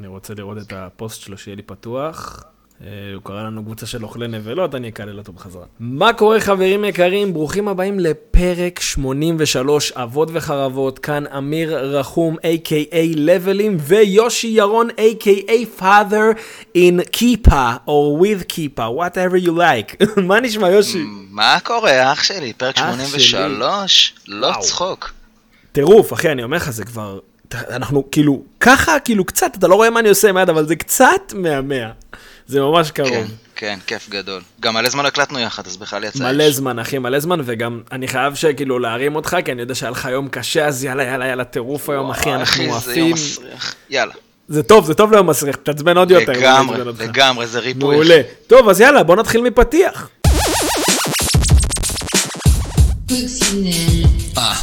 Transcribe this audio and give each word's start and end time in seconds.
אני 0.00 0.08
רוצה 0.08 0.34
לראות 0.34 0.58
את 0.58 0.72
הפוסט 0.76 1.20
שלו 1.20 1.38
שיהיה 1.38 1.56
לי 1.56 1.62
פתוח. 1.62 2.44
אה, 2.82 2.86
הוא 3.14 3.22
קרא 3.22 3.42
לנו 3.42 3.64
קבוצה 3.64 3.86
של 3.86 4.04
אוכלי 4.04 4.28
נבלות, 4.28 4.74
אני 4.74 4.88
אקלל 4.88 5.18
אותו 5.18 5.32
בחזרה. 5.32 5.64
מה 5.80 6.12
קורה 6.12 6.40
חברים 6.40 6.84
יקרים? 6.84 7.32
ברוכים 7.32 7.68
הבאים 7.68 8.00
לפרק 8.00 8.80
83, 8.80 9.92
אבות 9.92 10.28
וחרבות, 10.32 10.98
כאן 10.98 11.26
אמיר 11.26 11.78
רחום, 11.78 12.36
a.k.a. 12.36 12.96
לבלים, 13.16 13.76
ויושי 13.80 14.46
ירון, 14.46 14.88
a.k.a. 14.90 15.80
father 15.80 16.38
in 16.76 17.08
כיפה, 17.12 17.72
or 17.86 18.22
with 18.22 18.44
כיפה, 18.48 18.86
whatever 18.86 19.46
you 19.46 19.50
like. 19.50 20.06
מה 20.28 20.40
נשמע 20.40 20.68
יושי? 20.70 21.04
מה 21.30 21.58
קורה 21.64 22.12
אח 22.12 22.22
שלי? 22.22 22.52
פרק 22.52 22.78
אח 22.78 22.94
83? 22.94 24.14
לא. 24.28 24.52
צחוק. 24.60 25.12
טירוף, 25.72 26.12
אחי, 26.12 26.32
אני 26.32 26.42
אומר 26.42 26.56
לך, 26.56 26.70
זה 26.70 26.84
כבר... 26.84 27.18
אנחנו 27.54 28.10
כאילו, 28.10 28.42
ככה, 28.60 29.00
כאילו 29.00 29.24
קצת, 29.24 29.52
אתה 29.58 29.68
לא 29.68 29.74
רואה 29.74 29.90
מה 29.90 30.00
אני 30.00 30.08
עושה 30.08 30.28
עם 30.28 30.36
היד, 30.36 30.48
אבל 30.48 30.66
זה 30.66 30.76
קצת 30.76 31.32
מהמאה. 31.34 31.90
זה 32.46 32.60
ממש 32.60 32.90
קרוב. 32.90 33.10
כן, 33.10 33.24
כן, 33.56 33.78
כיף 33.86 34.08
גדול. 34.08 34.42
גם 34.60 34.74
מלא 34.74 34.88
זמן 34.88 35.06
הקלטנו 35.06 35.38
יחד, 35.38 35.66
אז 35.66 35.76
בכלל 35.76 36.04
יצא 36.04 36.24
מלא 36.24 36.48
אש. 36.48 36.54
זמן, 36.54 36.78
אחי, 36.78 36.98
מלא 36.98 37.18
זמן, 37.18 37.40
וגם 37.44 37.80
אני 37.92 38.08
חייב 38.08 38.34
שכאילו 38.34 38.78
להרים 38.78 39.16
אותך, 39.16 39.36
כי 39.44 39.52
אני 39.52 39.60
יודע 39.60 39.74
שהיה 39.74 39.90
לך 39.90 40.08
יום 40.12 40.28
קשה, 40.28 40.66
אז 40.66 40.84
יאללה, 40.84 41.04
יאללה, 41.04 41.26
יאללה, 41.26 41.44
טירוף 41.44 41.90
היום, 41.90 42.10
אחי, 42.10 42.34
אנחנו 42.34 42.42
אחי, 42.42 42.62
זה 42.62 42.98
יום 42.98 43.12
עפים. 43.12 43.14
מסריח. 43.14 43.74
יאללה. 43.90 44.12
זה 44.48 44.62
טוב, 44.62 44.86
זה 44.86 44.94
טוב 44.94 45.12
ליום 45.12 45.30
מסריח, 45.30 45.56
תעצבן 45.56 45.96
עוד 45.96 46.10
יותר. 46.10 46.32
לגמרי. 46.32 46.78
לגמרי, 46.98 47.46
זה 47.46 47.58
ריפוי. 47.58 47.94
מעולה. 47.94 48.20
טוב, 48.46 48.68
אז 48.68 48.80
יאללה, 48.80 49.02
בוא 49.02 49.16
נתחיל 49.16 49.40
מפתיח. 49.40 50.08
אה, 54.38 54.54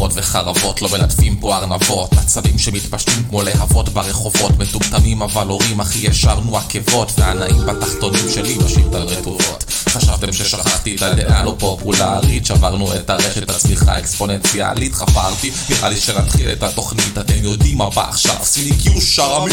אבות 0.00 0.12
וחרבות 0.14 0.82
לא 0.82 0.88
מלטפים 0.88 1.36
פה 1.36 1.56
ארנבות. 1.56 2.12
עצבים 2.12 2.58
שמתפשטים 2.58 3.24
כמו 3.28 3.42
להבות 3.42 3.88
ברחובות 3.88 4.58
מטומטמים 4.58 5.22
אבל 5.22 5.46
הורים 5.46 5.80
אחי 5.80 6.06
ישרנו 6.06 6.56
עקבות 6.56 7.12
והנאים 7.18 7.66
בתחתונים 7.66 8.24
שלי 8.34 8.58
משאיר 8.64 8.96
על 8.96 9.02
רטובות. 9.02 9.64
חשבתם 9.88 10.32
ששכחתי 10.32 10.96
את 10.96 11.02
הדעה 11.02 11.44
לא 11.44 11.54
פופולרית 11.58 12.46
שברנו 12.46 12.94
את 12.94 13.10
הרשת 13.10 13.50
הצמיחה 13.50 13.92
האקספוננציאלית 13.92 14.94
חפרתי. 14.94 15.50
נראה 15.70 15.88
לי 15.88 15.96
שנתחיל 15.96 16.52
את 16.52 16.62
התוכנית 16.62 17.18
אתם 17.18 17.42
יודעים 17.42 17.78
מה 17.78 17.90
בא 17.90 18.08
עכשיו. 18.08 18.36
סיני 18.42 18.76
קיו 18.78 19.00
שרמי 19.00 19.52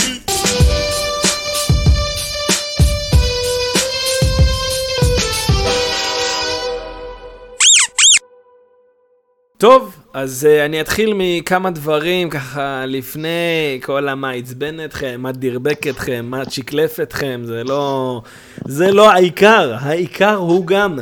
טוב, 9.58 9.96
אז 10.14 10.48
uh, 10.50 10.66
אני 10.66 10.82
אתחיל 10.82 11.14
מכמה 11.16 11.70
דברים 11.70 12.30
ככה 12.30 12.86
לפני 12.86 13.80
כל 13.84 14.08
המה 14.10 14.32
עצבן 14.32 14.86
אתכם, 14.86 15.16
מה 15.22 15.32
דרבק 15.32 15.88
אתכם, 15.88 16.26
מה 16.30 16.46
צ'יקלף 16.46 17.00
אתכם, 17.00 17.42
זה 17.44 17.64
לא, 17.64 18.22
זה 18.66 18.92
לא 18.92 19.12
העיקר, 19.12 19.76
העיקר 19.80 20.36
הוא 20.36 20.66
גם. 20.66 21.00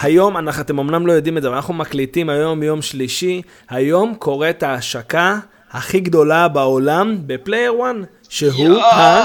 היום, 0.00 0.36
אנחנו, 0.36 0.62
אתם 0.62 0.78
אמנם 0.78 1.06
לא 1.06 1.12
יודעים 1.12 1.36
את 1.36 1.42
זה, 1.42 1.48
אבל 1.48 1.56
אנחנו 1.56 1.74
מקליטים 1.74 2.28
היום 2.28 2.62
יום 2.62 2.82
שלישי, 2.82 3.42
היום 3.68 4.14
קורית 4.14 4.62
ההשקה 4.62 5.38
הכי 5.70 6.00
גדולה 6.00 6.48
בעולם 6.48 7.16
בפלייר 7.26 7.74
1, 7.82 7.94
שהוא 8.28 8.78
ה... 8.78 9.24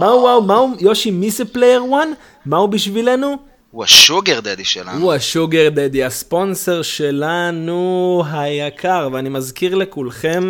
מהו, 0.00 0.42
מהו, 0.42 0.72
יושי, 0.80 1.10
מי 1.10 1.30
זה 1.30 1.44
פלייר 1.44 1.82
1? 1.82 2.08
מהו 2.46 2.68
בשבילנו? 2.68 3.36
הוא 3.76 3.84
ה 3.84 3.93
sugar 3.93 4.40
daddy 4.40 4.64
שלנו. 4.64 5.02
הוא 5.02 5.12
ה 5.12 5.21
sugar 5.21 5.68
daddy, 5.68 6.04
הספונסר 6.04 6.82
שלנו 6.82 8.22
היקר, 8.32 9.08
ואני 9.12 9.28
מזכיר 9.28 9.74
לכולכם, 9.74 10.48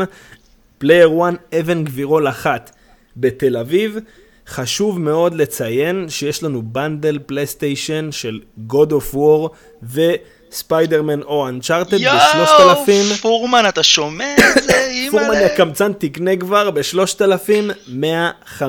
פלייר 0.78 1.10
1 1.28 1.54
אבן 1.60 1.84
גבירול 1.84 2.28
אחת 2.28 2.76
בתל 3.16 3.56
אביב. 3.56 3.98
חשוב 4.46 5.00
מאוד 5.00 5.34
לציין 5.34 6.08
שיש 6.08 6.42
לנו 6.42 6.62
bundle 6.62 7.18
פלייסטיישן 7.26 8.12
של 8.12 8.40
God 8.68 8.90
of 8.90 9.14
War 9.14 9.48
וספיידרמן 10.52 11.22
או 11.22 11.48
Uncharted 11.48 11.96
בשלושת 11.96 12.54
אלפים. 12.60 13.04
יואו, 13.06 13.16
פורמן, 13.16 13.64
אתה 13.68 13.82
שומע 13.82 14.34
את 14.56 14.62
זה? 14.64 14.86
פורמן. 15.10 15.36
הקמצן 15.36 15.92
תקנה 15.92 16.36
כבר 16.36 16.70
ב-3,150, 16.70 18.62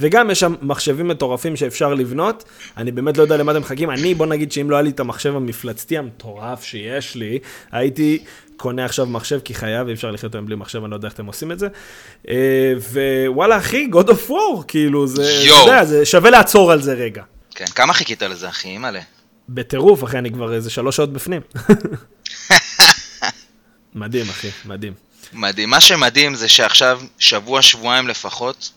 וגם 0.00 0.30
יש 0.30 0.40
שם 0.40 0.54
מחשבים 0.62 1.08
מטורפים 1.08 1.56
שאפשר 1.56 1.94
לבנות. 1.94 2.44
אני 2.76 2.92
באמת 2.92 3.16
לא 3.16 3.22
יודע 3.22 3.36
למה 3.36 3.52
אתם 3.52 3.60
מחכים. 3.60 3.90
אני, 3.90 4.14
בוא 4.14 4.26
נגיד 4.26 4.52
שאם 4.52 4.70
לא 4.70 4.76
היה 4.76 4.82
לי 4.82 4.90
את 4.90 5.00
המחשב 5.00 5.36
המפלצתי 5.36 5.98
המטורף 5.98 6.64
שיש 6.64 7.14
לי, 7.14 7.38
הייתי 7.72 8.18
קונה 8.56 8.84
עכשיו 8.84 9.06
מחשב 9.06 9.40
כי 9.44 9.54
חייב, 9.54 9.88
אי 9.88 9.94
אפשר 9.94 10.10
לחיות 10.10 10.34
היום 10.34 10.46
בלי 10.46 10.56
מחשב, 10.56 10.82
אני 10.82 10.90
לא 10.90 10.96
יודע 10.96 11.08
איך 11.08 11.14
אתם 11.14 11.26
עושים 11.26 11.52
את 11.52 11.58
זה. 11.58 11.68
אה, 12.28 12.72
ווואלה, 13.28 13.56
אחי, 13.56 13.88
God 13.92 14.06
of 14.06 14.30
War, 14.30 14.64
כאילו, 14.68 15.06
זה. 15.06 15.32
יודע, 15.44 15.84
זה 15.84 16.06
שווה 16.06 16.30
לעצור 16.30 16.72
על 16.72 16.82
זה 16.82 16.94
רגע. 16.94 17.22
כן, 17.54 17.64
כמה 17.64 17.92
חיכית 17.92 18.22
לזה, 18.22 18.48
אחי? 18.48 18.68
אימא'לה. 18.68 19.00
בטירוף, 19.48 20.04
אחי, 20.04 20.18
אני 20.18 20.30
כבר 20.30 20.54
איזה 20.54 20.70
שלוש 20.70 20.96
שעות 20.96 21.12
בפנים. 21.12 21.40
מדהים, 23.94 24.28
אחי, 24.30 24.48
מדהים. 24.64 24.92
מדהים. 25.32 25.70
מה 25.70 25.80
שמדהים 25.80 26.34
זה 26.34 26.48
שעכשיו, 26.48 27.00
שבוע, 27.18 27.62
שבועיים 27.62 28.08
לפחות, 28.08 28.70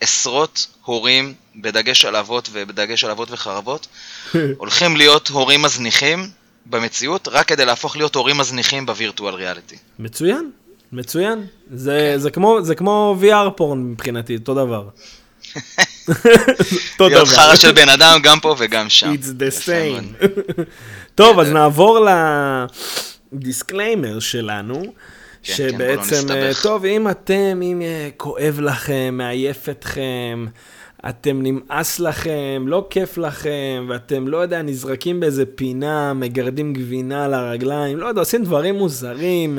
עשרות 0.00 0.66
הורים, 0.84 1.34
בדגש 1.56 2.04
על 2.04 2.16
אבות 2.16 2.48
ובדגש 2.52 3.04
על 3.04 3.10
אבות 3.10 3.30
וחרבות, 3.30 3.86
הולכים 4.58 4.96
להיות 4.96 5.28
הורים 5.28 5.62
מזניחים 5.62 6.30
במציאות, 6.66 7.28
רק 7.28 7.48
כדי 7.48 7.64
להפוך 7.64 7.96
להיות 7.96 8.14
הורים 8.14 8.38
מזניחים 8.38 8.86
בווירטואל 8.86 9.34
ריאליטי. 9.34 9.76
מצוין, 9.98 10.50
מצוין. 10.92 11.46
זה, 11.74 12.14
זה, 12.16 12.30
כמו, 12.30 12.58
זה 12.62 12.74
כמו 12.74 13.16
VR 13.22 13.50
פורן 13.50 13.78
מבחינתי, 13.78 14.36
אותו 14.36 14.54
דבר. 14.54 14.88
אותו 16.92 17.08
להיות 17.08 17.28
חרא 17.28 17.56
של 17.56 17.72
בן 17.72 17.88
אדם 17.88 18.18
גם 18.22 18.40
פה 18.40 18.54
וגם 18.58 18.88
שם. 18.88 19.14
It's 19.14 19.26
the 19.26 19.66
same. 19.66 20.26
טוב, 21.14 21.38
אז 21.38 21.52
נעבור 21.52 22.06
לדיסקליימר 23.32 24.20
שלנו. 24.20 24.82
כן, 25.46 25.54
כן, 25.56 25.64
לא 25.64 25.70
שבעצם, 25.72 26.16
נסתבך. 26.16 26.62
טוב, 26.62 26.84
אם 26.84 27.08
אתם, 27.08 27.60
אם 27.62 27.82
אה, 27.82 28.08
כואב 28.16 28.60
לכם, 28.60 29.14
מעייף 29.18 29.68
אתכם, 29.68 30.46
אתם 31.08 31.42
נמאס 31.42 32.00
לכם, 32.00 32.64
לא 32.66 32.86
כיף 32.90 33.18
לכם, 33.18 33.86
ואתם, 33.88 34.28
לא 34.28 34.36
יודע, 34.36 34.62
נזרקים 34.62 35.20
באיזה 35.20 35.44
פינה, 35.54 36.14
מגרדים 36.14 36.72
גבינה 36.72 37.24
על 37.24 37.34
הרגליים, 37.34 37.98
לא 37.98 38.06
יודע, 38.06 38.20
עושים 38.20 38.44
דברים 38.44 38.74
מוזרים, 38.74 39.58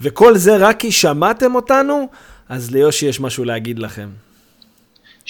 וכל 0.00 0.36
זה 0.36 0.56
רק 0.56 0.78
כי 0.78 0.92
שמעתם 0.92 1.54
אותנו, 1.54 2.08
אז 2.48 2.70
ליושי 2.70 3.06
יש 3.06 3.20
משהו 3.20 3.44
להגיד 3.44 3.78
לכם. 3.78 4.08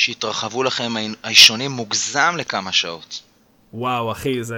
שהתרחבו 0.01 0.63
לכם 0.63 0.95
האישונים 1.25 1.71
מוגזם 1.71 2.35
לכמה 2.39 2.73
שעות. 2.73 3.21
וואו, 3.75 4.13
אחי, 4.13 4.45
זה... 4.45 4.57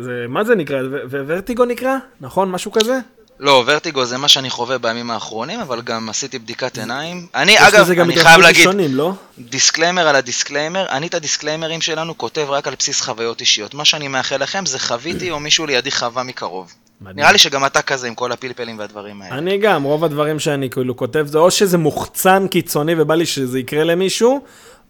זה 0.00 0.24
מה 0.28 0.44
זה 0.44 0.54
נקרא? 0.54 0.76
ו- 0.82 1.00
ו- 1.10 1.22
ורטיגו 1.26 1.64
נקרא? 1.64 1.96
נכון? 2.20 2.50
משהו 2.50 2.72
כזה? 2.72 2.98
לא, 3.40 3.64
ורטיגו 3.66 4.04
זה 4.04 4.18
מה 4.18 4.28
שאני 4.28 4.50
חווה 4.50 4.78
בימים 4.78 5.10
האחרונים, 5.10 5.60
אבל 5.60 5.82
גם 5.82 6.08
עשיתי 6.08 6.38
בדיקת 6.38 6.78
עיניים. 6.78 7.26
אני, 7.34 7.68
אגב, 7.68 7.90
אני 7.90 8.16
חייב 8.16 8.40
להגיד, 8.40 8.66
ראשונים, 8.66 8.94
לא? 8.94 9.12
דיסקליימר 9.38 10.08
על 10.08 10.16
הדיסקליימר, 10.16 10.86
אני 10.88 11.06
את 11.06 11.14
הדיסקליימרים 11.14 11.80
שלנו 11.80 12.18
כותב 12.18 12.46
רק 12.48 12.68
על 12.68 12.74
בסיס 12.78 13.00
חוויות 13.00 13.40
אישיות. 13.40 13.74
מה 13.74 13.84
שאני 13.84 14.08
מאחל 14.08 14.42
לכם 14.42 14.66
זה 14.66 14.78
חוויתי 14.78 15.30
או 15.30 15.40
מישהו 15.40 15.66
לידי 15.66 15.90
חווה 15.90 16.22
מקרוב. 16.22 16.74
מדהים. 17.00 17.16
נראה 17.16 17.32
לי 17.32 17.38
שגם 17.38 17.66
אתה 17.66 17.82
כזה 17.82 18.06
עם 18.06 18.14
כל 18.14 18.32
הפלפלים 18.32 18.78
והדברים 18.78 19.22
האלה. 19.22 19.38
אני 19.38 19.58
גם, 19.58 19.82
רוב 19.82 20.04
הדברים 20.04 20.38
שאני 20.38 20.70
כאילו 20.70 20.96
כותב 20.96 21.26
זה 21.26 21.38
או 21.38 21.50
שזה 21.50 21.78
מוחצן 21.78 22.46
קיצוני 22.50 22.94
ובא 22.98 23.14
לי 23.14 23.26
שזה 23.26 23.58
יקרה 23.58 23.84
למישהו, 23.84 24.40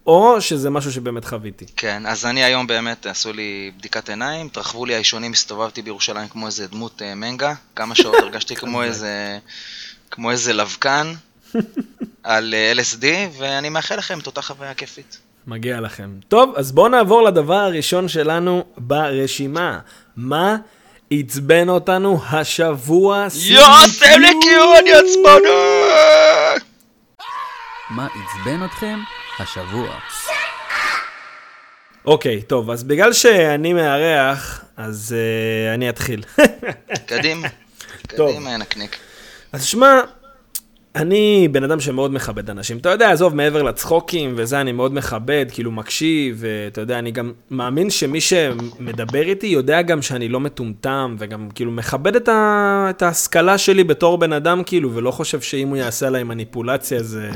או 0.09 0.41
שזה 0.41 0.69
משהו 0.69 0.91
שבאמת 0.91 1.25
חוויתי. 1.25 1.65
כן, 1.75 2.05
אז 2.05 2.25
אני 2.25 2.43
היום 2.43 2.67
באמת, 2.67 3.05
עשו 3.05 3.33
לי 3.33 3.71
בדיקת 3.77 4.09
עיניים, 4.09 4.45
התרחבו 4.45 4.85
לי 4.85 4.95
האישונים, 4.95 5.31
הסתובבתי 5.31 5.81
בירושלים 5.81 6.27
כמו 6.27 6.45
איזה 6.45 6.67
דמות 6.67 7.01
אה, 7.01 7.15
מנגה, 7.15 7.53
כמה 7.75 7.95
שעות 7.95 8.15
הרגשתי 8.23 8.55
כמו 8.55 8.83
איזה, 8.83 9.39
כמו 10.11 10.31
איזה 10.31 10.53
לבקן 10.53 11.13
על 12.23 12.53
אה, 12.53 12.73
LSD, 12.75 13.05
ואני 13.37 13.69
מאחל 13.69 13.95
לכם 13.95 14.19
את 14.19 14.27
אותה 14.27 14.41
חוויה 14.41 14.73
כיפית. 14.73 15.17
מגיע 15.47 15.81
לכם. 15.81 16.09
טוב, 16.27 16.53
אז 16.55 16.71
בואו 16.71 16.87
נעבור 16.87 17.21
לדבר 17.21 17.55
הראשון 17.59 18.07
שלנו 18.07 18.63
ברשימה. 18.77 19.79
מה 20.15 20.57
עצבן 21.11 21.69
אותנו 21.69 22.21
השבוע? 22.29 23.27
יוסף 23.33 24.01
לקיון 24.01 24.87
יצמנו! 24.87 25.59
מה 27.89 28.07
עצבן 28.07 28.65
אתכם 28.65 28.99
השבוע? 29.41 29.89
אוקיי, 32.05 32.41
טוב, 32.41 32.71
אז 32.71 32.83
בגלל 32.83 33.13
שאני 33.13 33.73
מארח, 33.73 34.65
אז 34.77 35.15
uh, 35.15 35.75
אני 35.75 35.89
אתחיל. 35.89 36.23
קדימה, 37.05 37.47
טוב. 38.17 38.31
קדימה 38.31 38.53
ינקניק. 38.53 38.97
אז 39.51 39.65
שמע, 39.65 40.01
אני 40.95 41.47
בן 41.51 41.63
אדם 41.63 41.79
שמאוד 41.79 42.13
מכבד 42.13 42.49
אנשים. 42.49 42.77
אתה 42.77 42.89
יודע, 42.89 43.11
עזוב, 43.11 43.35
מעבר 43.35 43.63
לצחוקים 43.63 44.33
וזה, 44.35 44.61
אני 44.61 44.71
מאוד 44.71 44.93
מכבד, 44.93 45.45
כאילו 45.53 45.71
מקשיב, 45.71 46.37
ואתה 46.39 46.81
יודע, 46.81 46.99
אני 46.99 47.11
גם 47.11 47.33
מאמין 47.51 47.89
שמי 47.89 48.21
שמדבר 48.21 49.21
איתי 49.21 49.47
יודע 49.47 49.81
גם 49.81 50.01
שאני 50.01 50.29
לא 50.29 50.39
מטומטם, 50.39 51.15
וגם 51.19 51.49
כאילו 51.55 51.71
מכבד 51.71 52.15
את, 52.15 52.29
ה... 52.29 52.87
את 52.89 53.01
ההשכלה 53.01 53.57
שלי 53.57 53.83
בתור 53.83 54.17
בן 54.17 54.33
אדם, 54.33 54.63
כאילו, 54.63 54.95
ולא 54.95 55.11
חושב 55.11 55.41
שאם 55.41 55.67
הוא 55.67 55.77
יעשה 55.77 56.07
עליי 56.07 56.23
מניפולציה, 56.23 57.03
זה... 57.03 57.31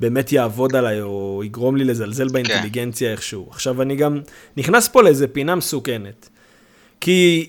באמת 0.00 0.32
יעבוד 0.32 0.76
עליי, 0.76 1.02
או 1.02 1.42
יגרום 1.44 1.76
לי 1.76 1.84
לזלזל 1.84 2.28
באינטליגנציה 2.28 3.12
איכשהו. 3.12 3.46
עכשיו, 3.50 3.82
אני 3.82 3.96
גם 3.96 4.20
נכנס 4.56 4.88
פה 4.88 5.02
לאיזה 5.02 5.28
פינה 5.28 5.54
מסוכנת. 5.54 6.28
כי, 7.00 7.48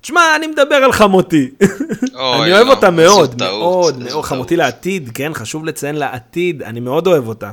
תשמע, 0.00 0.20
אני 0.36 0.46
מדבר 0.46 0.74
על 0.74 0.92
חמותי. 0.92 1.50
אני 2.14 2.52
אוהב 2.52 2.66
לא, 2.66 2.70
אותה 2.70 2.90
מאוד, 2.90 3.42
מאוד, 3.42 3.98
מאוד. 3.98 4.24
חמותי 4.24 4.56
לעתיד, 4.56 5.10
כן, 5.14 5.34
חשוב 5.34 5.64
לציין 5.64 5.96
לעתיד, 5.96 6.62
אני 6.62 6.80
מאוד 6.80 7.06
אוהב 7.06 7.28
אותה. 7.28 7.50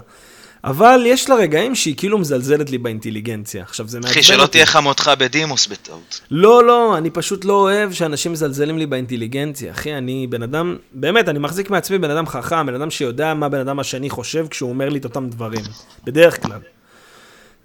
אבל 0.64 1.04
יש 1.06 1.30
לה 1.30 1.36
רגעים 1.36 1.76
שהיא 1.76 1.96
כאילו 1.98 2.18
מזלזלת 2.18 2.70
לי 2.70 2.78
באינטליגנציה. 2.78 3.64
עכשיו, 3.64 3.88
זה 3.88 3.98
מעצבן 4.00 4.12
אחי, 4.12 4.24
שלא 4.24 4.42
אותי. 4.42 4.52
תהיה 4.52 4.66
חמותך 4.66 5.12
בדימוס 5.20 5.68
בטעות. 5.68 6.22
לא, 6.32 6.64
לא, 6.64 6.98
אני 6.98 7.10
פשוט 7.10 7.46
לא 7.46 7.54
אוהב 7.54 7.92
שאנשים 7.92 8.32
מזלזלים 8.32 8.78
לי 8.78 8.86
באינטליגנציה. 8.86 9.72
אחי, 9.72 9.94
אני 9.94 10.28
בן 10.28 10.44
אדם, 10.44 10.78
באמת, 10.94 11.30
אני 11.30 11.40
מחזיק 11.40 11.70
מעצמי 11.70 11.98
בן 11.98 12.10
אדם 12.10 12.28
חכם, 12.28 12.66
בן 12.66 12.76
אדם 12.76 12.92
שיודע 12.92 13.34
מה 13.34 13.50
בן 13.50 13.60
אדם 13.60 13.80
השני 13.80 14.10
חושב 14.10 14.48
כשהוא 14.50 14.70
אומר 14.70 14.90
לי 14.90 15.00
את 15.00 15.04
אותם 15.04 15.30
דברים. 15.30 15.64
בדרך 16.04 16.44
כלל. 16.44 16.60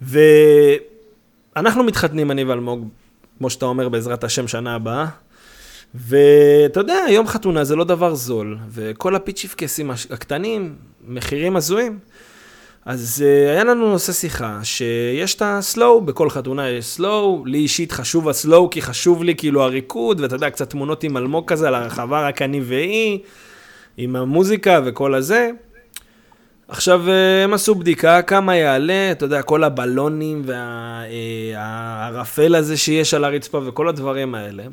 ואנחנו 0.03 1.85
מתחתנים, 1.85 2.31
אני 2.31 2.45
ואלמוג, 2.45 2.89
כמו 3.39 3.51
שאתה 3.51 3.67
אומר, 3.67 3.89
בעזרת 3.89 4.25
השם, 4.25 4.49
שנה 4.49 4.75
הבאה. 4.75 5.07
ואתה 5.95 6.81
יודע, 6.81 6.99
יום 7.09 7.27
חתונה 7.27 7.65
זה 7.65 7.77
לא 7.77 7.85
דבר 7.85 8.15
זול, 8.15 8.59
וכל 8.71 9.17
הפיצ'יפקסים 9.17 9.91
הקטנים, 9.91 10.75
מחירים 11.09 11.57
הזויים. 11.57 11.99
אז 12.87 13.25
uh, 13.25 13.51
היה 13.51 13.65
לנו 13.65 13.91
נושא 13.91 14.13
שיחה, 14.13 14.59
שיש 14.63 15.35
את 15.35 15.43
הסלואו, 15.45 16.01
בכל 16.01 16.31
חתונה 16.31 16.69
יש 16.69 16.85
סלואו, 16.85 17.43
לי 17.47 17.59
אישית 17.59 17.93
חשוב 17.93 18.29
הסלואו, 18.29 18.71
כי 18.71 18.83
חשוב 18.83 19.25
לי 19.25 19.35
כאילו 19.35 19.63
הריקוד, 19.63 20.21
ואתה 20.21 20.35
יודע, 20.35 20.51
קצת 20.51 20.71
תמונות 20.71 21.05
עם 21.05 21.17
אלמוג 21.17 21.49
כזה 21.49 21.69
על 21.69 21.75
הרחבה, 21.75 22.29
רק 22.29 22.43
אני 22.43 22.61
והיא, 22.61 23.19
עם 23.97 24.17
המוזיקה 24.17 24.81
וכל 24.85 25.15
הזה. 25.15 25.51
עכשיו, 26.69 27.11
אה, 27.11 27.45
הם 27.45 27.55
עשו 27.55 27.75
בדיקה, 27.75 28.23
כמה 28.23 28.57
יעלה, 28.57 29.13
אתה 29.13 29.25
יודע, 29.25 29.43
כל 29.43 29.65
הבלונים 29.65 30.43
והערפל 31.55 32.55
הזה 32.55 32.77
שיש 32.77 33.15
על 33.15 33.25
הרצפה 33.25 33.61
וכל 33.67 33.89
הדברים 33.89 34.35
האלה. 34.35 34.65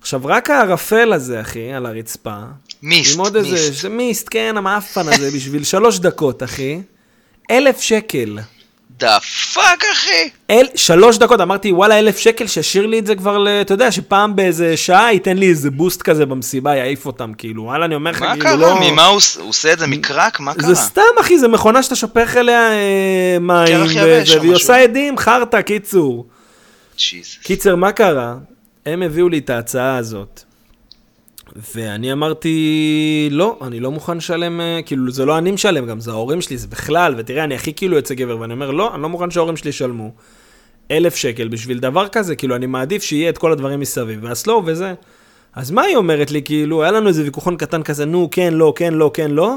עכשיו, 0.00 0.20
רק 0.24 0.50
הערפל 0.50 1.12
הזה, 1.12 1.40
אחי, 1.40 1.72
על 1.72 1.86
הרצפה, 1.86 2.38
mist, 2.82 3.20
איזה, 3.36 3.50
mist. 3.50 3.82
זה 3.82 3.88
mist, 3.88 4.28
כן, 4.30 4.54
המאפן 4.56 5.08
הזה, 5.08 5.30
בשביל 5.36 5.64
שלוש 5.64 5.98
דקות, 5.98 6.42
אחי. 6.42 6.80
אלף 7.50 7.80
שקל. 7.80 8.38
the 8.98 9.18
fuck, 9.54 9.84
אחי! 9.92 10.28
אל, 10.50 10.66
שלוש 10.74 11.18
דקות, 11.18 11.40
אמרתי, 11.40 11.72
וואלה, 11.72 11.98
אלף 11.98 12.18
שקל, 12.18 12.46
שישאיר 12.46 12.86
לי 12.86 12.98
את 12.98 13.06
זה 13.06 13.14
כבר, 13.14 13.38
ל- 13.38 13.48
אתה 13.48 13.74
יודע, 13.74 13.92
שפעם 13.92 14.36
באיזה 14.36 14.76
שעה 14.76 15.12
ייתן 15.12 15.36
לי 15.36 15.48
איזה 15.48 15.70
boost 15.70 16.02
כזה 16.02 16.26
במסיבה, 16.26 16.76
יעיף 16.76 17.06
אותם, 17.06 17.32
כאילו, 17.38 17.62
וואלה, 17.62 17.84
אני 17.84 17.94
אומר 17.94 18.10
לך, 18.10 18.22
מה 18.22 18.28
כאילו, 18.30 18.42
קרה? 18.44 18.54
לא... 18.56 18.90
ממה 18.90 19.06
הוא 19.06 19.20
הוא 19.40 19.48
עושה 19.48 19.72
את 19.72 19.78
זה? 19.78 19.86
מקרק? 19.86 20.40
מה 20.40 20.54
קרה? 20.54 20.68
זה 20.68 20.74
סתם, 20.74 21.02
אחי, 21.20 21.38
זה 21.38 21.48
מכונה 21.48 21.82
שאתה 21.82 21.96
שופך 21.96 22.36
אליה 22.36 22.72
אה, 22.72 23.36
מים, 23.40 23.80
וזה, 23.84 24.40
והיא. 24.40 24.52
עושה 24.52 24.76
עדים, 24.82 25.18
חרטא, 25.18 25.60
קיצור. 25.62 26.26
ג'יזוס. 26.98 27.38
קיצר, 27.42 27.76
מה 27.76 27.92
קרה? 27.92 28.34
הם 28.86 29.02
הביאו 29.02 29.28
לי 29.28 29.38
את 29.38 29.50
ההצעה 29.50 29.96
הזאת. 29.96 30.42
ואני 31.74 32.12
אמרתי, 32.12 33.28
לא, 33.30 33.58
אני 33.62 33.80
לא 33.80 33.90
מוכן 33.90 34.16
לשלם, 34.16 34.60
אה, 34.60 34.80
כאילו, 34.86 35.10
זה 35.10 35.24
לא 35.24 35.38
אני 35.38 35.50
משלם 35.50 35.86
גם, 35.86 36.00
זה 36.00 36.10
ההורים 36.10 36.40
שלי, 36.40 36.56
זה 36.58 36.68
בכלל, 36.68 37.14
ותראה, 37.18 37.44
אני 37.44 37.54
הכי 37.54 37.72
כאילו 37.74 37.96
יוצא 37.96 38.14
גבר, 38.14 38.38
ואני 38.38 38.52
אומר, 38.52 38.70
לא, 38.70 38.94
אני 38.94 39.02
לא 39.02 39.08
מוכן 39.08 39.30
שההורים 39.30 39.56
שלי 39.56 39.70
ישלמו. 39.70 40.10
אלף 40.90 41.16
שקל 41.16 41.48
בשביל 41.48 41.78
דבר 41.78 42.08
כזה, 42.08 42.36
כאילו, 42.36 42.56
אני 42.56 42.66
מעדיף 42.66 43.02
שיהיה 43.02 43.28
את 43.28 43.38
כל 43.38 43.52
הדברים 43.52 43.80
מסביב, 43.80 44.18
והסלואו 44.22 44.62
וזה. 44.66 44.94
אז 45.54 45.70
מה 45.70 45.82
היא 45.82 45.96
אומרת 45.96 46.30
לי, 46.30 46.42
כאילו, 46.42 46.82
היה 46.82 46.92
לנו 46.92 47.08
איזה 47.08 47.22
ויכוחון 47.22 47.56
קטן 47.56 47.82
כזה, 47.82 48.04
נו, 48.04 48.28
כן, 48.30 48.54
לא, 48.54 48.72
כן, 48.76 48.94
לא, 48.94 49.10
כן, 49.14 49.30
לא. 49.30 49.56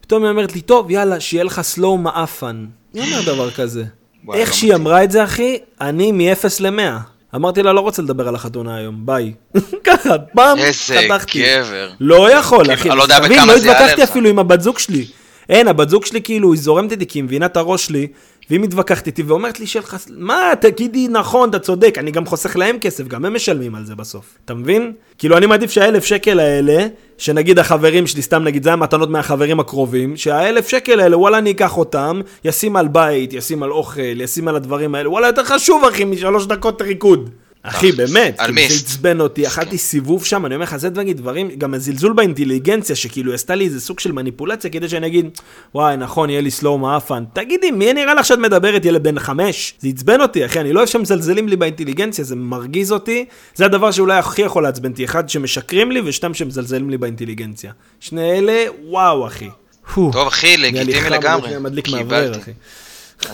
פתאום 0.00 0.22
היא 0.22 0.30
אומרת 0.30 0.54
לי, 0.54 0.60
טוב, 0.60 0.90
יאללה, 0.90 1.20
שיהיה 1.20 1.44
לך 1.44 1.60
סלואו 1.60 1.98
מעפן. 1.98 2.66
מי 2.94 3.00
אומר 3.00 3.22
דבר 3.26 3.50
כזה? 3.50 3.84
וואי, 4.24 4.40
איך 4.40 4.48
לא 4.48 4.54
שהיא. 4.54 4.74
אמרה 4.74 5.04
את 5.04 5.10
זה, 5.10 5.24
אחי, 5.24 5.58
אני 5.80 6.12
מ-0 6.12 6.44
ל-100. 6.60 7.19
אמרתי 7.34 7.62
לה, 7.62 7.72
לא 7.72 7.80
רוצה 7.80 8.02
לדבר 8.02 8.28
על 8.28 8.34
החתונה 8.34 8.76
היום, 8.76 9.06
ביי. 9.06 9.32
ככה, 9.84 10.18
פעם 10.18 10.58
איזה 10.58 11.00
חתכתי. 11.08 11.42
גבר. 11.42 11.90
לא 12.00 12.30
יכול, 12.30 12.64
כאילו, 12.64 12.74
אחי. 12.74 12.88
אני 12.90 12.98
לא 12.98 13.02
יודע 13.02 13.20
בכמה 13.20 13.46
לא 13.46 13.58
זה 13.58 13.68
יעלה 13.68 13.78
התווכחתי 13.78 14.02
לך. 14.02 14.10
אפילו 14.10 14.28
עם 14.28 14.38
הבת 14.38 14.60
זוג 14.60 14.78
שלי. 14.78 15.06
אין, 15.48 15.68
הבת 15.68 15.88
זוג 15.88 16.06
שלי 16.06 16.22
כאילו, 16.22 16.52
היא 16.52 16.60
זורמת 16.60 16.92
איתי, 16.92 17.06
כי 17.06 17.18
היא 17.18 17.24
מבינה 17.24 17.46
את 17.46 17.56
הראש 17.56 17.86
שלי, 17.86 18.06
והיא 18.50 18.60
מתווכחת 18.60 19.06
איתי 19.06 19.22
ואומרת 19.22 19.60
לי 19.60 19.66
שלך, 19.66 19.96
מה, 20.16 20.52
תגידי 20.60 21.08
נכון, 21.08 21.50
אתה 21.50 21.58
צודק, 21.58 21.98
אני 21.98 22.10
גם 22.10 22.26
חוסך 22.26 22.56
להם 22.56 22.78
כסף, 22.78 23.08
גם 23.08 23.24
הם 23.24 23.34
משלמים 23.34 23.74
על 23.74 23.84
זה 23.84 23.94
בסוף. 23.94 24.38
אתה 24.44 24.54
מבין? 24.54 24.92
כאילו, 25.18 25.36
אני 25.36 25.46
מעדיף 25.46 25.70
שהאלף 25.70 26.04
שקל 26.04 26.40
האלה, 26.40 26.86
שנגיד 27.18 27.58
החברים 27.58 28.06
שלי, 28.06 28.22
סתם 28.22 28.44
נגיד, 28.44 28.62
זה 28.62 28.72
המתנות 28.72 29.10
מהחברים 29.10 29.60
הקרובים, 29.60 30.16
שהאלף 30.16 30.68
שקל 30.68 31.00
האלה, 31.00 31.18
וואלה, 31.18 31.38
אני 31.38 31.50
אקח 31.50 31.76
אותם, 31.76 32.20
ישים 32.44 32.76
על 32.76 32.88
בית, 32.88 33.32
ישים 33.32 33.62
על 33.62 33.70
אוכל, 33.70 34.20
ישים 34.20 34.48
על 34.48 34.56
הדברים 34.56 34.94
האלה, 34.94 35.10
וואלה, 35.10 35.26
יותר 35.26 35.44
חשוב, 35.44 35.84
אחי, 35.84 36.04
משלוש 36.04 36.46
דקות 36.46 36.82
ריקוד. 36.82 37.30
אחי. 37.62 37.92
באמת, 37.92 38.40
כאילו, 38.40 38.54
זה. 38.68 38.74
עצבן 38.74 39.20
אותי, 39.20 39.46
אכלתי 39.46 39.78
סיבוב 39.78 40.24
שם, 40.24 40.46
אני 40.46 40.54
אומר 40.54 40.64
לך, 40.64 40.76
זה 40.76 40.90
דברים, 40.90 41.12
דברים, 41.12 41.50
גם 41.58 41.74
הזלזול 41.74 42.12
באינטליגנציה, 42.12 42.96
שכאילו 42.96 43.34
עשתה 43.34 43.54
לי 43.54 43.64
איזה 43.64 43.80
סוג 43.80 44.00
של 44.00 44.12
מניפולציה, 44.12 44.70
כדי 44.70 44.88
שאני 44.88 45.06
אגיד, 45.06 45.28
וואי, 45.74 45.96
נכון, 45.96 46.30
יהיה 46.30 46.40
לי 46.40 46.50
סלואו 46.50 46.78
מעפן. 46.78 47.24
תגידי, 47.32 47.70
מי 47.70 47.92
נראה 47.92 48.14
לך 48.14 48.26
שאת 48.26 48.38
מדברת, 48.38 48.84
ילד 48.84 49.02
בן 49.02 49.18
חמש? 49.18 49.74
זה 49.78 49.88
עצבן 49.88 50.20
אותי, 50.20 50.46
אחי, 50.46 50.60
אני 50.60 50.72
לא 50.72 50.78
אוהב 50.78 50.88
שמזלזלים 50.88 51.48
לי 51.48 51.56
באינטליגנציה, 51.56 52.24
זה 52.24 52.36
מרגיז 52.36 52.92
אותי. 52.92 53.24
זה 53.54 53.64
הדבר 53.64 53.90
שאולי 53.90 54.18
הכי 54.18 54.42
יכול 54.42 54.62
לעצבן 54.62 54.90
אותי, 54.90 55.04
אחד 55.04 55.28
שמשקרים 55.28 55.92
לי, 55.92 56.00
ושתיים 56.04 56.34
שמזלזלים 56.34 56.90
לי 56.90 56.98
באינטליגנציה. 56.98 57.72
שני 58.00 58.38
אלה, 58.38 58.64
וואו, 58.84 59.26
אחי. 59.26 59.48
טוב, 59.94 60.26
אחי, 60.26 60.56
לגיטימי 60.56 61.10
לגמרי. 61.10 61.50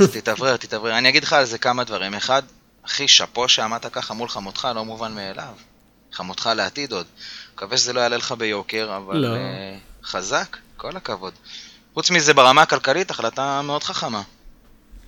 אז 0.00 0.11
תתאוורר, 0.11 0.56
תתאוורר. 0.56 0.99
אני 0.99 1.08
אגיד 1.08 1.25
לך 1.25 1.32
על 1.32 1.44
זה 1.44 1.58
כמה 1.58 1.84
דברים. 1.84 2.14
אחד, 2.14 2.43
אחי, 2.87 3.09
שאפו 3.09 3.49
שעמדת 3.49 3.87
ככה 3.87 4.15
מול 4.15 4.29
חמותך, 4.29 4.69
לא 4.75 4.85
מובן 4.85 5.15
מאליו. 5.15 5.53
חמותך 6.12 6.50
לעתיד 6.56 6.93
עוד. 6.93 7.06
מקווה 7.55 7.77
שזה 7.77 7.93
לא 7.93 8.00
יעלה 8.00 8.17
לך 8.17 8.33
ביוקר, 8.33 8.97
אבל 8.97 9.17
לא. 9.17 9.29
אה, 9.29 9.77
חזק, 10.05 10.56
כל 10.77 10.97
הכבוד. 10.97 11.33
חוץ 11.94 12.11
מזה, 12.11 12.35
ברמה 12.35 12.62
הכלכלית, 12.62 13.11
החלטה 13.11 13.62
מאוד 13.62 13.85
חכמה. 13.85 14.23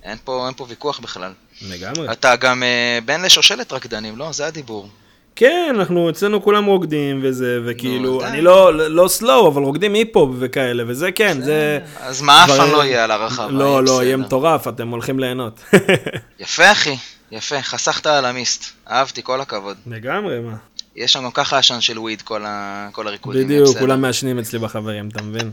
אין 0.03 0.17
פה, 0.23 0.45
אין 0.47 0.55
פה 0.55 0.65
ויכוח 0.69 0.99
בכלל. 0.99 1.31
לגמרי. 1.61 2.11
אתה 2.11 2.35
גם 2.35 2.63
אה, 2.63 2.99
בן 3.05 3.21
לשושלת 3.21 3.73
רקדנים, 3.73 4.17
לא? 4.17 4.31
זה 4.31 4.47
הדיבור. 4.47 4.89
כן, 5.35 5.75
אנחנו 5.75 6.09
אצלנו 6.09 6.43
כולם 6.43 6.65
רוקדים 6.65 7.19
וזה, 7.23 7.59
וכאילו, 7.65 8.19
די. 8.19 8.25
אני 8.25 8.41
לא, 8.41 8.73
לא 8.89 9.07
סלואו, 9.07 9.47
אבל 9.47 9.61
רוקדים 9.61 9.93
היפ-הופ 9.93 10.35
וכאלה, 10.39 10.83
וזה 10.87 11.11
כן, 11.11 11.41
זה... 11.41 11.79
אז 11.99 12.21
מה 12.21 12.43
אף 12.43 12.49
פעם 12.49 12.71
לא 12.71 12.83
יהיה 12.83 13.03
על 13.03 13.11
הרחבה. 13.11 13.51
לא, 13.51 13.83
לא, 13.83 14.03
יהיה 14.03 14.17
בסדר. 14.17 14.27
מטורף, 14.27 14.67
אתם 14.67 14.87
הולכים 14.87 15.19
ליהנות. 15.19 15.59
יפה, 16.39 16.71
אחי. 16.71 16.97
יפה. 17.31 17.61
חסכת 17.61 18.05
על 18.05 18.25
המיסט. 18.25 18.65
אהבתי, 18.89 19.23
כל 19.23 19.41
הכבוד. 19.41 19.77
לגמרי, 19.87 20.39
מה. 20.39 20.55
יש 20.95 21.13
שם 21.13 21.29
ככה 21.33 21.57
עשן 21.57 21.81
של 21.81 21.99
וויד, 21.99 22.21
כל, 22.21 22.45
ה... 22.45 22.89
כל 22.91 23.07
הריקודים. 23.07 23.43
בדיוק. 23.43 23.77
כולם 23.77 24.01
מעשנים 24.01 24.39
אצלי 24.39 24.59
בחברים, 24.59 25.09
אתה 25.09 25.23
מבין? 25.23 25.51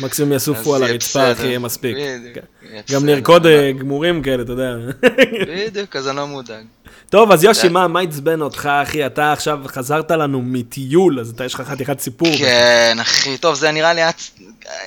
מקסימום 0.00 0.32
יסופו 0.32 0.76
על 0.76 0.82
הרצפה. 0.82 1.32
אחי, 1.32 1.46
יהיה 1.46 1.58
מספיק. 1.58 1.96
בדיוק, 1.96 2.44
גם. 2.90 3.06
נרקוד 3.06 3.46
אה, 3.46 3.72
גמורים 3.72 4.22
כאלה, 4.22 4.42
אתה 4.42 4.52
יודע. 4.52 4.76
בדיוק, 5.48 5.96
אז 5.96 6.08
אני 6.08 6.16
לא 6.16 6.26
מודאג. 6.26 6.64
טוב, 7.10 7.32
אז 7.32 7.44
יושי. 7.44 7.68
מה 7.68 7.88
מה 7.88 8.00
עצבן 8.00 8.40
אותך, 8.40 8.68
אחי? 8.82 9.06
אתה 9.06 9.32
עכשיו 9.32 9.58
חזרת 9.66 10.10
לנו 10.10 10.42
מטיול, 10.42 11.20
אז 11.20 11.30
אתה, 11.30 11.44
יש 11.44 11.54
לך 11.54 11.60
חתיכת 11.60 12.00
סיפור. 12.00 12.28
כן, 12.38 12.96
אחי. 13.00 13.38
טוב, 13.38 13.54
זה 13.54 13.72
נראה 13.72 13.92
לי. 13.92 14.00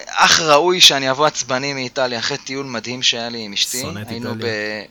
אך 0.07 0.39
ראוי 0.41 0.81
שאני 0.81 1.12
אבוא 1.12 1.25
עצבני 1.25 1.74
מאיטליה, 1.74 2.19
אחרי 2.19 2.38
טיול 2.38 2.65
מדהים 2.65 3.01
שהיה 3.01 3.29
לי 3.29 3.39
עם 3.39 3.53
אשתי. 3.53 3.83
היינו. 4.07 4.33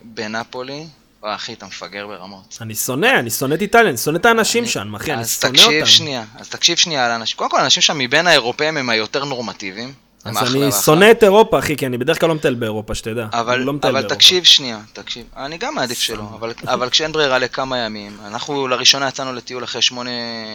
בנפולי. 0.02 0.86
וואי, 1.22 1.34
אחי, 1.34 1.52
אתה 1.52 1.66
מפגר 1.66 2.06
ברמות. 2.06 2.58
אני 2.60 2.74
שונא, 2.74 3.18
אני 3.18 3.30
שונא 3.30 3.54
את 3.54 3.62
איטליה, 3.62 3.88
אני 3.90 3.96
שונא 3.96 4.16
את 4.16 4.26
האנשים 4.26 4.66
שם, 4.66 4.94
אחי, 4.94 5.12
אני 5.12 5.20
אז 5.20 5.40
שונא 5.40 5.52
תקשיב 5.52 5.72
אותם. 5.74 5.86
שנייה, 5.86 6.24
אז 6.40 6.48
תקשיב 6.48 6.76
שנייה 6.76 7.04
על 7.04 7.10
האנשים. 7.10 7.36
קודם 7.36 7.50
כל, 7.50 7.60
האנשים 7.60 7.82
שם 7.82 7.98
מבין 7.98 8.26
האירופאים 8.26 8.76
הם 8.76 8.90
היותר 8.90 9.24
נורמטיביים. 9.24 9.92
אז 10.26 10.54
אני. 10.54 10.72
שונא 10.72 11.10
את 11.10 11.22
אירופה, 11.22 11.58
אחי, 11.58 11.76
כי 11.76 11.86
אני 11.86 11.98
בדרך 11.98 12.20
כלל 12.20 12.28
לא 12.28 12.34
מטייל 12.34 12.54
באירופה, 12.54 12.94
שתדע. 12.94 13.26
אבל, 13.32 13.58
לא 13.58 13.72
אבל. 13.82 14.08
תקשיב 14.08 14.44
שנייה, 14.44 14.80
תקשיב. 14.92 15.26
אני 15.36 15.58
גם 15.58 15.74
מעדיף 15.74 15.98
שלא, 15.98 16.22
אבל, 16.34 16.52
אבל 16.64 16.90
כשאין 16.90 17.12
ברירה 17.12 17.38
לכמה 17.38 17.78
ימים, 17.78 18.18
אנחנו 18.26 18.68
לראשונה 18.68 19.08
יצאנו 19.08 19.32
לטיול 19.32 19.64
אחרי 19.64 19.82
שמונה, 19.82 20.10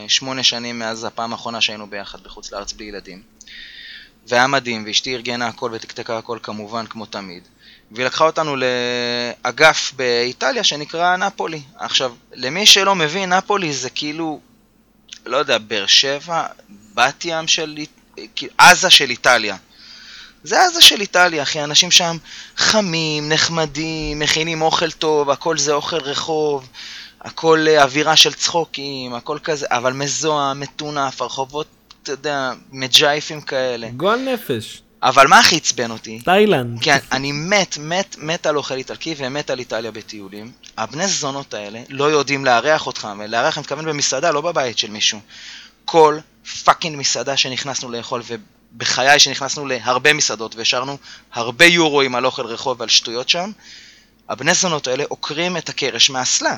שמונה 0.08 0.44
שנים 0.44 0.80
מאז 0.80 1.04
הפעם 1.04 1.32
האחרונה 1.32 1.62
שהיינו 1.62 1.88
ביחד 1.88 2.20
בחוץ 2.24 2.52
לארץ 2.52 2.74
בלי 2.74 2.86
ילדים. 2.86 3.22
והיה 4.28 4.48
מדהים, 4.48 4.84
ואשתי 4.88 5.16
ארגנה 5.16 5.48
הכל 5.48 5.72
ותקתקה 5.74 6.18
הכל 6.18 6.38
כמובן, 6.44 6.86
כמו 6.86 7.06
תמיד. 7.06 7.44
והיא 7.92 8.06
לקחה 8.06 8.26
אותנו 8.26 8.56
לאגף 8.56 9.94
באיטליה 9.96 10.64
שנקרא 10.64 11.18
נפולי. 11.18 11.62
עכשיו, 11.78 12.14
למי 12.34 12.66
שלא 12.66 12.96
מבין, 12.96 13.34
נפולי 13.34 13.74
זה 13.74 13.90
כאילו, 13.90 14.40
לא 15.26 15.38
יודע, 15.38 15.58
באר 15.58 15.86
שבע, 15.86 16.46
בת 16.94 17.26
ים 17.26 17.48
של, 17.48 17.78
עזה 18.58 18.90
של 18.90 19.10
איטליה. 19.10 19.56
זה 20.44 20.64
עזה 20.66 20.82
של 20.82 21.02
איטליה, 21.02 21.44
אחי, 21.44 21.64
אנשים 21.64 21.92
שם 21.92 22.18
חמים, 22.58 23.30
נחמדים, 23.30 24.20
מכינים 24.20 24.62
אוכל 24.62 24.92
טוב, 24.92 25.30
הכל 25.30 25.58
זה 25.58 25.74
אוכל 25.74 25.98
רחוב, 25.98 26.68
הכל 27.22 27.66
אה, 27.68 27.84
אווירה 27.84 28.16
של 28.16 28.34
צחוקים, 28.34 29.14
הכל 29.14 29.38
כזה, 29.44 29.66
אבל 29.70 29.94
מזוהם, 29.94 30.60
מטונף, 30.60 31.22
הרחובות, 31.22 31.68
אתה 32.04 32.12
יודע, 32.12 32.52
מג'ייפים 32.72 33.42
כאלה. 33.42 33.90
גועל 33.90 34.20
נפש. 34.20 34.82
אבל 35.04 35.28
מה 35.28 35.40
הכי 35.40 35.56
עצבן 35.56 35.92
אותי? 35.92 36.20
תאילנד. 36.20 36.82
כי 36.82 36.90
אני 37.12 37.32
מת, 37.32 37.78
מת, 37.78 38.16
מת 38.20 38.46
על 38.46 38.58
אוכל 38.58 38.74
איטלקי 38.74 39.16
ומת 39.18 39.50
על 39.50 39.60
איטליה 39.60 39.92
בטיולים. 39.92 40.52
הבני 40.78 41.08
זונות 41.08 41.54
האלה 41.54 41.82
לא 41.90 42.04
יודעים 42.12 42.46
לארח 42.46 42.88
אותך, 42.88 43.08
ולארח 43.20 43.58
אני 43.58 43.62
מתכוון 43.62 43.86
במסעדה, 43.86 44.32
לא 44.32 44.42
בבית 44.42 44.78
של 44.78 44.92
מישהו. 44.92 45.20
כל 45.86 46.18
fucking 46.64 46.98
מסעדה 46.98 47.38
שנכנסנו 47.38 47.92
לאכול, 47.92 48.22
ובחיי 48.74 49.20
שנכנסנו 49.20 49.66
להרבה 49.66 50.14
מסעדות 50.14 50.56
והשארנו 50.56 50.98
הרבה 51.34 51.66
יורואים 51.66 52.16
על 52.16 52.26
אוכל 52.26 52.46
רחוב 52.46 52.80
ועל 52.80 52.90
שטויות 52.90 53.30
שם, 53.30 53.52
הבני 54.30 54.54
זונות 54.54 54.88
האלה 54.88 55.04
עוקרים 55.08 55.58
את 55.58 55.70
הקרש 55.70 56.10
מהאסלה. 56.10 56.58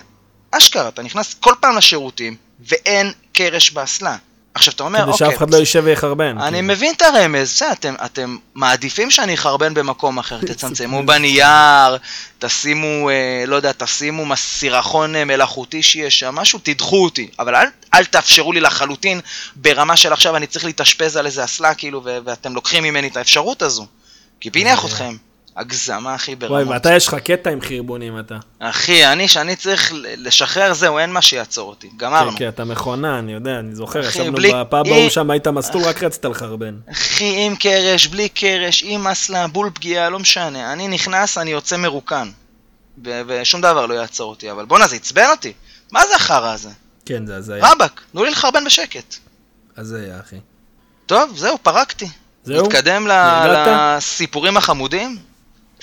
אשכרה, 0.52 0.88
אתה 0.88 1.02
נכנס 1.02 1.34
כל 1.34 1.54
פעם 1.60 1.78
לשירותים, 1.78 2.36
ואין 2.60 3.12
קרש 3.34 3.72
באסלה. 3.72 4.18
עכשיו 4.56 4.74
אתה 4.74 4.84
אומר, 4.84 5.00
כדי 5.00 5.12
אוקיי, 5.12 5.28
שאף 5.28 5.38
אחד 5.38 5.50
לא 5.50 5.58
יישב 5.58 5.82
ויחרבן. 5.86 6.38
אני 6.38 6.52
כאילו. 6.52 6.68
מבין 6.68 6.94
את 6.94 7.02
הרמז, 7.02 7.50
בסדר, 7.54 7.72
אתם, 7.72 7.94
אתם 8.06 8.38
מעדיפים 8.56 9.12
שאני 9.12 9.34
אחרבן 9.34 9.74
במקום 9.74 10.20
אחר, 10.20 10.40
תצמצמו 10.48 11.06
בנייר, 11.06 11.98
תשימו, 12.40 13.10
אה, 13.10 13.44
לא 13.48 13.56
יודע, 13.56 13.72
תשימו 13.72 14.36
סירחון 14.36 15.16
אה, 15.16 15.26
מלאכותי 15.26 15.84
שיש 15.84 16.20
שם, 16.20 16.36
משהו, 16.36 16.60
תדחו 16.64 17.04
אותי, 17.04 17.30
אבל 17.40 17.56
אל, 17.56 17.68
אל 17.94 18.06
תאפשרו 18.06 18.54
לי 18.54 18.60
לחלוטין 18.60 19.22
ברמה 19.56 19.98
של 19.98 20.14
עכשיו 20.14 20.36
אני 20.36 20.48
צריך 20.48 20.66
להתאשפז 20.66 21.18
על 21.18 21.26
איזה 21.26 21.44
אסלה, 21.44 21.74
כאילו, 21.74 22.02
ואתם 22.04 22.56
לוקחים 22.56 22.84
ממני 22.84 23.08
את 23.08 23.18
האפשרות 23.18 23.62
הזו. 23.62 23.88
כי 24.40 24.50
פינח 24.50 24.86
אתכם, 24.86 25.16
הגזמה 25.58 26.16
וואי, 26.28 26.36
ברמות. 26.36 26.68
ואתה 26.68 26.96
יש 26.96 27.08
לך 27.08 27.16
קטע 27.16 27.50
עם 27.50 27.62
חרבונים 27.62 28.20
אתה. 28.20 28.38
אחי, 28.60 29.06
אני, 29.06 29.28
שאני 29.28 29.56
צריך 29.56 29.92
לשחרר, 29.96 30.74
זהו, 30.74 30.98
אין 31.00 31.12
מה 31.12 31.22
שיעצור 31.22 31.70
אותי, 31.70 31.90
גמרנו. 31.98 32.32
כן, 32.32 32.38
כן, 32.38 32.48
אתה 32.48 32.64
מכונה, 32.64 33.20
אני 33.20 33.34
יודע, 33.34 33.60
אני 33.60 33.76
זוכר, 33.76 34.00
אחי, 34.00 34.10
ישבנו 34.10 34.34
בלי- 34.34 34.52
בפאב 34.56 34.88
ההוא 34.88 35.10
שם, 35.10 35.32
היית 35.32 35.48
מסטול, 35.48 35.82
רק 35.84 36.04
רצית 36.04 36.26
לחרבן. 36.26 36.76
אחי, 36.92 37.46
עם 37.46 37.56
קרש, 37.56 38.08
בלי 38.08 38.30
קרש, 38.30 38.84
עם 38.86 39.08
אסלה, 39.08 39.48
בול 39.48 39.70
פגיעה, 39.74 40.10
לא 40.10 40.20
משנה. 40.20 40.74
אני 40.74 40.88
נכנס, 40.88 41.38
אני 41.38 41.52
יוצא 41.52 41.78
מרוקן. 41.78 42.30
ו- 43.06 43.22
ושום 43.28 43.62
דבר 43.62 43.86
לא 43.86 43.94
יעצור 43.94 44.30
אותי, 44.30 44.52
אבל 44.52 44.66
בואנה, 44.66 44.88
זה 44.88 44.96
עצבן 44.96 45.26
אותי. 45.32 45.54
מה 45.92 46.08
זה 46.08 46.16
החרא 46.16 46.54
הזה? 46.54 46.70
כן, 47.06 47.26
זה 47.26 47.36
הזיה. 47.36 47.72
רבאק, 47.72 48.02
תנו 48.12 48.24
לי 48.24 48.32
לחרבן 48.32 48.66
בשקט. 48.66 49.16
הזיה, 49.78 50.20
אחי. 50.20 50.36
טוב, 51.06 51.32
זהו, 51.38 51.58
פרקתי. 51.64 52.08
זהו? 52.44 52.66
נתקדם 52.68 53.08
ל-? 53.08 53.12
לסיפורים 53.98 54.58
החמודים? 54.58 55.18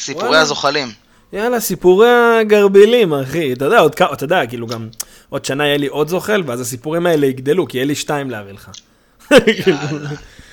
סיפורי 0.01 0.27
וואלה. 0.27 0.41
הזוחלים. 0.41 0.93
יאללה, 1.33 1.61
סיפורי 1.61 2.09
הגרבילים, 2.41 3.15
אחי. 3.15 3.53
אתה 3.53 3.65
יודע, 3.65 3.79
עוד 3.79 3.95
כמה, 3.95 4.13
אתה 4.13 4.25
יודע, 4.25 4.47
כאילו 4.47 4.67
גם, 4.67 4.89
עוד 5.29 5.45
שנה 5.45 5.67
יהיה 5.67 5.77
לי 5.77 5.87
עוד 5.87 6.09
זוחל, 6.09 6.43
ואז 6.47 6.61
הסיפורים 6.61 7.07
האלה 7.07 7.27
יגדלו, 7.27 7.69
כי 7.69 7.77
יהיה 7.77 7.85
לי 7.85 7.95
שתיים 7.95 8.31
להביא 8.31 8.53
לך. 8.53 8.71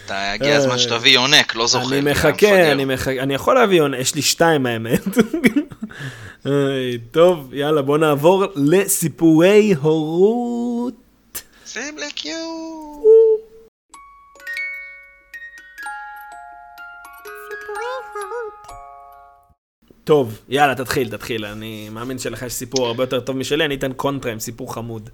אתה, 0.05 0.31
הגיע 0.31 0.55
הזמן 0.55 0.77
שתביא 0.77 1.11
יונק, 1.11 1.55
לא 1.55 1.67
זוכר. 1.67 1.87
אני 1.87 2.11
מחכה, 2.11 2.71
אני 2.71 2.85
מחכה, 2.85 3.11
אני 3.11 3.33
יכול 3.33 3.55
להביא, 3.55 3.81
עונה, 3.81 3.97
יש 3.97 4.15
לי 4.15 4.21
שתיים 4.21 4.65
האמת. 4.65 5.01
טוב, 7.11 7.53
יאללה, 7.53 7.81
בוא 7.81 7.97
נעבור 7.97 8.45
לסיפורי 8.55 9.75
הורות. 9.81 10.93
שים 11.65 11.97
טוב, 20.07 20.39
יאללה, 20.49 20.75
תתחיל, 20.75 21.09
תתחיל. 21.09 21.45
אני 21.45 21.89
מאמין 21.89 22.19
שלך 22.19 22.41
יש 22.41 22.53
סיפור 22.53 22.87
הרבה 22.87 23.03
יותר 23.03 23.19
טוב 23.19 23.37
משלי, 23.37 23.65
אני 23.65 23.75
אתן 23.75 23.93
קונטרה 23.93 24.31
עם 24.31 24.39
סיפור 24.39 24.73
חמוד. 24.73 25.09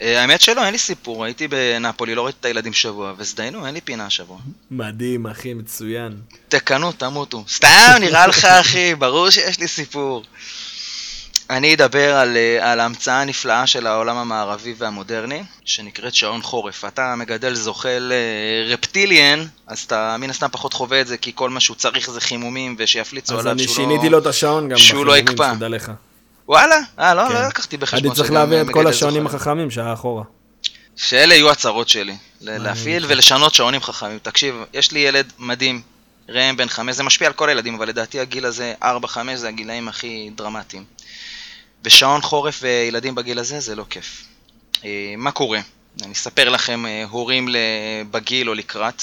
אה, 0.00 0.20
האמת 0.20 0.40
שלא, 0.40 0.64
אין 0.64 0.72
לי 0.72 0.78
סיפור. 0.78 1.24
הייתי 1.24 1.48
בנפולי, 1.48 2.14
לא 2.14 2.24
ראיתי 2.24 2.38
את 2.40 2.44
הילדים 2.44 2.72
שבוע, 2.72 3.14
והזדיינו, 3.16 3.66
אין 3.66 3.74
לי 3.74 3.80
פינה 3.80 4.06
השבוע. 4.06 4.38
מדהים, 4.70 5.26
אחי, 5.26 5.54
מצוין. 5.54 6.20
תקנו, 6.48 6.92
תמותו. 6.92 7.44
סתם, 7.48 7.96
נראה 8.00 8.26
לך, 8.26 8.44
אחי, 8.44 8.94
ברור 8.94 9.30
שיש 9.30 9.58
לי 9.58 9.68
סיפור. 9.68 10.24
אני 11.50 11.74
אדבר 11.74 12.14
על, 12.16 12.36
אה, 12.36 12.72
על 12.72 12.80
ההמצאה 12.80 13.20
הנפלאה 13.20 13.66
של 13.66 13.86
העולם 13.86 14.16
המערבי 14.16 14.74
והמודרני, 14.78 15.42
שנקראת 15.64 16.14
שעון 16.14 16.42
חורף. 16.42 16.84
אתה 16.84 17.14
מגדל 17.16 17.54
זוחל 17.54 18.12
אה, 18.12 18.72
רפטיליאן, 18.72 19.44
אז 19.66 19.78
אתה 19.78 20.16
מן 20.18 20.30
הסתם 20.30 20.46
פחות 20.52 20.72
חווה 20.72 21.00
את 21.00 21.06
זה, 21.06 21.16
כי 21.16 21.32
כל 21.34 21.50
מה 21.50 21.60
שהוא 21.60 21.76
צריך 21.76 22.10
זה 22.10 22.20
חימומים, 22.20 22.76
ושיפליצו 22.78 23.34
אז 23.34 23.40
עליו 23.40 23.52
אני 23.52 23.62
שהוא 23.62 23.74
שיניתי 23.74 24.04
לא... 24.04 24.12
לו 24.12 24.18
את 24.18 24.26
השעון 24.26 24.68
גם 24.68 24.78
שהוא 24.78 25.06
לא 25.06 25.18
יקפא. 25.18 25.52
שתדע 25.54 25.68
לך. 25.68 25.92
וואלה? 26.48 26.76
אה, 26.98 27.14
לא, 27.14 27.28
כן. 27.28 27.34
לא 27.34 27.48
לקחתי 27.48 27.76
בחשבון 27.76 28.04
הייתי 28.04 28.16
צריך 28.16 28.28
שגם 28.28 28.34
להעביר 28.34 28.60
את 28.60 28.66
כל 28.72 28.86
השעונים 28.86 29.22
זוחל. 29.22 29.36
החכמים 29.36 29.70
שעה 29.70 29.92
אחורה. 29.92 30.24
שאלה 30.96 31.34
יהיו 31.34 31.50
הצרות 31.50 31.88
שלי. 31.88 32.16
אני 32.48 32.58
להפעיל. 32.58 33.04
ולשנות 33.08 33.54
שעונים 33.54 33.80
חכמים. 33.80 34.18
תקשיב, 34.22 34.54
יש 34.74 34.92
לי 34.92 34.98
ילד 34.98 35.32
מדהים, 35.38 35.82
ראם 36.28 36.56
בן 36.56 36.68
חמש, 36.68 36.96
זה 36.96 37.02
משפיע 37.02 37.26
על 37.26 37.32
כל 37.32 37.48
הילדים, 37.48 37.74
אבל 37.74 37.88
לדעתי 37.88 38.20
הגיל 38.20 38.46
הזה, 38.46 38.74
4-5 38.82 38.86
זה 39.34 39.48
הגילאים 39.48 39.88
הכי 39.88 40.30
דרמטיים. 40.34 40.84
ושעון 41.84 42.20
חורף 42.20 42.58
וילדים 42.62 43.14
בגיל 43.14 43.38
הזה 43.38 43.60
זה 43.60 43.74
לא 43.74 43.84
כיף. 43.90 44.24
אה, 44.84 45.14
מה 45.16 45.30
קורה? 45.30 45.60
אני 46.02 46.12
אספר 46.12 46.48
לכם, 46.48 46.86
אה, 46.86 47.04
הורים 47.10 47.48
בגיל 48.10 48.48
או 48.48 48.54
לקראת. 48.54 49.02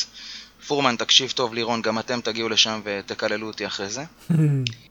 פורמן, 0.67 0.95
תקשיב 0.95 1.31
טוב, 1.31 1.53
לירון, 1.53 1.81
גם 1.81 1.99
אתם 1.99 2.21
תגיעו 2.21 2.49
לשם 2.49 2.81
ותקללו 2.83 3.47
אותי 3.47 3.67
אחרי 3.67 3.89
זה. 3.89 4.03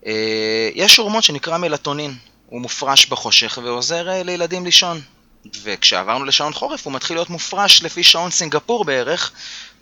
אה, 0.06 0.68
יש 0.74 0.96
הורמון 0.96 1.22
שנקרא 1.22 1.58
מלטונין, 1.58 2.14
הוא 2.46 2.60
מופרש 2.60 3.06
בחושך 3.06 3.58
ועוזר 3.62 4.22
לילדים 4.24 4.64
לישון. 4.64 5.00
וכשעברנו 5.62 6.24
לשעון 6.24 6.52
חורף 6.52 6.86
הוא 6.86 6.92
מתחיל 6.92 7.16
להיות 7.16 7.30
מופרש 7.30 7.82
לפי 7.82 8.02
שעון 8.02 8.30
סינגפור 8.30 8.84
בערך, 8.84 9.32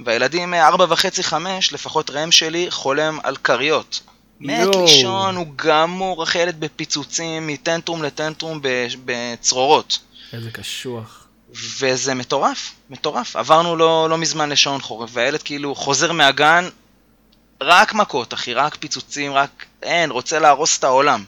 והילדים 0.01 0.55
אה, 0.55 0.67
ארבע 0.67 0.87
וחצי 0.89 1.23
חמש, 1.23 1.73
לפחות 1.73 2.11
ראם 2.11 2.33
שלי, 2.33 2.71
חולם 2.71 3.19
על 3.23 3.37
כריות. 3.37 4.01
מת. 4.41 4.75
לישון, 4.75 5.37
הוא 5.37 5.47
גמור, 5.57 6.23
אחי 6.23 6.39
ילד 6.39 6.61
בפיצוצים, 6.61 7.47
מטנטרום 7.47 8.03
לטנטרום 8.03 8.61
בצרורות. 9.05 9.99
איזה 10.33 10.51
קשוח. 10.51 11.21
וזה 11.79 12.15
מטורף, 12.15 12.73
מטורף. 12.91 13.37
עברנו 13.37 13.77
לא, 13.77 14.07
לא 14.11 14.19
מזמן 14.19 14.49
לשעון 14.51 14.81
חורף, 14.81 15.11
והילד 15.13 15.43
כאילו 15.43 15.75
חוזר 15.75 16.13
מהגן, 16.13 16.69
רק 17.63 17.95
מכות, 17.95 18.35
אחי, 18.35 18.55
רק 18.55 18.77
פיצוצים, 18.81 19.33
רק... 19.33 19.51
אין, 19.83 20.11
רוצה 20.11 20.39
להרוס 20.39 20.79
את 20.79 20.85
העולם. 20.85 21.25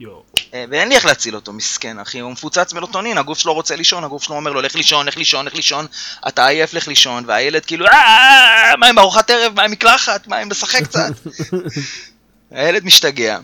יואו. 0.00 0.22
אה, 0.54 0.64
ואין 0.70 0.88
לי 0.88 0.94
איך 0.96 1.04
להציל 1.04 1.34
אותו, 1.34 1.52
מסכן, 1.52 1.98
אחי, 1.98 2.18
הוא 2.18 2.32
מפוצץ 2.32 2.72
מלוטונין, 2.72 3.18
הגוף 3.18 3.38
שלו 3.38 3.54
רוצה 3.54 3.76
לישון, 3.76 4.04
הגוף 4.04 4.22
שלו 4.22 4.36
אומר 4.36 4.52
לו, 4.52 4.60
לך 4.60 4.74
לישון, 4.74 5.06
לך 5.06 5.16
לישון, 5.16 5.46
לך 5.46 5.54
לישון, 5.54 5.86
אתה 6.28 6.46
עייף, 6.46 6.74
לך 6.74 6.88
לישון, 6.88 7.24
והילד 7.26 7.64
כאילו, 7.64 7.86
"אה, 7.86 8.72
מה 8.78 8.86
עם 8.86 8.98
ארוחת 8.98 9.30
ערב, 9.30 9.52
מה 9.56 9.62
עם 9.62 9.70
מקלחת, 9.70 10.26
מה 10.26 10.36
עם 10.36 10.50
לשחק 10.50 10.82
קצת? 10.82 11.10
הילד 12.50 12.84
משתגע, 12.84 13.38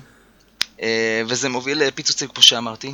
אה, 0.83 1.23
וזה 1.27 1.49
מוביל 1.49 1.79
לפיצוצים, 1.79 2.29
כמו 2.29 2.43
שאמרתי, 2.43 2.93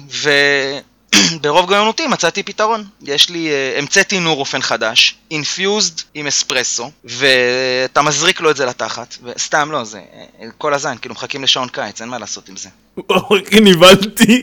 וברוב 1.33 1.71
גאונותי 1.71 2.07
מצאתי 2.07 2.43
פתרון. 2.43 2.85
יש 3.02 3.31
לי, 3.31 3.50
אה, 3.50 3.79
המצאתי 3.79 4.19
נורופן 4.19 4.62
חדש, 4.62 5.14
אינפיוזד 5.31 5.95
עם 6.14 6.26
אספרסו, 6.26 6.90
ואתה 7.05 8.02
מזריק 8.02 8.40
לו 8.40 8.50
את 8.50 8.57
זה 8.57 8.67
לתחת, 8.67 9.17
וסתם 9.23 9.69
לא, 9.73 9.85
זה 9.85 9.99
אה, 9.99 10.47
כל 10.59 10.75
הזין, 10.75 10.99
כאילו 10.99 11.14
מחכים 11.14 11.43
לשעון 11.43 11.69
קיץ, 11.69 12.00
אין 12.00 12.09
מה 12.09 12.19
לעשות 12.19 12.49
עם 12.49 12.57
זה. 12.57 12.69
וואו, 12.97 13.37
אחי, 13.47 13.61
נבהלתי. 13.61 14.43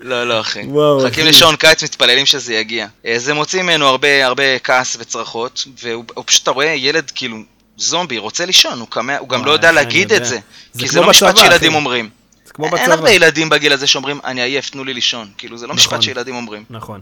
לא, 0.00 0.28
לא, 0.28 0.40
אחי. 0.40 0.62
וואו, 0.62 0.98
מחכים 0.98 1.26
אחי. 1.26 1.32
לשעון 1.32 1.56
קיץ, 1.56 1.82
מתפללים 1.82 2.26
שזה 2.26 2.54
יגיע. 2.54 2.86
זה 3.16 3.34
מוציא 3.34 3.62
ממנו 3.62 3.86
הרבה, 3.86 4.26
הרבה 4.26 4.58
כעס 4.58 4.96
וצרחות, 5.00 5.64
והוא 5.82 6.04
הוא 6.14 6.24
פשוט, 6.26 6.42
אתה 6.42 6.50
רואה 6.50 6.66
ילד 6.66 7.10
כאילו 7.14 7.36
זומבי, 7.76 8.18
רוצה 8.18 8.46
לישון, 8.46 8.80
הוא, 8.80 8.88
קמה, 8.88 9.18
הוא 9.18 9.28
גם 9.28 9.44
לא 9.44 9.50
יודע 9.50 9.70
אחי, 9.70 9.78
אני 9.78 9.84
להגיד 9.84 10.10
יודע. 10.10 10.16
את 10.16 10.24
זה. 10.24 10.38
זה 10.72 10.80
כי 10.80 10.88
זה 10.88 11.00
לא 11.00 11.10
משפט 11.10 11.28
בצבא, 11.28 11.40
שילדים 11.40 11.70
אחי. 11.72 11.78
אומרים. 11.78 12.10
זה 12.46 12.52
כמו 12.52 12.66
אין 12.66 12.74
בצבא. 12.74 12.94
הרבה 12.94 13.10
ילדים 13.10 13.48
בגיל 13.48 13.72
הזה 13.72 13.86
שאומרים, 13.86 14.20
אני 14.24 14.42
עייף, 14.42 14.70
תנו 14.70 14.84
לי 14.84 14.94
לישון. 14.94 15.30
כאילו, 15.38 15.58
זה 15.58 15.66
לא 15.66 15.74
נכון. 15.74 15.84
משפט 15.84 16.02
שילדים 16.02 16.34
אומרים. 16.34 16.64
נכון. 16.70 17.00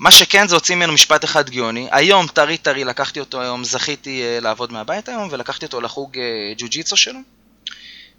מה 0.00 0.10
שכן, 0.10 0.48
זה 0.48 0.54
הוציא 0.54 0.74
ממנו 0.74 0.92
משפט 0.92 1.24
אחד 1.24 1.50
גאוני. 1.50 1.88
היום, 1.90 2.26
טרי 2.26 2.56
טרי, 2.56 2.84
לקחתי 2.84 3.20
אותו 3.20 3.40
היום, 3.40 3.64
זכיתי 3.64 4.22
אה, 4.22 4.40
לעבוד 4.40 4.72
מהבית 4.72 5.08
היום, 5.08 5.28
ולקחתי 5.30 5.66
אותו 5.66 5.80
לחוג 5.80 6.18
אה, 6.18 6.22
ג'ו-ג'יצו 6.58 6.96
שלו. 6.96 7.18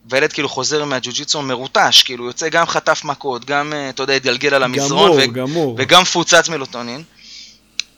והילד 0.09 0.33
כאילו 0.33 0.49
חוזר 0.49 0.85
מהג'ו-ג'יצו 0.85 1.41
מרוטש, 1.41 2.03
כאילו 2.03 2.25
יוצא 2.25 2.49
גם 2.49 2.65
חטף 2.65 3.01
מכות, 3.03 3.45
גם, 3.45 3.73
אה, 3.73 3.89
אתה 3.89 4.03
יודע, 4.03 4.13
התגלגל 4.13 4.53
על 4.53 4.63
המזרון, 4.63 5.11
גמור, 5.11 5.29
ו- 5.29 5.33
גמור. 5.33 5.75
וגם 5.79 6.01
מפוצץ 6.01 6.49
מלוטונין. 6.49 7.03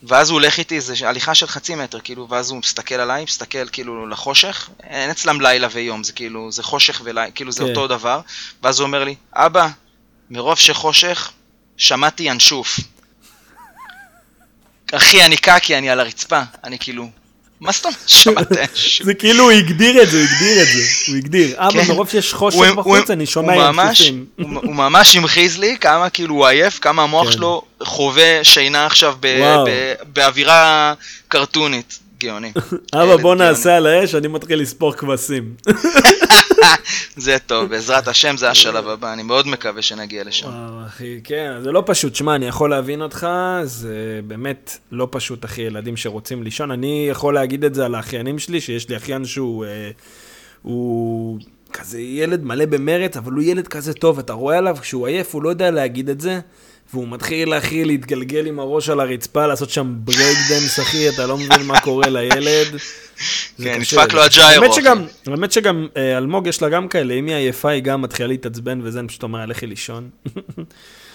ואז 0.08 0.30
הוא 0.30 0.40
הולך 0.40 0.58
איתי 0.58 0.76
איזה 0.76 1.10
הליכה 1.10 1.36
של 1.36 1.48
חצי 1.48 1.76
מטר, 1.76 2.00
כאילו, 2.00 2.30
ואז 2.30 2.52
הוא 2.52 2.60
מסתכל 2.60 2.96
עליי, 2.96 3.24
מסתכל 3.24 3.68
כאילו 3.72 4.08
לחושך, 4.08 4.70
אין 4.84 5.10
אצלם 5.10 5.42
לילה 5.42 5.68
ויום, 5.72 6.04
זה 6.04 6.14
כאילו, 6.14 6.52
זה 6.52 6.64
חושך 6.64 7.02
ולילה, 7.04 7.32
כאילו 7.32 7.52
זה 7.52 7.64
כן. 7.64 7.70
אותו 7.70 7.88
דבר, 7.88 8.22
ואז 8.64 8.80
הוא 8.80 8.88
אומר 8.88 9.04
לי, 9.04 9.16
אבא, 9.34 9.68
מרוב 10.30 10.58
שחושך, 10.58 11.32
שמעתי 11.78 12.24
ינשוף. 12.24 12.80
אחי, 14.94 15.26
אני 15.26 15.38
קקי, 15.38 15.78
אני 15.78 15.90
על 15.90 16.00
הרצפה, 16.00 16.42
אני 16.64 16.80
כאילו, 16.80 17.10
מה 17.64 17.72
זאת 17.72 17.86
אומרת 17.86 18.00
שמעת 18.08 18.52
ינשוף? 18.52 19.06
זה 19.06 19.14
כאילו 19.14 19.44
הוא 19.44 19.52
הגדיר 19.52 20.04
את 20.04 20.10
זה, 20.10 20.18
הוא 20.18 20.26
הגדיר 20.28 20.62
את 20.62 20.68
זה. 20.68 20.80
הוא 21.08 21.18
הגדיר. 21.18 21.56
אבא, 21.58 21.84
כן. 21.84 21.88
מרוב 21.88 22.10
שיש 22.10 22.34
חושך 22.34 22.60
בחוץ, 22.76 23.10
אני 23.10 23.26
שומע 23.26 23.72
ממש- 23.72 24.00
ינשופים. 24.00 24.26
הוא 24.38 24.76
ממש 24.76 25.16
המחיז 25.16 25.60
לי 25.60 25.78
כמה 25.82 26.10
כאילו 26.10 26.36
הוא 26.36 26.48
עייף, 26.48 26.80
כמה 26.80 27.04
המוח 27.04 27.26
כן. 27.26 27.32
שלו 27.32 27.62
חווה 27.84 28.44
שינה 28.44 28.86
עכשיו 28.86 29.16
באווירה 30.14 30.94
קרטונית. 31.28 32.00
גאוני. 32.20 32.52
אבא, 32.96 33.16
בוא. 33.16 33.36
נעשה 33.36 33.76
על 33.78 33.88
האש, 33.88 34.16
אני 34.16 34.28
מתחיל 34.28 34.62
לספור 34.62 34.94
כבשים. 34.94 35.44
זה 37.16 37.38
טוב, 37.46 37.70
בעזרת 37.70 38.08
השם 38.08 38.38
זה 38.38 38.50
השלב 38.50 38.88
הבא, 38.88 39.14
אני 39.14 39.24
מאוד 39.24 39.48
מקווה 39.48 39.82
שנגיע 39.82 40.24
לשם. 40.24 40.48
וואו, 40.48 40.86
אחי, 40.88 41.20
כן, 41.24 41.52
זה 41.64 41.72
לא 41.72 41.84
פשוט. 41.86 42.16
שמע, 42.16 42.36
אני 42.36 42.46
יכול 42.46 42.70
להבין 42.70 43.02
אותך, 43.02 43.28
זה 43.64 44.20
באמת 44.28 44.78
לא 44.92 45.08
פשוט, 45.12 45.46
אחי, 45.46 45.62
ילדים 45.62 45.98
שרוצים 45.98 46.44
לישון. 46.44 46.72
אני 46.72 47.08
יכול 47.10 47.34
להגיד 47.34 47.64
את 47.64 47.76
זה 47.76 47.86
על 47.86 47.96
האחיינים 47.96 48.40
שלי, 48.40 48.62
שיש 48.62 48.90
לי 48.90 48.98
אחיין 48.98 49.26
שהוא... 49.26 49.66
אה, 49.66 49.92
הוא 50.62 51.40
כזה 51.74 52.00
ילד 52.02 52.44
מלא 52.44 52.66
במרץ, 52.66 53.18
אבל 53.18 53.32
הוא 53.32 53.44
ילד 53.44 53.68
כזה 53.68 53.94
טוב, 53.94 54.20
אתה 54.20 54.34
רואה 54.34 54.58
עליו, 54.58 54.78
כשהוא 54.82 55.08
עייף, 55.08 55.36
הוא 55.36 55.44
לא 55.44 55.50
יודע 55.50 55.72
להגיד 55.72 56.10
את 56.10 56.22
זה, 56.22 56.40
והוא 56.94 57.08
מתחיל, 57.08 57.54
אחי, 57.54 57.86
להתגלגל 57.86 58.46
עם 58.46 58.60
הראש 58.60 58.90
על 58.90 59.00
הרצפה, 59.00 59.48
לעשות 59.48 59.70
שם 59.70 59.94
breakdance, 59.98 60.80
אחי, 60.80 61.10
אתה 61.10 61.28
לא 61.28 61.38
מבין 61.38 61.62
מה 61.66 61.80
קורה 61.80 62.10
לילד. 62.10 62.68
כן. 63.64 63.80
נדפק 63.80 64.14
לו 64.14 64.24
ה 64.24 64.30
gyro, 64.30 64.64
האמת. 65.26 65.52
שגם, 65.54 65.88
אה, 65.98 66.18
אלמוג 66.18 66.48
יש 66.48 66.62
לה 66.62 66.70
גם 66.70 66.88
כאלה, 66.88 67.14
אם 67.14 67.26
היא 67.28 67.36
עייפה 67.36 67.70
היא 67.70 67.84
גם 67.84 68.02
מתחילה 68.02 68.28
להתעצבן 68.28 68.80
וזה, 68.84 69.00
אני 69.00 69.08
פשוט 69.08 69.24
אומר, 69.24 69.46
לכי 69.46 69.68
לישון. 69.68 70.10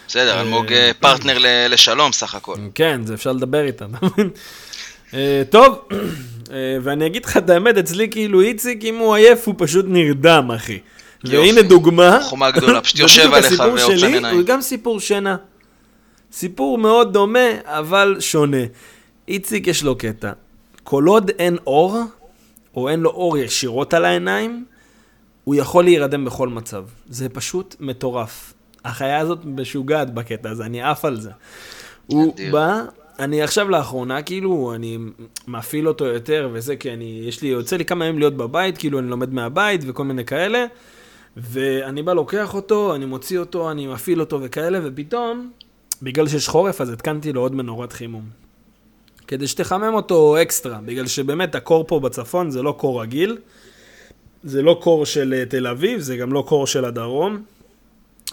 בסדר, 0.09 0.41
אלמוג 0.41 0.73
אה, 0.73 0.91
פרטנר 1.01 1.39
ל- 1.39 1.67
לשלום 1.71 2.13
סך 2.13 2.35
הכל. 2.35 2.55
כן, 2.75 3.01
זה 3.05 3.15
אפשר 3.15 3.33
לדבר 3.33 3.65
איתה, 3.65 3.85
אתה 3.99 4.07
מבין? 4.07 4.31
אה, 5.15 5.43
טוב, 5.51 5.79
אה, 6.53 6.57
ואני 6.83 7.07
אגיד 7.07 7.25
לך 7.25 7.37
את 7.37 7.51
האמת, 7.51 7.77
אצלי 7.77 8.09
כאילו 8.11 8.41
איציק, 8.41 8.85
אם 8.85 8.97
הוא 8.97 9.15
עייף, 9.15 9.47
הוא 9.47 9.55
פשוט 9.59 9.85
נרדם, 9.89 10.51
אחי. 10.57 10.79
והנה 11.25 11.63
דוגמה, 11.63 12.19
חומה 12.23 12.51
גדולה, 12.51 12.81
פשוט 12.81 12.99
יושב 13.05 13.35
עליך 13.35 13.59
ועוצם 13.61 13.99
שלי, 13.99 14.13
עיניים. 14.13 14.37
הוא 14.37 14.45
גם 14.47 14.61
סיפור 14.63 15.01
שינה. 15.01 15.37
סיפור 16.33 16.79
מאוד 16.79 17.13
דומה, 17.13 17.49
אבל 17.65 18.17
שונה. 18.21 18.65
איציק 19.29 19.67
יש 19.67 19.83
לו 19.83 19.99
קטע. 19.99 20.33
כל 20.83 21.05
עוד 21.05 21.31
אין 21.39 21.57
אור, 21.67 21.99
או 22.77 22.89
אין 22.89 23.01
לו 23.01 23.11
אור 23.11 23.39
ישירות 23.39 23.95
על 23.95 24.05
העיניים, 24.05 24.65
הוא 25.45 25.55
יכול 25.55 25.85
להירדם 25.85 26.25
בכל 26.25 26.49
מצב. 26.49 26.85
זה 27.09 27.29
פשוט 27.29 27.77
מטורף. 27.81 28.55
החיה 28.85 29.19
הזאת 29.19 29.39
משוגעת 29.45 30.15
בקטע 30.15 30.51
הזה, 30.51 30.65
אני 30.65 30.83
עף 30.83 31.05
על 31.05 31.21
זה. 31.21 31.31
הוא. 32.07 32.35
בא, 32.53 32.83
אני 33.19 33.43
עכשיו 33.43 33.69
לאחרונה, 33.69 34.23
כאילו, 34.23 34.73
אני 34.75 34.99
מפעיל 35.49 35.89
אותו 35.89 36.05
יותר 36.05 36.49
וזה, 36.53 36.77
כי 36.77 36.93
אני, 36.93 37.23
יש 37.25 37.43
לי, 37.43 37.49
יוצא 37.49 37.77
לי 37.77 37.85
כמה 37.85 38.07
ימים 38.07 38.19
להיות 38.19 38.37
בבית, 38.37 38.79
כאילו, 38.79 38.99
אני 38.99 39.09
לומד 39.09 39.35
מהבית 39.35 39.81
וכל 39.87 40.05
מיני 40.05 40.25
כאלה, 40.25 40.65
ואני 41.37 42.03
בא, 42.03 42.13
לוקח 42.13 42.55
אותו, 42.55 42.95
אני 42.95 43.07
מוציא 43.07 43.39
אותו, 43.39 43.71
אני 43.71 43.87
מפעיל 43.87 44.21
אותו 44.21 44.41
וכאלה, 44.43 44.81
ופתאום, 44.85 45.51
בגלל 46.03 46.29
שיש 46.29 46.49
חורף, 46.49 46.81
אז 46.81 46.91
התקנתי 46.91 47.33
לו 47.33 47.41
עוד 47.41 47.55
מנורת 47.55 47.93
חימום. 47.93 48.25
כדי 49.27 49.47
שתחמם 49.47 49.95
אותו 49.95 50.43
אקסטרה, 50.43 50.79
בגלל 50.85 51.07
שבאמת 51.07 51.55
הקור 51.55 51.85
פה 51.89 52.01
בצפון 52.01 52.51
זה 52.51 52.63
לא 52.63 52.75
קור 52.79 53.03
רגיל, 53.03 53.39
זה 54.45 54.63
לא 54.63 54.79
קור 54.83 55.07
של 55.07 55.35
אה, 55.39 55.47
תל 55.47 55.67
אביב, 55.67 56.01
זה 56.01 56.17
גם 56.17 56.33
לא 56.33 56.45
קור 56.49 56.67
של 56.67 56.85
הדרום. 56.85 57.43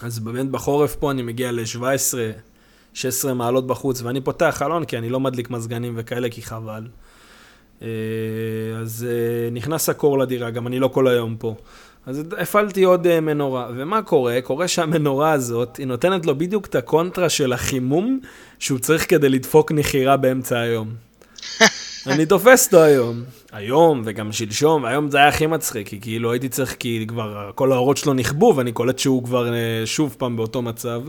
אז 0.02 0.18
באמת 0.18 0.50
בחורף 0.50 0.94
פה 0.94 1.10
אני 1.10 1.22
מגיע 1.22 1.52
ל-17, 1.52 2.14
16 2.94 3.34
מעלות 3.34 3.66
בחוץ, 3.66 4.02
ואני 4.02 4.20
פותח 4.20 4.54
חלון 4.58 4.84
כי 4.84 4.98
אני 4.98 5.10
לא 5.10 5.20
מדליק 5.20 5.50
מזגנים 5.50 5.94
וכאלה, 5.96 6.28
כי 6.28 6.42
חבל. 6.42 6.86
אה, 7.82 7.88
אז 8.80 9.06
אה, 9.08 9.50
נכנס 9.50 9.88
הקור 9.88 10.18
לדירה, 10.18 10.50
גם 10.50 10.66
אני 10.66 10.78
לא 10.78 10.88
כל 10.88 11.08
היום 11.08 11.36
פה. 11.38 11.54
אז 12.06 12.22
הפעלתי 12.38 12.84
עוד 12.84 13.06
אה, 13.06 13.20
מנורה, 13.20 13.68
ומה 13.76 14.02
קורה? 14.02 14.38
קורה 14.42 14.68
שהמנורה 14.68 15.32
הזאת, 15.32 15.76
היא 15.76 15.86
נותנת 15.86 16.26
לו 16.26 16.38
בדיוק 16.38 16.66
את 16.66 16.74
הקונטרה 16.74 17.28
של 17.28 17.52
החימום 17.52 18.20
שהוא 18.58 18.78
צריך 18.78 19.10
כדי 19.10 19.28
לדפוק 19.28 19.72
נחירה 19.72 20.16
באמצע 20.16 20.58
היום. 20.58 20.88
אני 22.06 22.26
תופס 22.26 22.66
אותו 22.66 22.82
היום. 22.82 23.22
היום 23.52 24.02
וגם 24.04 24.32
שלשום, 24.32 24.82
והיום 24.82 25.10
זה 25.10 25.18
היה 25.18 25.28
הכי 25.28 25.46
מצחיק, 25.46 25.88
כי 25.88 26.00
כאילו 26.00 26.32
הייתי 26.32 26.48
צריך, 26.48 26.76
כי 26.78 27.04
כבר 27.08 27.50
כל 27.54 27.72
האורות 27.72 27.96
שלו 27.96 28.14
נכבו, 28.14 28.52
ואני 28.56 28.72
קולט 28.72 28.98
שהוא 28.98 29.24
כבר 29.24 29.54
אה, 29.54 29.82
שוב 29.84 30.14
פעם 30.18 30.36
באותו 30.36 30.62
מצב. 30.62 31.02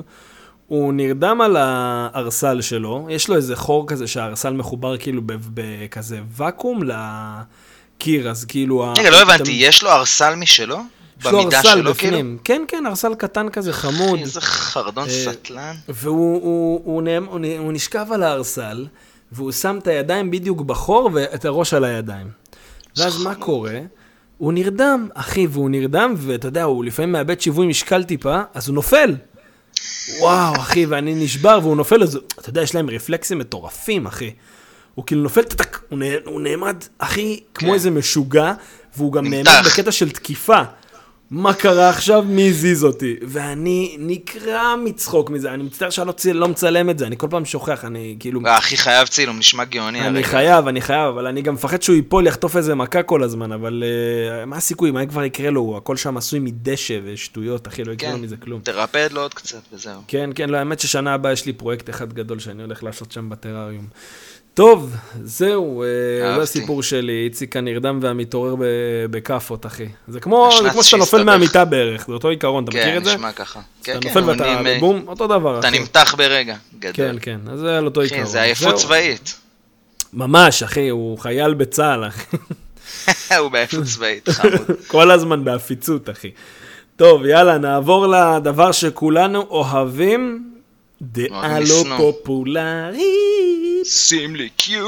הוא 0.68 0.94
נרדם 0.94 1.42
על 1.42 1.56
הארסל 1.60 2.62
שלו, 2.62 3.08
יש 3.10 3.30
לו 3.30 3.36
איזה 3.36 3.56
חור 3.56 3.88
כזה 3.88 4.08
שהארסל 4.08 4.54
מחובר 4.54 4.98
כאילו 4.98 5.22
בכזה 5.26 6.20
ואקום 6.32 6.84
לקיר, 7.98 8.30
אז 8.30 8.46
כאילו... 8.46 8.94
רגע, 8.98 9.10
לא 9.10 9.22
הבנתי, 9.22 9.52
יש 9.52 9.84
לו 9.84 9.90
ארסל 9.90 10.36
משלו? 10.36 10.78
במידה 11.24 11.64
שלו, 11.64 11.96
כאילו? 11.96 12.18
כן, 12.44 12.62
כן, 12.68 12.86
ארסל 12.86 13.16
קטן 13.16 13.50
כזה 13.50 13.74
חמוד. 13.74 14.20
איזה 14.20 14.42
חרדון 14.42 15.08
אה, 15.10 15.34
סטלן. 15.34 15.76
והוא 15.90 17.72
נשכב 17.74 18.06
על 18.12 18.24
הארסל, 18.24 18.86
והוא 19.32 19.52
שם 19.52 19.78
את 19.78 19.88
הידיים 19.88 20.32
בדיוק 20.32 20.62
בחור 20.62 21.10
ואת 21.14 21.46
הראש 21.46 21.74
על 21.74 21.84
הידיים. 21.84 22.28
ואז 22.98 23.24
מה 23.24 23.36
קורה? 23.36 23.80
הוא 24.38 24.54
נרדם, 24.54 25.10
אחי, 25.14 25.48
והוא 25.48 25.70
נרדם, 25.70 26.14
ואתה 26.18 26.48
יודע, 26.48 26.64
הוא 26.64 26.86
לפעמים 26.86 27.12
מאבד 27.12 27.42
שיווי 27.42 27.68
משקל 27.68 28.04
טיפה, 28.04 28.42
אז 28.54 28.68
הוא 28.68 28.76
נופל. 28.76 29.16
וואו, 30.20 30.56
אחי, 30.56 30.86
ואני 30.86 31.16
נשבר, 31.16 31.60
והוא 31.62 31.76
נופל, 31.76 32.04
אז 32.04 32.20
אתה 32.40 32.50
יודע, 32.50 32.62
יש 32.62 32.76
להם 32.76 32.90
רפלקסים 32.90 33.38
מטורפים, 33.38 34.06
אחי. 34.06 34.32
הוא 34.98 35.06
כאילו 35.06 35.22
נופל, 35.22 35.44
טק, 35.44 35.80
הוא, 35.90 36.00
נע, 36.00 36.06
הוא 36.26 36.42
נעמד, 36.42 36.76
אחי, 36.98 37.40
כמו 37.54 37.68
כן. 37.68 37.74
איזה 37.74 37.92
משוגע, 37.92 38.54
והוא 38.98 39.14
גם. 39.14 39.28
נעמד 39.28 39.48
בקטע 39.66 39.92
של 39.92 40.10
תקיפה. 40.10 40.62
מה 41.32 41.54
קרה 41.54 41.90
עכשיו? 41.90 42.24
מי 42.28 42.50
הזיז 42.50 42.84
אותי? 42.84 43.16
ואני 43.28 43.96
נקרע 44.00 44.76
מצחוק 44.86 45.30
מזה, 45.30 45.54
אני 45.54 45.64
מצטער 45.64 45.90
שאני 45.90 46.08
לא, 46.08 46.12
צי- 46.12 46.34
לא 46.34 46.48
מצלם 46.48 46.90
את 46.90 47.00
זה, 47.00 47.08
אני 47.08 47.18
כל 47.18 47.28
פעם 47.30 47.46
שוכח, 47.46 47.86
אני 47.86 48.16
כאילו... 48.20 48.42
אחי 48.46 48.78
חייב 48.78 49.08
צילום, 49.08 49.38
נשמע 49.38 49.64
גאוני. 49.64 50.00
אני 50.00 50.08
הרגע. 50.08 50.28
חייב, 50.28 50.68
אני 50.68 50.82
חייב, 50.82 51.08
אבל 51.08 51.28
אני 51.28 51.42
גם 51.42 51.54
מפחד 51.54 51.82
שהוא 51.82 51.96
ייפול, 51.96 52.28
יחטוף 52.28 52.58
איזה 52.58 52.76
מכה 52.76 53.04
כל 53.04 53.24
הזמן, 53.24 53.52
אבל 53.52 53.84
uh, 53.84 54.46
מה 54.46 54.58
הסיכוי, 54.58 54.92
מה 54.92 55.06
כבר 55.06 55.24
יקרה 55.24 55.50
לו? 55.50 55.78
הכל 55.78 55.96
שם 55.98 56.18
עשוי 56.18 56.40
מדשא 56.40 57.00
ושטויות, 57.04 57.68
אחי, 57.68 57.84
לא 57.84 57.92
יקרה 57.92 58.12
כן, 58.12 58.22
מזה 58.22 58.38
כלום. 58.38 58.62
תרפד 58.64 59.10
לו 59.12 59.22
עוד 59.22 59.34
קצת 59.34 59.62
וזהו. 59.74 60.02
כן, 60.08 60.30
כן, 60.36 60.50
לא, 60.50 60.58
האמת 60.58 60.80
ששנה 60.80 61.14
הבאה 61.14 61.32
יש 61.32 61.46
לי 61.46 61.54
פרויקט 61.54 61.90
אחד 61.90 62.14
גדול 62.14 62.40
שאני 62.40 62.64
הולך 62.64 62.84
לעשות 62.84 63.12
שם 63.12 63.30
בטרריום. 63.30 63.88
טוב, 64.58 64.96
זהו, 65.24 65.84
אה, 65.84 65.88
זה 66.20 66.28
אהבתי. 66.28 66.42
הסיפור 66.44 66.84
שלי, 66.84 67.24
איציק 67.26 67.56
הנרדם 67.58 68.00
והמתעורר 68.02 68.56
בכאפות, 69.12 69.66
אחי. 69.66 69.86
זה 70.08 70.20
כמו, 70.20 70.50
זה 70.64 70.70
כמו 70.70 70.84
שאתה 70.84 70.98
נופל. 70.98 71.24
מהמיטה 71.24 71.66
בערך, 71.66 72.06
זה 72.08 72.14
אותו 72.14 72.30
עיקרון, 72.30 72.64
אתה 72.64 72.72
מכיר 72.72 72.84
כן, 72.84 72.98
את 72.98 73.04
זה? 73.06 73.14
נשמע 73.16 73.32
ככה. 73.32 73.60
כן, 73.84 73.92
אתה 73.92 74.02
כן, 74.02 74.08
נופל 74.08 74.20
הוא 74.20 74.30
ואתה 74.32 74.62
נמ- 74.62 74.80
בום, 74.80 75.04
אותו 75.08 75.28
דבר, 75.28 75.60
אתה 75.60 75.68
אחי. 75.70 75.80
נמתח 75.80 76.16
ברגע. 76.18 76.56
כן, 76.82 76.92
גדול. 76.94 77.20
כן, 77.22 77.40
אז 77.52 77.60
זה 77.60 77.78
על 77.78 77.86
אותו 77.86 78.02
עיקרון. 78.02 78.22
אחי, 78.22 78.32
זה 78.32 78.42
עייפות. 78.42 78.76
צבאית. 78.76 79.36
ממש, 80.14 80.64
אחי, 80.64 80.90
הוא 80.90 81.18
חייל 81.20 81.54
בצה"ל, 81.54 82.08
אחי. 82.08 82.38
הוא 83.40 83.50
בעייפות 83.52 83.84
צבאית, 83.84 84.30
חמוד. 84.30 84.54
כל 84.88 85.12
הזמן 85.12 85.44
בעפיצות, 85.44 86.10
אחי. 86.10 86.32
טוב, 86.96 87.26
יאללה, 87.26 87.58
נעבור 87.58 88.08
לדבר 88.08 88.72
שכולנו 88.72 89.42
אוהבים. 89.50 90.52
דעה 91.02 91.60
לא. 91.60 91.98
פופולרית. 91.98 93.86
שים 93.86 94.36
לי 94.36 94.50
קיו. 94.50 94.86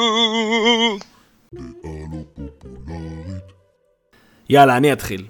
יאללה, 4.50 4.78
אני 4.78 4.93
אתחיל. 4.93 5.26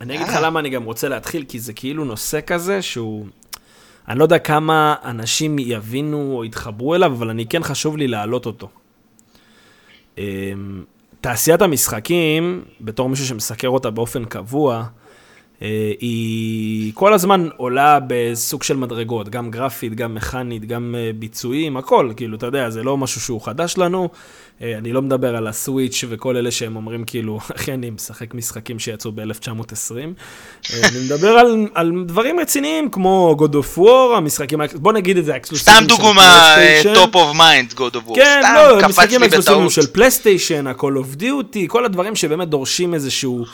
אני 0.00 0.16
אגיד 0.16 0.28
לך. 0.28 0.38
למה 0.42 0.60
אני 0.60 0.70
גם 0.70 0.84
רוצה 0.84 1.08
להתחיל, 1.08 1.44
כי 1.48 1.60
זה 1.60 1.72
כאילו 1.72 2.04
נושא 2.04 2.40
כזה 2.46 2.82
שהוא... 2.82 3.26
אני 4.08 4.18
לא 4.18 4.24
יודע 4.24 4.38
כמה 4.38 4.94
אנשים 5.04 5.58
יבינו 5.58 6.32
או 6.36 6.44
יתחברו 6.44 6.94
אליו, 6.94 7.12
אבל 7.12 7.30
אני 7.30 7.46
כן 7.46 7.62
חשוב 7.62 7.96
לי 7.96 8.08
להעלות 8.08 8.46
אותו. 8.46 8.68
אמ, 10.18 10.84
תעשיית 11.20 11.62
המשחקים, 11.62 12.64
בתור 12.80 13.08
מישהו 13.08 13.26
שמסקר 13.26 13.68
אותה 13.68 13.90
באופן 13.90 14.24
קבוע, 14.24 14.84
היא 16.00 16.92
כל 16.94 17.12
הזמן 17.12 17.48
עולה 17.56 17.98
בסוג 18.06 18.62
של 18.62 18.76
מדרגות, 18.76 19.28
גם 19.28 19.50
גרפית, 19.50 19.94
גם 19.94 20.14
מכנית, 20.14 20.64
גם 20.64 20.94
אה, 20.98 21.10
ביצועים, 21.14 21.76
הכל, 21.76 22.12
כאילו, 22.16 22.36
אתה 22.36 22.46
יודע, 22.46 22.70
זה 22.70 22.82
לא 22.82 22.96
משהו 22.96 23.20
שהוא 23.20 23.40
חדש 23.40 23.78
לנו. 23.78 24.08
אה, 24.62 24.78
אני 24.78 24.92
לא 24.92 25.02
מדבר 25.02 25.36
על 25.36 25.46
הסוויץ' 25.46 26.04
וכל 26.08 26.36
אלה 26.36 26.50
שהם 26.50 26.76
אומרים, 26.76 27.04
כאילו, 27.04 27.38
אחי, 27.56 27.72
אני 27.72 27.90
משחק 27.90 28.34
משחקים 28.34 28.78
שיצאו 28.78 29.12
ב-1920. 29.12 29.94
אני 30.72 31.04
מדבר 31.04 31.28
על, 31.28 31.68
על 31.74 31.92
דברים 32.06 32.40
רציניים 32.40 32.90
כמו 32.90 33.36
God 33.38 33.52
of 33.52 33.78
War, 33.78 34.16
המשחקים, 34.16 34.60
בוא 34.74 34.92
נגיד 34.92 35.16
את 35.16 35.24
זה, 35.24 35.34
האקסקלוסיביים 35.34 35.84
סתם 35.84 35.86
דוגמה. 35.86 36.56
top 36.94 37.14
of 37.14 37.36
mind, 37.36 37.72
God 37.72 37.94
of 37.94 38.10
War. 38.10 38.14
כן, 38.14 38.40
סתם, 38.42 38.54
לא, 38.54 38.88
קפץ 38.88 39.10
לי 39.10 39.28
בטעות. 39.28 39.70
של 39.70 39.86
פלייסטיישן, 39.86 40.66
ה-Call 40.66 40.82
of 40.82 41.20
Duty, 41.20 41.66
כל 41.66 41.84
הדברים 41.84 42.16
שבאמת 42.16 42.48
דורשים 42.48 42.94
איזשהו... 42.94 43.44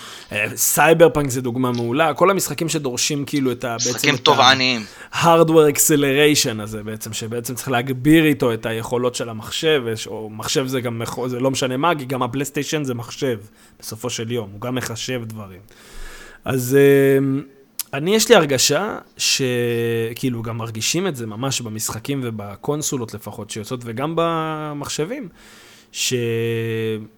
סייבר 0.55 1.09
פאנק 1.09 1.31
זה 1.31 1.40
דוגמה 1.40 1.73
מעולה, 1.73 1.93
כל 2.16 2.30
המשחקים 2.30 2.68
שדורשים 2.68 3.24
כאילו 3.24 3.52
את 3.52 3.64
ה... 3.64 3.76
משחקים 3.76 4.16
תובעניים. 4.16 4.85
hardware 5.12 5.74
acceleration 5.74 6.62
הזה 6.62 6.83
בעצם, 6.83 7.12
שבעצם 7.12 7.54
צריך 7.54 7.68
להגביר 7.68 8.24
איתו 8.24 8.52
את 8.52 8.66
היכולות 8.66 9.14
של 9.14 9.28
המחשב, 9.28 9.83
או 10.07 10.30
מחשב 10.30 10.66
זה 10.66 10.80
גם, 10.80 11.02
זה 11.26 11.40
לא 11.40 11.50
משנה 11.50 11.76
מה, 11.76 11.92
כי 11.98 12.04
גם 12.04 12.22
הפלייסטיישן 12.22 12.85
זה 12.85 12.94
מחשב, 12.94 13.38
בסופו 13.80 14.11
של 14.11 14.33
יום, 14.33 14.50
הוא 14.52 14.61
גם 14.61 14.74
מחשב 14.74 15.22
דברים. 15.24 15.61
אז 16.44 16.76
אמ, 17.18 17.42
אני, 17.94 18.14
יש 18.14 18.28
לי 18.28 18.35
הרגשה 18.35 18.98
שכאילו 19.16 20.42
גם 20.42 20.59
מרגישים 20.59 21.07
את 21.07 21.16
זה 21.16 21.26
ממש 21.26 21.61
במשחקים 21.61 22.20
ובקונסולות 22.24 23.14
לפחות 23.14 23.50
שיוצאות, 23.50 23.80
וגם 23.85 24.12
במחשבים, 24.16 25.28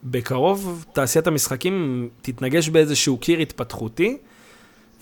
שבקרוב 0.05 0.85
תעשיית 0.93 1.27
המשחקים 1.27 2.09
תתנגש 2.23 2.69
באיזשהו 2.69 3.17
קיר 3.17 3.39
התפתחותי, 3.39 4.17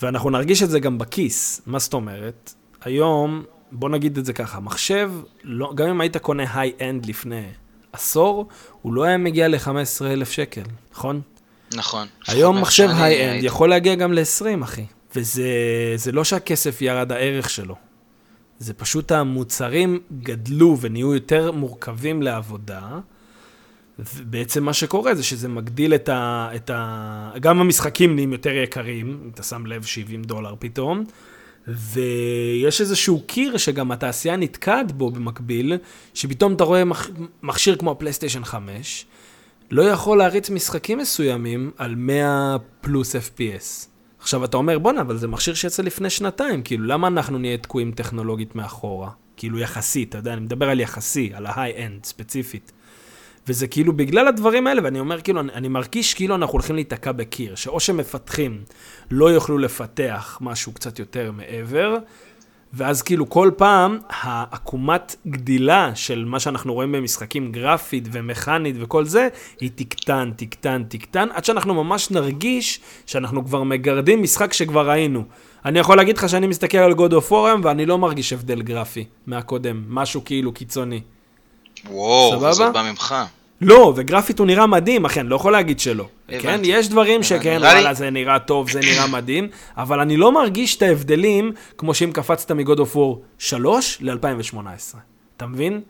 ואנחנו 0.05 0.31
נרגיש 0.31 0.63
את 0.63 0.71
זה 0.71 0.81
גם 0.81 0.99
בכיס. 0.99 1.61
מה 1.67 1.79
זאת 1.79 1.95
אומרת? 1.95 2.53
היום, 2.85 3.43
בוא 3.73 3.89
נגיד 3.89 4.19
את 4.19 4.25
זה 4.25 4.33
ככה, 4.33 4.61
מחשב, 4.61 5.11
לא, 5.45 5.73
גם 5.75 5.89
אם 5.89 6.01
היית 6.01 6.17
קונה 6.17 6.45
היי-אנד 6.55 7.07
לפני 7.07 7.45
עשור, 7.93 8.49
הוא 8.83 8.93
לא 8.95 9.05
היה 9.05 9.17
מגיע 9.19 9.49
ל-15,000 9.49 10.25
שקל, 10.25 10.63
נכון? 10.93 11.21
נכון. 11.75 12.07
היום 12.27 12.61
מחשב 12.61 12.89
high-end 12.97 13.31
הייתי- 13.33 13.47
יכול 13.47 13.69
להגיע 13.71 13.95
גם 13.95 14.13
ל-20, 14.13 14.63
אחי. 14.65 14.85
וזה 15.17 15.49
זה 15.97 16.13
לא 16.13 16.25
שהכסף 16.25 16.83
ירד 16.83 17.13
הערך 17.13 17.51
שלו. 17.51 17.75
זה 18.59 18.75
פשוט 18.75 19.13
המוצרים 19.13 20.01
גדלו 20.23 20.77
ונהיו 20.81 21.15
יותר 21.15 21.53
מורכבים 21.53 22.23
לעבודה. 22.23 22.81
ובעצם 23.99 24.65
מה 24.65 24.73
שקורה 24.73 25.15
זה 25.15 25.23
שזה 25.23 25.49
מגדיל 25.49 25.95
את 25.95 26.09
ה... 26.09 26.49
את 26.55 26.71
ה... 26.71 27.31
גם 27.41 27.61
המשחקים 27.61 28.15
נהיים 28.15 28.33
יותר 28.33 28.51
יקרים, 28.51 29.21
אם 29.25 29.31
אתה 29.35 29.43
שם 29.43 29.67
לב 29.67 29.83
70 29.83 30.23
דולר 30.23 30.55
פתאום. 30.59 31.05
ויש 31.69 32.81
איזשהו 32.81 33.23
קיר 33.27 33.57
שגם 33.57 33.93
התעשייה 33.93 34.37
נתקעת 34.37 34.93
בו 34.93 35.11
במקביל, 35.11 35.77
שפתאום 36.15 36.55
אתה 36.55 36.65
רואה 36.65 36.85
מח... 36.85 37.11
מכשיר 37.43 37.77
כמו 37.77 37.91
ה 37.91 37.95
PlayStation 37.95 38.45
5, 38.45 39.07
לא 39.71 39.83
יכול 39.83 40.19
להריץ 40.19 40.51
משחקים 40.51 40.99
מסוימים 40.99 41.71
על 41.77 41.95
100 41.95 42.57
פלוס 42.81 43.17
FPS. 43.17 43.89
עכשיו 44.19 44.45
אתה 44.45 44.57
אומר, 44.57 44.79
בואנה, 44.79 45.01
אבל 45.01 45.17
זה 45.17 45.29
מכשיר 45.29 45.55
שיצא 45.55 45.83
לפני 45.83 46.11
שנתיים, 46.11 46.63
כאילו, 46.63 46.87
למה 46.87 47.09
אנחנו 47.09 47.39
נהיה 47.39 47.57
תקועים 47.57 47.93
טכנולוגית 47.93 48.55
מאחורה? 48.55 49.11
כאילו 49.37 49.59
יחסית, 49.59 50.09
אתה 50.09 50.19
יודע, 50.19 50.33
אני 50.33 50.41
מדבר 50.41 50.71
על 50.71 50.81
יחסי, 50.81 51.31
על 51.35 51.47
ה 51.47 51.53
high-end 51.53 52.05
ספציפית. 52.05 52.73
וזה 53.49 53.67
כאילו 53.67 53.93
בגלל 53.93 54.29
הדברים 54.29 54.67
האלה, 54.67 54.81
ואני 54.85 55.01
אומר, 55.01 55.21
כאילו, 55.21 55.41
אני, 55.41 55.53
אני 55.53 55.69
מרגיש 55.69 56.15
כאילו 56.15 56.35
אנחנו 56.35 56.53
הולכים 56.53 56.75
להיתקע 56.77 57.13
בקיר, 57.13 57.55
שאו 57.55 57.81
שמפתחים 57.81 58.63
לא 59.11 59.31
יוכלו 59.31 59.59
לפתח 59.59 60.39
משהו 60.41 60.73
קצת 60.73 60.99
יותר 60.99 61.33
מעבר, 61.33 61.97
ואז 62.77 63.03
כאילו 63.03 63.29
כל 63.29 63.51
פעם 63.57 63.99
העקומת 64.09 65.17
גדילה 65.27 65.95
של 65.95 66.25
מה 66.25 66.41
שאנחנו 66.41 66.75
רואים 66.75 66.93
במשחקים 66.93 67.53
גרפית 67.53 68.09
ומכנית 68.13 68.77
וכל 68.79 69.05
זה, 69.05 69.29
היא 69.61 69.71
תקטן, 69.75 70.31
תקטן, 70.37 70.83
תקטן, 70.89 71.29
עד 71.33 71.45
שאנחנו 71.45 71.85
ממש 71.85 72.11
נרגיש 72.11 72.81
שאנחנו 73.07 73.45
כבר 73.45 73.63
מגרדים 73.63 74.23
משחק 74.23 74.53
שכבר 74.53 74.91
ראינו. 74.91 75.25
אני 75.65 75.79
יכול 75.79 75.97
להגיד 75.97 76.19
לך 76.19 76.29
שאני 76.29 76.47
מסתכל 76.47 76.79
על 76.79 76.93
God 76.93 77.13
of 77.13 77.31
War 77.31 77.35
ואני 77.63 77.87
לא 77.87 77.99
מרגיש 77.99 78.33
הבדל 78.33 78.63
גרפי 78.63 79.05
מהקודם, 79.27 79.85
משהו 79.89 80.25
כאילו 80.25 80.53
קיצוני. 80.53 81.01
וואו, 81.91 82.31
סבבה? 82.33 82.53
זה 82.53 82.71
בא 82.71 82.83
ממך. 82.91 83.15
לא, 83.61 83.93
וגרפית 83.97 84.39
הוא 84.39 84.47
נראה 84.47 84.67
מדהים, 84.67 85.05
אחי, 85.05 85.21
אני 85.21 85.29
לא 85.29 85.37
יכול 85.37 85.53
להגיד 85.53 85.81
שלא. 85.81 86.07
הבנתי. 86.29 86.43
כן, 86.43 86.61
יש 86.65 86.89
דברים 86.89 87.23
שכן, 87.23 87.39
נראה 87.59 87.75
לי- 87.75 87.81
וואלה, 87.81 87.95
זה 87.95 88.11
נראה 88.11 88.39
טוב, 88.39 88.71
זה 88.71 88.81
נראה 88.81 89.07
מדהים, 89.07 89.49
אבל 89.77 90.01
אני 90.01 90.17
לא 90.17 90.33
מרגיש 90.33 90.77
את 90.77 90.83
ההבדלים 90.83 91.53
כמו 91.79 91.95
שאם 91.95 92.11
קפצת 92.13 92.51
מגוד 92.51 92.79
אוף 92.79 92.97
וור 92.97 93.23
3 93.39 93.99
ל-2018. 94.01 94.57
אתה 95.37 95.47
מבין? 95.47 95.81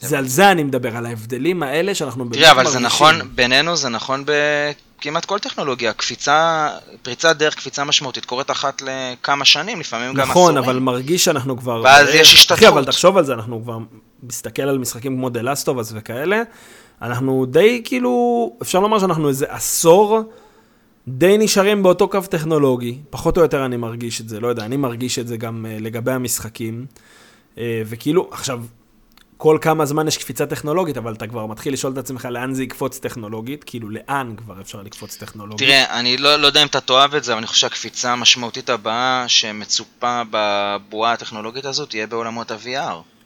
זה 0.00 0.18
על 0.18 0.28
זה 0.28 0.50
אני 0.50 0.62
מדבר, 0.62 0.96
על 0.96 1.06
ההבדלים 1.06 1.62
האלה 1.62 1.94
שאנחנו 1.94 2.24
באמת 2.24 2.36
תראה, 2.36 2.50
אבל 2.50 2.64
זה 2.66 2.78
מרגישים. 2.80 2.86
נכון, 2.86 3.30
בינינו 3.34 3.76
זה 3.76 3.88
נכון 3.88 4.24
בכמעט 4.24 5.24
כל 5.24 5.38
טכנולוגיה. 5.38 5.92
קפיצה, 5.92 6.68
פריצת 7.02 7.36
דרך, 7.36 7.54
קפיצה 7.54 7.84
משמעותית, 7.84 8.24
קורית 8.24 8.50
אחת 8.50 8.82
לכמה 8.82 9.44
שנים, 9.44 9.80
לפעמים 9.80 10.14
גם 10.14 10.30
נכון, 10.30 10.52
עשורים. 10.56 10.70
אבל 10.70 10.78
מרגיש 10.78 11.24
שאנחנו 11.24 11.56
כבר... 11.58 11.80
ואז 11.84 12.08
יש 12.14 12.34
השתתפות. 12.34 12.58
אחי, 12.58 12.68
אבל 12.68 12.84
תחשוב 12.84 13.16
על 13.18 13.24
זה, 13.24 13.32
אנחנו 13.34 13.62
כבר 13.62 13.78
מסתכל 14.22 14.62
על 14.62 14.78
משחקים 14.78 15.16
כמו 15.16 15.28
The 15.28 15.42
Last 15.42 15.64
of 15.64 15.70
Us 15.70 15.92
וכאלה, 15.92 16.42
אנחנו 17.02 17.46
די 17.46 17.82
כאילו, 17.84 18.56
אפשר 18.62 18.80
לומר 18.80 18.98
שאנחנו 18.98 19.28
איזה 19.28 19.46
עשור 19.48 20.22
די 21.08 21.38
נשארים 21.38 21.82
באותו 21.82 22.08
קו 22.08 22.20
טכנולוגי, 22.20 22.98
פחות 23.10 23.36
או 23.36 23.42
יותר 23.42 23.64
אני 23.64 23.76
מרגיש 23.76 24.20
את 24.20 24.28
זה, 24.28 24.40
לא 24.40 24.48
יודע, 24.48 24.64
אני 24.64 24.76
מרגיש 24.76 25.18
את 25.18 25.28
זה 25.28 25.36
גם 25.36 25.66
uh, 25.66 25.82
לגבי 25.82 26.12
המשחקים, 26.12 26.86
uh, 27.54 27.58
וכאילו, 27.86 28.28
עכשיו, 28.32 28.60
כל 29.36 29.58
כמה 29.60 29.86
זמן 29.86 30.08
יש 30.08 30.16
קפיצה 30.16 30.46
טכנולוגית, 30.46 30.96
אבל 30.96 31.12
אתה 31.12 31.26
כבר 31.26 31.46
מתחיל 31.46 31.72
לשאול 31.72 31.92
את 31.92 31.98
עצמך 31.98 32.28
לאן 32.30 32.54
זה 32.54 32.62
יקפוץ 32.62 32.98
טכנולוגית, 32.98 33.64
כאילו 33.64 33.90
לאן 33.90 34.34
כבר 34.36 34.60
אפשר 34.60 34.82
לקפוץ 34.82 35.16
טכנולוגית. 35.16 35.68
תראה, 35.68 35.98
אני 36.00 36.16
לא, 36.16 36.36
לא 36.36 36.46
יודע 36.46 36.62
אם 36.62 36.66
אתה 36.66 36.80
תאהב 36.80 37.14
את 37.14 37.24
זה, 37.24 37.32
אבל 37.32 37.38
אני 37.38 37.46
חושב 37.46 37.60
שהקפיצה 37.60 38.12
המשמעותית 38.12 38.70
הבאה 38.70 39.24
שמצופה 39.28 40.22
בבועה 40.30 41.12
הטכנולוגית 41.12 41.64
הזאת 41.64 41.90
תהיה 41.90 42.06
בעולמות 42.06 42.50
ה-VR. 42.50 43.17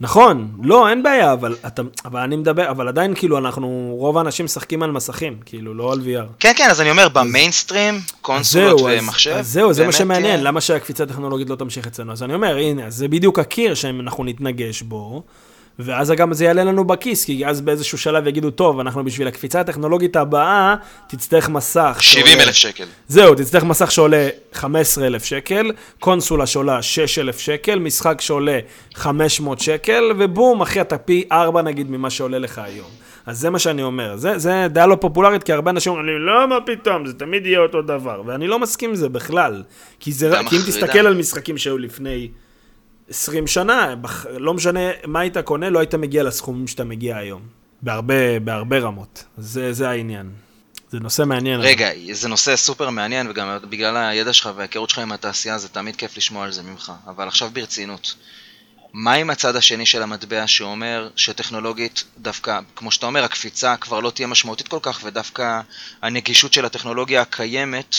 נכון, 0.00 0.50
לא, 0.62 0.88
אין 0.88 1.02
בעיה, 1.02 1.32
אבל, 1.32 1.56
אתה, 1.66 1.82
אבל 2.04 2.20
אני 2.20 2.36
מדבר, 2.36 2.70
אבל 2.70 2.88
עדיין 2.88 3.14
כאילו 3.14 3.38
אנחנו, 3.38 3.94
רוב 3.98 4.18
האנשים 4.18 4.44
משחקים 4.44 4.82
על 4.82 4.90
מסכים, 4.90 5.36
כאילו, 5.44 5.74
לא 5.74 5.92
על 5.92 5.98
VR. 5.98 6.26
כן, 6.38 6.52
כן, 6.56 6.68
אז 6.70 6.80
אני 6.80 6.90
אומר, 6.90 7.08
במיינסטרים, 7.08 7.94
קונסולות 8.20 8.78
זהו, 8.78 8.88
אז- 8.88 9.02
ומחשב, 9.02 9.30
אז 9.30 9.52
זהו, 9.52 9.72
זה 9.72 9.86
מה 9.86 9.92
שמעניין, 9.92 10.32
תהיה- 10.34 10.44
למה 10.44 10.60
שהקפיצה 10.60 11.04
הטכנולוגית 11.04 11.50
לא 11.50 11.56
תמשיך 11.56 11.86
אצלנו? 11.86 12.12
אז 12.12 12.22
אני 12.22 12.34
אומר, 12.34 12.56
הנה, 12.56 12.86
אז 12.86 12.96
זה 12.96 13.08
בדיוק 13.08 13.38
הקיר 13.38 13.74
שאנחנו 13.74 14.24
נתנגש 14.24 14.82
בו, 14.82 15.22
ואז 15.82 16.10
גם 16.10 16.32
זה 16.32 16.44
יעלה 16.44 16.64
לנו 16.64 16.84
בכיס, 16.84 17.24
כי 17.24 17.46
אז 17.46 17.60
באיזשהו 17.60 17.98
שלב 17.98 18.26
יגידו, 18.26 18.50
טוב, 18.50 18.80
אנחנו 18.80 19.04
בשביל 19.04 19.28
הקפיצה 19.28 19.60
הטכנולוגית 19.60 20.16
הבאה, 20.16 20.74
תצטרך 21.08 21.48
מסך. 21.48 21.96
70 22.00 22.26
שעולה- 22.26 22.42
אלף 22.44 22.54
שקל. 22.54 22.84
זהו, 23.08 23.34
תצטרך 23.34 23.64
מסך 23.64 23.90
שעולה 23.90 24.28
15,000 24.52 25.24
שקל, 25.24 25.70
קונסולה 25.98 26.46
שעולה 26.46 26.82
6,000 26.82 27.38
שקל, 27.38 27.78
משחק 27.78 28.20
שעולה 28.20 28.58
500 28.94 29.60
שקל, 29.60 30.04
ובום, 30.18 30.60
אחי, 30.62 30.80
אתה 30.80 30.98
פי 30.98 31.24
4 31.32 31.62
נגיד 31.62 31.90
ממה 31.90 32.10
שעולה 32.10 32.38
לך 32.38 32.58
היום. 32.58 32.86
אז 33.26 33.38
זה 33.38 33.50
מה 33.50 33.58
שאני 33.58 33.82
אומר. 33.82 34.16
זה, 34.16 34.38
זה 34.38 34.66
דעה 34.70 34.86
לא 34.86 34.94
פופולרית, 35.00 35.42
כי 35.42 35.52
הרבה 35.52 35.70
אנשים 35.70 35.92
אומרים 35.92 36.06
לי, 36.08 36.26
לא, 36.26 36.48
מה 36.48 36.58
פתאום, 36.66 37.06
זה 37.06 37.12
תמיד 37.12 37.46
יהיה 37.46 37.58
אותו 37.60 37.82
דבר. 37.82 38.22
ואני 38.26 38.46
לא 38.46 38.58
מסכים 38.58 38.90
עם 38.90 38.96
זה 38.96 39.08
בכלל. 39.08 39.62
כי, 40.00 40.12
זה, 40.12 40.30
כי 40.48 40.56
אם. 40.56 40.62
תסתכל 40.66 40.98
על 41.06 41.14
משחקים 41.14 41.58
שהיו 41.58 41.78
לפני 41.78 42.28
20 43.10 43.46
שנה, 43.46 43.96
בח- 43.96 44.26
לא 44.26 44.54
משנה 44.54 44.80
מה 45.06 45.20
היית 45.20 45.38
קונה, 45.38 45.70
לא 45.70 45.78
היית 45.78 45.94
מגיע 45.94 46.22
לסכומים 46.22 46.66
שאתה 46.68 46.84
מגיע 46.84 47.16
היום. 47.16 47.42
בהרבה, 47.82 48.40
בהרבה 48.40 48.78
רמות. 48.78 49.24
זה, 49.38 49.72
זה 49.72 49.88
העניין. 49.90 50.30
זה 50.90 51.00
נושא 51.00 51.22
מעניין. 51.22 51.60
רגע, 51.60 51.88
זה 52.12 52.28
נושא 52.28 52.56
סופר 52.56 52.90
מעניין, 52.90 53.30
וגם 53.30 53.58
בגלל 53.70 53.96
הידע 53.96 54.32
שלך 54.32 54.50
וההיכרות 54.56 54.90
שלך 54.90 54.98
עם 54.98 55.12
התעשייה, 55.12 55.58
זה 55.58 55.68
תמיד 55.68 55.96
כיף 55.96 56.16
לשמוע 56.16 56.44
על 56.44 56.52
זה 56.52 56.62
ממך. 56.62 56.92
אבל 57.06 57.28
עכשיו 57.28 57.50
ברצינות. 57.52 58.14
מה 58.92 59.12
עם 59.12 59.30
הצד 59.30 59.56
השני 59.56 59.86
של 59.86 60.02
המטבע 60.02 60.46
שאומר 60.46 61.08
שטכנולוגית, 61.16 62.04
דווקא, 62.18 62.60
כמו 62.76 62.90
שאתה 62.90 63.06
אומר, 63.06 63.24
הקפיצה 63.24 63.76
כבר 63.76 64.00
לא 64.00 64.10
תהיה 64.10 64.26
משמעותית 64.26 64.68
כל 64.68 64.78
כך, 64.82 65.00
ודווקא 65.04 65.60
הנגישות 66.02 66.52
של 66.52 66.64
הטכנולוגיה 66.64 67.20
הקיימת 67.22 67.94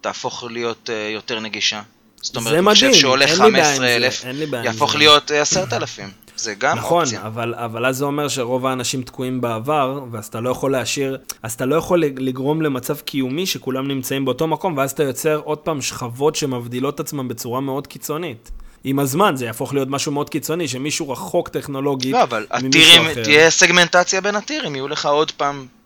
תהפוך 0.00 0.44
להיות 0.50 0.88
uh, 0.90 1.14
יותר 1.14 1.40
נגישה? 1.40 1.82
זאת 2.22 2.36
אומרת, 2.36 2.60
מחשב 2.60 2.86
מדהים, 2.86 3.00
שעולה 3.00 3.24
אין 3.24 3.42
לי 3.42 3.50
בעיה 3.50 3.70
עם 3.70 3.76
זה, 3.76 3.82
15,000, 3.82 4.24
אין 4.26 4.38
לי 4.38 4.46
בעיה 4.46 4.62
עם 4.62 4.66
יהפוך. 4.66 4.94
להיות 4.94 5.30
uh, 5.30 5.34
10,000. 5.34 6.10
זה 6.36 6.54
גם 6.54 6.78
נכון, 6.78 7.02
אופציה. 7.02 7.26
אבל, 7.26 7.54
אבל 7.54 7.86
אז 7.86 7.96
זה 7.96 8.04
אומר 8.04 8.28
שרוב 8.28 8.66
האנשים 8.66 9.02
תקועים 9.02 9.40
בעבר, 9.40 10.00
ואז 10.10 10.26
אתה 10.26 10.40
לא 10.40 10.50
יכול 10.50 10.72
להשאיר, 10.72 11.18
אז 11.42 11.52
אתה 11.52 11.66
לא 11.66 11.76
יכול 11.76 12.00
לגרום 12.00 12.62
למצב 12.62 13.00
קיומי 13.00 13.46
שכולם 13.46 13.88
נמצאים 13.88 14.24
באותו 14.24 14.46
מקום, 14.46 14.76
ואז 14.76 14.90
אתה 14.90 15.02
יוצר 15.02 15.40
עוד 15.44 15.58
פעם 15.58 15.82
שכבות 15.82 16.34
שמבדילות 16.34 16.94
את 16.94 17.00
עצמם 17.00 17.28
בצורה 17.28 17.60
מאוד 17.60 17.86
קיצונית. 17.86 18.50
עם 18.84 18.98
הזמן 18.98 19.36
זה 19.36 19.44
יהפוך 19.44 19.74
להיות 19.74 19.88
משהו 19.88 20.12
מאוד 20.12 20.30
קיצוני, 20.30 20.68
שמישהו 20.68 21.10
רחוק 21.10 21.48
טכנולוגית 21.48 22.12
לא, 22.12 22.22
אבל 22.22 22.46
הטירים. 22.50 23.22
תהיה 23.24 23.50
סגמנטציה 23.50 24.20
בין 24.20 24.36
הטירים, 24.36 24.74
יהיו 24.74 24.88
לך 24.88 25.06
עוד 25.06 25.30
פעם 25.30 25.56
אה, 25.56 25.81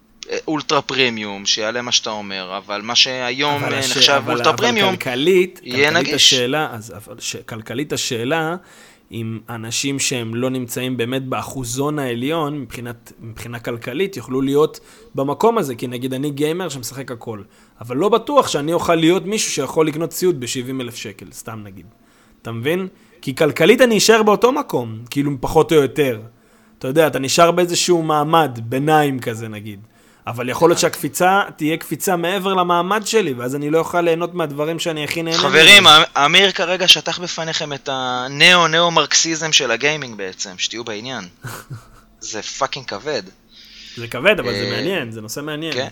אולטרה 0.48 0.82
פרימיום, 0.82 1.46
שיעלה 1.46 1.82
מה 1.82 1.92
שאתה 1.92 2.10
אומר, 2.10 2.56
אבל 2.56 2.80
מה 2.82 2.94
שהיום 2.94 3.54
אבל 3.54 3.72
אה, 3.74 3.78
הש- 3.78 3.96
נחשב 3.96 4.12
אבל- 4.12 4.32
אולטרה 4.34 4.50
אבל 4.52 4.58
פרימיום, 4.58 4.90
כלכלית, 4.96 5.60
יהיה 5.62 5.88
כלכלית 5.88 6.06
נגיש. 6.08 6.32
השאלה, 6.32 6.68
אז 6.72 6.92
אבל 6.96 7.14
ש- 7.18 7.36
כלכלית 7.36 7.92
השאלה, 7.92 8.56
אם 9.12 9.38
אנשים 9.48 9.98
שהם 9.98 10.34
לא 10.34 10.50
נמצאים 10.50 10.96
באמת 10.96 11.24
באחוזון 11.24 11.98
העליון, 11.98 12.58
מבחינת, 12.60 13.12
מבחינה 13.20 13.58
כלכלית, 13.58 14.16
יוכלו 14.16 14.40
להיות 14.40 14.80
במקום 15.14 15.58
הזה, 15.58 15.74
כי 15.74 15.86
נגיד 15.86 16.14
אני 16.14 16.30
גיימר 16.30 16.68
שמשחק 16.68 17.10
הכל, 17.12 17.42
אבל 17.80 17.96
לא 17.96 18.08
בטוח 18.08 18.48
שאני 18.48 18.72
אוכל 18.72 18.94
להיות 18.94 19.26
מישהו 19.26 19.50
שיכול 19.52 19.86
לקנות 19.86 20.10
ציוד 20.10 20.40
ב-70 20.40 20.80
אלף 20.80 20.94
שקל, 20.96 21.26
סתם 21.32 21.60
נגיד. 21.64 21.86
אתה 22.42 22.52
מבין? 22.52 22.88
כי 23.22 23.34
כלכלית 23.34 23.80
אני 23.80 23.98
אשאר 23.98 24.22
באותו 24.22 24.52
מקום, 24.52 24.98
כאילו 25.10 25.30
פחות 25.40 25.72
או 25.72 25.76
יותר. 25.76 26.20
אתה 26.78 26.88
יודע, 26.88 27.06
אתה 27.06 27.18
נשאר 27.18 27.50
באיזשהו 27.50 28.02
מעמד, 28.02 28.58
ביניים 28.62 29.18
כזה 29.20 29.48
נגיד. 29.48 29.80
אבל 30.26 30.48
יכול 30.48 30.70
להיות 30.70 30.78
שהקפיצה 30.78 31.40
תהיה 31.56 31.76
קפיצה 31.76 32.16
מעבר 32.16 32.54
למעמד 32.54 33.06
שלי, 33.06 33.32
ואז 33.32 33.54
אני 33.54 33.70
לא 33.70 33.78
אוכל 33.78 34.00
ליהנות 34.00 34.34
מהדברים 34.34 34.78
שאני 34.78 35.04
הכי 35.04 35.22
נהנה 35.22 35.38
חברים. 35.38 35.86
אמ- 35.86 36.02
אמיר 36.24 36.52
כרגע 36.52 36.88
שטח 36.88 37.18
בפניכם 37.18 37.72
את 37.72 37.88
הנאו-נאו-מרקסיזם 37.92 39.52
של 39.52 39.70
הגיימינג 39.70 40.18
בעצם, 40.18 40.50
שתהיו 40.58 40.84
בעניין. 40.84 41.24
זה 42.20 42.42
fucking 42.42 42.86
כבד. 42.86 43.22
זה 43.96 44.08
כבד, 44.08 44.40
אבל 44.40 44.52
זה 44.52 44.64
אה, 44.64 44.70
מעניין, 44.70 45.12
זה 45.12 45.20
נושא 45.20 45.40
מעניין. 45.40 45.72
כן. 45.72 45.88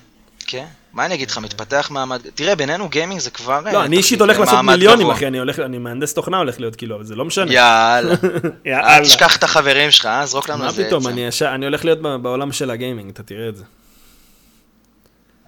כן. 0.47 0.65
מה 0.93 1.07
אני 1.07 1.15
אגיד 1.15 1.31
לך, 1.31 1.39
מתפתח 1.39 1.89
מעמד... 1.91 2.21
תראה, 2.35 2.55
בינינו 2.55 2.89
גיימינג 2.89 3.21
זה 3.21 3.31
כבר... 3.31 3.67
אה, 3.67 3.73
לא, 3.73 3.85
אני 3.85 3.97
אישית 3.97 4.21
הולך 4.21 4.39
לעשות 4.39 4.59
מיליונים. 4.65 5.11
אחי, 5.11 5.27
אני 5.27 5.39
הולך, 5.39 5.59
אני 5.59 5.79
מהנדס 5.79 6.15
תוכנה 6.15 6.39
הולך 6.39 6.61
להיות 6.61 6.77
כאילו, 6.77 6.97
אבל 6.97 7.05
זה 7.05 7.15
לא 7.15 7.25
משנה. 7.25 7.53
יאללה. 7.53 8.15
יאללה. 8.65 8.97
אל 8.97 9.03
תשכח 9.05 9.37
את 9.37 9.43
החברים 9.43 9.91
שלך, 9.91 10.07
אה? 10.07 10.27
זרוק 10.27 10.49
לנו 10.49 10.59
מה 10.59 10.69
איזה 10.69 10.87
פתאום, 10.87 11.07
עצם. 11.07 11.47
אני 11.47 11.65
הולך 11.65 11.85
להיות 11.85 11.99
בעולם 12.23 12.53
של 12.53 12.71
הגיימינג, 12.71 13.11
אתה 13.11 13.23
תראה 13.23 13.49
את 13.49 13.57
זה. 13.57 13.65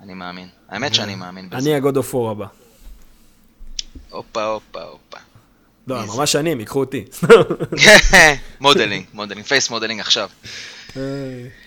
אני 0.06 0.14
מאמין. 0.14 0.48
האמת 0.68 0.94
שאני 0.94 1.14
מאמין 1.14 1.50
בזה. 1.50 1.58
אני 1.58 1.74
ה 1.74 1.80
God 1.80 1.96
of 1.96 2.14
War 2.14 2.30
הבא. 2.30 2.46
הופה, 4.10 4.44
הופה, 4.44 4.82
הופה. 4.82 5.16
לא, 5.88 5.96
ממש 6.06 6.36
אני, 6.36 6.52
הם 6.52 6.60
ייקחו 6.60 6.80
אותי. 6.80 7.04
modeling, 8.60 9.04
modeling, 9.14 9.46
face 9.46 9.70
modeling 9.70 10.00
עכשיו. 10.00 10.28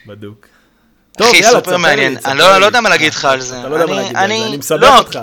בדוק. 0.06 0.48
טוב, 1.18 1.28
אחי, 1.28 1.38
יאללה, 1.38 1.60
סופר 1.60 1.78
מעניין. 1.78 2.16
תספר 2.16 2.32
אני 2.32 2.40
לא. 2.40 2.58
לא 2.58 2.66
יודע 2.66 2.82
מה 2.82 2.90
להגיד 2.90 3.14
לך 3.14 3.26
על 3.26 3.42
זה. 3.42 3.60
אתה 3.60 3.70
לא 3.70 3.76
יודע 3.76 3.86
מה 3.86 3.94
להגיד 3.94 4.10
על 4.10 4.16
זה, 4.16 4.26
אני- 4.26 4.44
אני 4.48 4.58
מסבך 4.58 4.82
לא, 4.82 4.98
אותך. 4.98 5.20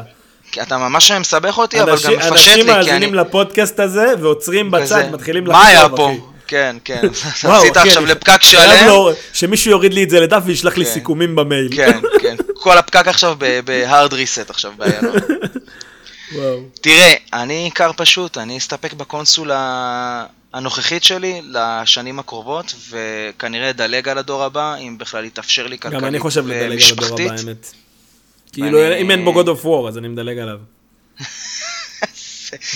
אתה 0.62 0.78
ממש 0.78 1.10
מסבך 1.10 1.58
אותי, 1.58 1.82
אבל 1.82 1.90
אנשים- 1.90 2.10
גם 2.10 2.16
מפשט 2.18 2.32
אנשים 2.32 2.52
לי, 2.56 2.64
כי 2.64 2.70
אני... 2.70 2.78
מאזינים 2.78 3.14
לפודקאסט 3.14 3.80
הזה 3.80 4.06
ועוצרים 4.20 4.70
בצד, 4.70 5.10
מתחילים 5.12 5.44
מה 5.44 5.66
היה 5.66 5.82
לחשוב, 5.82 5.96
פה? 5.96 6.10
אחי. 6.10 6.20
כן, 6.46 6.76
כן. 6.84 7.00
עשית 7.50 7.76
אחי, 7.76 7.88
עכשיו 7.88 8.06
לפקק 8.06 8.42
שלם. 8.42 8.88
שמישהו 9.32 9.70
יוריד 9.70 9.94
לי 9.94 10.02
את 10.04 10.10
זה 10.10 10.20
לדף 10.20 10.42
וישלח 10.44 10.76
לי 10.76 10.84
כן. 10.84 10.90
סיכומים 10.90 11.36
במייל. 11.36 11.68
כן, 11.76 12.00
כן. 12.20 12.36
כל 12.66 12.78
הפקק 12.78 13.08
עכשיו 13.08 13.36
ב-hard 13.38 14.12
reset 14.12 14.50
עכשיו 14.50 14.72
באיילון. 14.76 15.16
וואו. 16.34 16.60
תראה, 16.80 17.14
אני 17.32 17.54
עיקר 17.64 17.90
פשוט, 17.96 18.38
אני 18.38 18.58
אסתפק 18.58 18.92
בקונסולה 18.92 20.24
הנוכחית 20.54 21.04
שלי 21.04 21.42
לשנים 21.44 22.18
הקרובות, 22.18 22.74
וכנראה 22.90 23.70
אדלג 23.70 24.08
על 24.08 24.18
הדור 24.18 24.44
הבא, 24.44 24.74
אם 24.74 24.98
בכלל 24.98 25.24
יתאפשר 25.24 25.66
לי 25.66 25.78
כלכלית 25.78 26.00
גם 26.00 26.06
אני 26.08 26.18
חושב 26.18 26.46
לדלג 26.46 26.62
על 26.62 26.72
הדור 26.72 26.74
ומשפחתית. 26.74 27.30
הבא, 27.30 27.40
האמת. 27.40 27.72
כאילו, 28.52 28.78
ואני- 28.78 29.00
אם 29.00 29.10
אין 29.10 29.24
בו 29.24 29.42
God 29.42 29.46
of 29.46 29.64
War, 29.64 29.88
אז 29.88 29.98
אני 29.98 30.08
מדלג 30.08 30.38
עליו. 30.38 30.58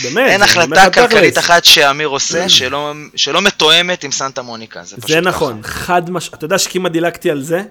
באמת, 0.03 0.31
אין 0.31 0.43
החלטה. 0.43 0.91
כלכלית 0.91 1.39
אחת 1.39 1.65
שאמיר 1.65 2.09
עושה 2.09 2.49
שלא- 2.49 3.41
מתואמת 3.43 4.05
עם 4.05 4.13
סנטה 4.13 4.43
מוניקה, 4.43 4.85
זה 4.85 4.97
זה. 5.09 5.21
נכון, 5.21 5.61
חד 5.63 6.11
מש... 6.11 6.29
אתה 6.29 6.45
יודע 6.45 6.59
שכמעט 6.59 6.93
דילגתי 6.93 7.31
על 7.31 7.43
זה? 7.43 7.63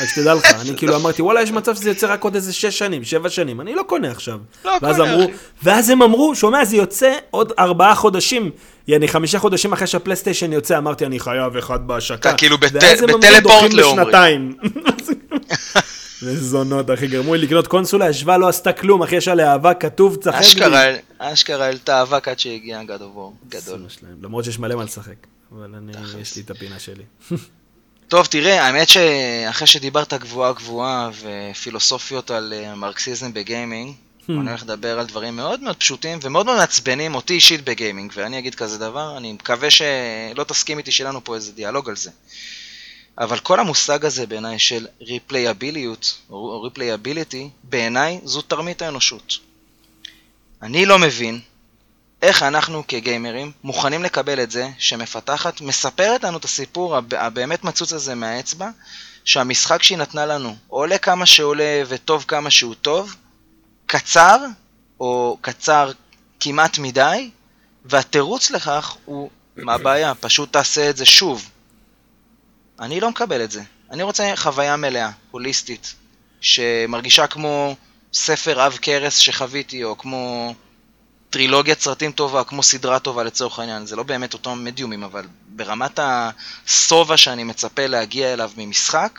רק 0.00 0.08
שתדע 0.08 0.34
לך, 0.34 0.44
אני 0.60 0.76
כאילו 0.76 0.96
אמרתי, 0.96 1.22
וואלה, 1.22 1.42
יש 1.42 1.50
מצב 1.50 1.74
שזה 1.74 1.90
יוצא 1.90 2.12
רק 2.12 2.24
עוד 2.24 2.34
איזה 2.34 2.52
שש 2.52 2.78
שנים, 2.78 3.04
שבע 3.04 3.28
שנים, 3.28 3.60
אני 3.60 3.74
לא 3.74 3.82
קונה 3.82 4.10
עכשיו. 4.10 4.38
לא 4.64 4.72
ואז 4.82 4.96
קונה, 4.96 5.12
אמרו, 5.14 5.24
אחי. 5.24 5.32
ואז 5.62 5.90
הם 5.90 6.02
אמרו, 6.02 6.34
שומע, 6.34 6.64
זה 6.64 6.76
יוצא 6.76 7.16
עוד 7.30 7.52
ארבעה 7.58 7.94
חודשים, 7.94 8.50
יעני 8.88 9.08
חמישה 9.08 9.38
חודשים 9.38 9.72
אחרי 9.72 9.86
שהפלייסטיישן 9.86 10.52
יוצא, 10.52 10.78
אמרתי, 10.78 11.06
אני 11.06 11.20
חייב 11.20 11.56
אחד 11.56 11.86
בהשקה. 11.86 12.14
אתה 12.30 12.38
כאילו 12.38 12.58
בט- 12.58 12.70
ואז 12.74 13.02
הם 13.02 13.08
אמרו, 13.08 13.18
בטלפורט 13.20 13.70
דוחים. 13.72 14.56
איזה 16.22 16.44
זונות, 16.50 16.90
אחי, 16.90 17.06
גרמו 17.06 17.34
לי 17.34 17.40
לקנות 17.46 17.66
קונסולה, 17.66 18.08
ישבה, 18.10 18.38
לא 18.38 18.48
עשתה 18.48 18.72
כלום, 18.72 19.02
אחי, 19.02 19.16
יש 19.16 19.28
עליה 19.28 19.52
אהבה, 19.52 19.74
כתוב, 19.74 20.16
צחק 20.16 20.40
לי. 20.40 20.46
אשכרה, 21.18 21.64
העלתה 21.64 22.02
אבק 22.02 22.28
עד 22.28 22.38
שהגיע 22.38 22.82
גדול. 23.48 23.80
למרות 24.22 24.44
שיש 24.44 24.58
מלא 24.58 24.74
מה 24.74 24.84
לשחק, 24.84 25.26
אבל 25.52 25.74
אני, 25.74 25.92
יש 26.20 26.36
לי 26.36 26.42
את 26.42 26.50
הפינה 26.50 26.78
שלי. 26.78 27.02
טוב, 28.12 28.26
תראה, 28.26 28.66
האמת 28.66 28.88
שאחרי 28.88 29.66
שדיברת 29.66 30.14
גבוהה 30.14 30.52
גבוהה 30.52 31.10
ופילוסופיות 31.22 32.30
על 32.30 32.52
אה, 32.56 32.74
מרקסיזם 32.74 33.32
בגיימינג, 33.32 33.94
Hmm. 33.94 34.32
אני 34.32 34.48
הולך 34.48 34.62
לדבר 34.62 34.98
על 34.98 35.06
דברים 35.06 35.36
מאוד 35.36 35.60
מאוד 35.60 35.76
פשוטים 35.76 36.18
ומאוד 36.22 36.46
מאוד 36.46 36.58
מעצבנים 36.58 37.14
אותי 37.14 37.34
אישית 37.34 37.64
בגיימינג, 37.64 38.12
ואני 38.14 38.38
אגיד 38.38 38.54
כזה 38.54 38.78
דבר, 38.78 39.16
אני 39.16 39.32
מקווה 39.32 39.70
שלא 39.70 40.44
תסכים 40.48 40.78
איתי 40.78 40.92
שיהיה 40.92 41.10
לנו 41.10 41.24
פה 41.24 41.34
איזה 41.34 41.52
דיאלוג 41.52 41.88
על 41.88 41.96
זה. 41.96 42.10
אבל 43.18 43.38
כל 43.38 43.60
המושג 43.60 44.04
הזה 44.04 44.26
בעיניי 44.26 44.58
של 44.58 44.86
ריפלייביליות, 45.00 46.18
או 46.30 46.62
replayability, 46.62 47.48
בעיניי 47.64 48.20
זו 48.24 48.42
תרמית 48.42 48.82
האנושות. 48.82 49.38
אני 50.62 50.86
לא 50.86 50.98
מבין 50.98 51.40
איך 52.22 52.42
אנחנו 52.42 52.82
כגיימרים 52.88 53.52
מוכנים 53.64 54.02
לקבל 54.02 54.42
את 54.42 54.50
זה 54.50 54.68
שמפתחת 54.78 55.60
מספרת 55.60 56.24
לנו 56.24 56.38
את 56.38 56.44
הסיפור 56.44 56.96
הב- 56.96 57.14
הבאמת 57.14 57.64
מצוץ 57.64 57.92
הזה 57.92 58.14
מהאצבע, 58.14 58.70
שהמשחק 59.24 59.82
שהיא 59.82 59.98
נתנה 59.98 60.26
לנו 60.26 60.56
עולה 60.68 60.98
כמה 60.98 61.26
שעולה 61.26 61.82
וטוב 61.88 62.24
כמה 62.28 62.50
שהוא 62.50 62.74
טוב, 62.74 63.16
קצר, 63.86 64.38
או 65.00 65.38
קצר 65.40 65.92
כמעט 66.40 66.78
מדי, 66.78 67.30
והתירוץ 67.84 68.50
לכך 68.50 68.96
הוא, 69.04 69.30
מה 69.56 69.74
הבעיה? 69.74 70.14
פשוט 70.14 70.52
תעשה 70.52 70.90
את 70.90 70.96
זה 70.96 71.04
שוב. 71.04 71.50
אני 72.80 73.00
לא 73.00 73.10
מקבל 73.10 73.44
את 73.44 73.50
זה. 73.50 73.62
אני 73.90 74.02
רוצה 74.02 74.32
חוויה 74.36 74.76
מלאה, 74.76 75.10
הוליסטית, 75.30 75.94
שמרגישה 76.40 77.26
כמו 77.26 77.76
ספר 78.12 78.60
עב 78.60 78.78
כרס 78.82 79.16
שחוויתי, 79.16 79.84
או 79.84 79.98
כמו 79.98 80.54
טרילוגיית 81.32 81.80
סרטים 81.80 82.12
טובה, 82.12 82.44
כמו 82.44 82.62
סדרה 82.62 82.98
טובה 82.98 83.22
לצורך 83.22 83.58
העניין. 83.58 83.86
זה 83.86 83.96
לא 83.96 84.02
באמת 84.02 84.34
אותם 84.34 84.64
מדיומים, 84.64 85.02
אבל 85.02 85.24
ברמת 85.46 85.98
השובע 86.02 87.16
שאני 87.16 87.44
מצפה 87.44 87.86
להגיע 87.86 88.32
אליו 88.32 88.50
ממשחק, 88.56 89.18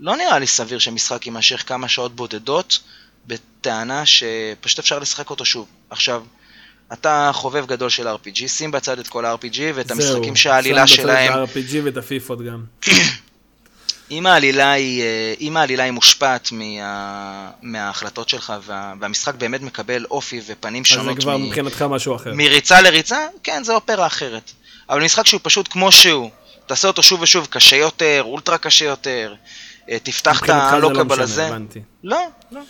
לא 0.00 0.16
נראה 0.16 0.38
לי 0.38 0.46
סביר 0.46 0.78
שמשחק 0.78 1.26
יימשך 1.26 1.64
כמה 1.66 1.88
שעות 1.88 2.16
בודדות, 2.16 2.78
בטענה 3.26 4.06
שפשוט 4.06 4.78
אפשר 4.78 4.98
לשחק 4.98 5.30
אותו 5.30 5.44
שוב. 5.44 5.66
עכשיו, 5.90 6.22
אתה 6.92 7.30
חובב 7.34 7.66
גדול 7.66 7.90
של 7.90 8.08
RPG, 8.08 8.48
שים 8.48 8.70
בצד 8.70 8.98
את 8.98 9.08
כל 9.08 9.24
ה-RPG 9.24 9.60
ואת 9.74 9.90
המשחקים 9.90 10.36
שהעלילה 10.36 10.86
שם 10.86 10.94
בצד 10.94 11.02
שלהם, 11.02 11.32
את 11.32 11.48
ה-RPG 11.48 11.76
ואת 11.84 11.96
הפיפות 11.96 12.38
גם. 12.42 12.64
אם 14.10 14.26
העלילה 14.26 14.72
היא, 14.72 15.02
אה, 15.02 15.34
אם 15.40 15.56
העלילה 15.56 15.82
היא 15.82 15.92
מושפעת 15.92 16.52
מה, 16.52 17.50
מההחלטות 17.62 18.28
שלך 18.28 18.52
וה, 18.66 18.94
והמשחק 19.00 19.34
באמת 19.34 19.62
מקבל 19.62 20.04
אופי 20.10 20.40
ופנים 20.46 20.82
אז 20.82 20.88
זה 20.88 20.94
שונות 20.94 21.18
כבר 21.18 21.36
מ- 21.36 21.46
מבחינתך 21.46 21.82
משהו 21.82 22.16
אחר. 22.16 22.32
מריצה 22.34 22.80
לריצה, 22.80 23.26
כן, 23.42 23.64
זה 23.64 23.74
אופרה 23.74 24.06
אחרת. 24.06 24.52
אבל 24.90 25.04
משחק 25.04 25.26
שהוא 25.26 25.40
פשוט 25.44 25.68
כמו 25.70 25.92
שהוא, 25.92 26.30
תעשה 26.66 26.88
אותו 26.88 27.02
שוב 27.02 27.22
ושוב, 27.22 27.46
קשה 27.50 27.76
יותר, 27.76 28.22
אולטרה 28.24 28.58
קשה 28.58 28.84
יותר, 28.84 29.34
אה, 29.90 29.98
תפתח 30.02 30.42
את 30.44 30.48
לא 30.48 30.54
הלוקבל 30.54 31.04
משנה, 31.04 31.22
הזה. 31.22 31.50
לא, 32.04 32.16
לא. 32.52 32.60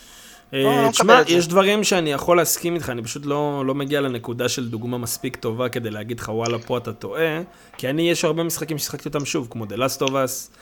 אה, 0.55 0.63
לא, 0.63 0.83
לא 0.85 0.91
תשמע. 0.91 1.21
יש 1.27 1.49
דברים 1.49 1.85
שאני 1.85 2.13
יכול 2.13 2.37
להסכים 2.37 2.75
איתך, 2.75 2.91
אני 2.91 3.03
פשוט 3.03 3.27
לא, 3.27 3.63
לא 3.67 3.75
מגיע 3.75 4.01
לנקודה 4.01 4.49
של 4.49 4.69
דוגמה 4.69 4.99
מספיק 4.99 5.37
טובה 5.37 5.69
כדי 5.69 5.91
להגיד 5.91 6.21
לך, 6.21 6.29
וואלה, 6.29 6.59
פה 6.59 6.79
אתה 6.79 6.93
טועה, 6.93 7.41
כי 7.77 7.91
אני, 7.91 8.11
יש 8.11 8.25
הרבה 8.25 8.43
משחקים 8.43 8.79
ששחקתי 8.79 9.09
אותם 9.09 9.25
שוב, 9.25 9.49
כמו 9.51 9.65
The 9.65 9.77
Last 9.77 10.03
of 10.03 10.11
Us, 10.11 10.57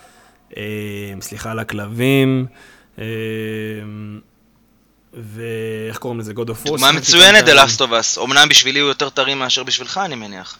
סליחה 1.20 1.50
על 1.50 1.58
הכלבים, 1.58 2.46
אה, 2.98 3.04
ואיך 5.12 5.98
קוראים 5.98 6.20
לזה? 6.20 6.32
God 6.32 6.48
of 6.48 6.64
War. 6.64 6.66
דוגמה 6.66 6.92
מצוינת, 6.92 7.44
The. 7.44 7.50
Last 7.50 7.78
of 7.80 7.90
Us. 8.18 8.22
אמנם 8.24 8.48
בשבילי 8.48 8.80
הוא 8.80 8.88
יותר 8.88 9.08
טרי 9.10 9.34
מאשר 9.34 9.62
בשבילך, 9.62 10.00
אני 10.04 10.14
מניח. 10.14 10.58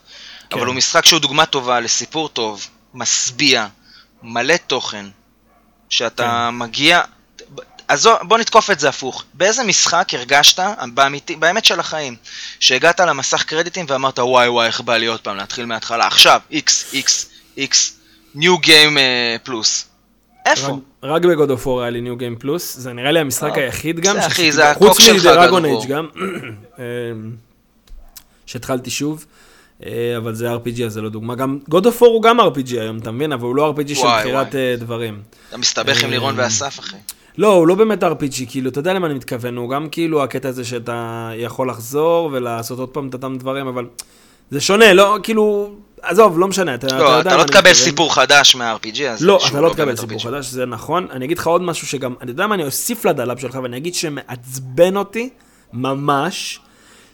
כן. 0.50 0.58
אבל 0.58 0.66
הוא 0.66 0.74
משחק 0.74 1.04
שהוא 1.06 1.20
דוגמה 1.20 1.46
טובה 1.46 1.80
לסיפור 1.80 2.28
טוב, 2.28 2.66
משביע, 2.94 3.66
מלא 4.22 4.54
תוכן, 4.66 5.06
שאתה 5.88 6.48
כן. 6.50 6.58
מגיע... 6.58 7.00
אז 7.88 8.00
זו- 8.00 8.16
בוא 8.22 8.38
נתקוף 8.38 8.70
את 8.70 8.80
זה 8.80 8.88
הפוך. 8.88 9.24
באיזה 9.34 9.64
משחק 9.64 10.08
הרגשת, 10.12 10.62
באמיתי, 10.94 11.36
באמת 11.36 11.64
של 11.64 11.80
החיים, 11.80 12.16
שהגעת 12.60 13.00
למסך 13.00 13.42
קרדיטים 13.42 13.86
ואמרת 13.88 14.18
וואי 14.18 14.48
וואי 14.48 14.66
איך 14.66 14.80
בא 14.80 14.96
לי 14.96 15.06
עוד 15.06 15.20
פעם 15.20 15.36
להתחיל 15.36 15.66
מההתחלה, 15.66 16.06
עכשיו, 16.06 16.40
X, 16.52 16.94
X, 16.94 17.08
X, 17.58 17.76
New 18.36 18.66
Game 18.66 18.98
אה, 18.98 19.36
פלוס. 19.42 19.88
איפה? 20.46 20.78
רק- 21.02 21.22
ב-God 21.24 21.48
of 21.62 21.66
War 21.66 21.80
היה 21.80 21.90
לי 21.90 22.00
New 22.10 22.20
Game 22.20 22.44
Plus, 22.44 22.58
זה 22.58 22.92
נראה 22.92 23.12
לי 23.12 23.20
המשחק 23.20 23.58
אה, 23.58 23.64
היחיד 23.64 24.00
גם, 24.00 24.16
חוץ 24.74 25.00
מדרגון 25.08 25.64
אייג'. 25.64 25.88
גם, 25.88 26.06
אמ, 26.78 26.82
שהתחלתי 28.46 28.90
שוב, 28.90 29.26
אה, 29.86 30.16
אבל 30.16 30.34
זה 30.34 30.54
RPG, 30.54 30.82
אז 30.86 30.92
זה 30.92 31.02
לא 31.02 31.08
דוגמה. 31.08 31.34
גם 31.34 31.58
God 31.70 31.82
of 31.84 32.00
War 32.00 32.06
הוא 32.06 32.22
גם 32.22 32.40
RPG 32.40 32.70
היום, 32.80 32.98
אתה 32.98 33.10
מבין? 33.10 33.32
אבל 33.32 33.42
הוא 33.44 33.56
לא 33.56 33.74
RPG 33.76 33.94
של 33.94 34.06
בחירת. 34.20 34.54
אה, 34.54 34.74
דברים. 34.78 35.22
אתה 35.48 35.56
מסתבך 35.58 36.04
עם 36.04 36.10
לירון 36.10 36.34
ואסף, 36.38 36.80
אחי. 36.80 36.96
לא, 37.38 37.52
הוא 37.52 37.66
לא 37.66 37.74
באמת 37.74 38.02
RPG, 38.02 38.44
כאילו, 38.48 38.70
אתה 38.70 38.78
יודע 38.80 38.92
למה 38.94 39.06
אני 39.06 39.14
מתכוון, 39.14 39.56
הוא 39.56 39.70
גם 39.70 39.88
כאילו 39.88 40.22
הקטע 40.22 40.48
הזה 40.48 40.64
שאתה 40.64 41.30
יכול 41.36 41.68
לחזור 41.70 42.30
ולעשות 42.32 42.78
עוד 42.78 42.88
פעם 42.88 43.08
את 43.08 43.14
אותם 43.14 43.38
דברים, 43.38 43.66
אבל 43.66 43.86
זה 44.50 44.60
שונה, 44.60 44.92
לא, 44.92 45.18
כאילו, 45.22 45.74
עזוב, 46.02 46.38
לא 46.38 46.48
משנה, 46.48 46.74
אתה, 46.74 46.86
אתה 46.86 46.98
לא, 46.98 47.02
יודע 47.04 47.20
אתה 47.20 47.28
למה 47.28 47.36
לא 47.36 47.42
אני 47.42 47.50
תקבל 47.50 47.58
מתכוון. 47.70 47.84
סיפור 47.84 48.14
חדש 48.14 48.56
מה-RPG 48.56 49.02
הזה. 49.08 49.26
לא, 49.26 49.40
אתה 49.48 49.60
לא 49.60 49.68
תקבל 49.68 49.84
באמת 49.84 49.98
סיפור 49.98 50.18
RPG. 50.18 50.22
חדש, 50.22 50.46
זה 50.46 50.66
נכון. 50.66 51.06
אני 51.10 51.24
אגיד 51.24 51.38
לך 51.38 51.46
עוד 51.46 51.62
משהו 51.62 51.86
שגם, 51.86 52.14
אני 52.20 52.30
יודע 52.30 52.46
מה, 52.46 52.54
אני 52.54 52.64
אוסיף 52.64 53.04
לדלב 53.04 53.38
שלך 53.38 53.58
ואני 53.62 53.76
אגיד 53.76 53.94
שמעצבן 53.94 54.96
אותי, 54.96 55.30
ממש, 55.72 56.60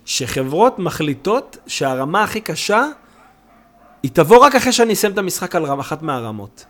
שחברות 0.04 0.78
מחליטות 0.78 1.56
שהרמה 1.66 2.22
הכי 2.22 2.40
קשה, 2.40 2.86
היא 4.02 4.10
תבוא 4.14 4.38
רק 4.38 4.54
אחרי 4.54 4.72
שאני 4.72 4.92
אסיים 4.92 5.12
את 5.12 5.18
המשחק 5.18 5.56
על 5.56 5.80
אחת 5.80 6.02
מהרמות. 6.02 6.64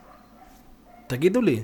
תגידו 1.07 1.41
לי, 1.41 1.63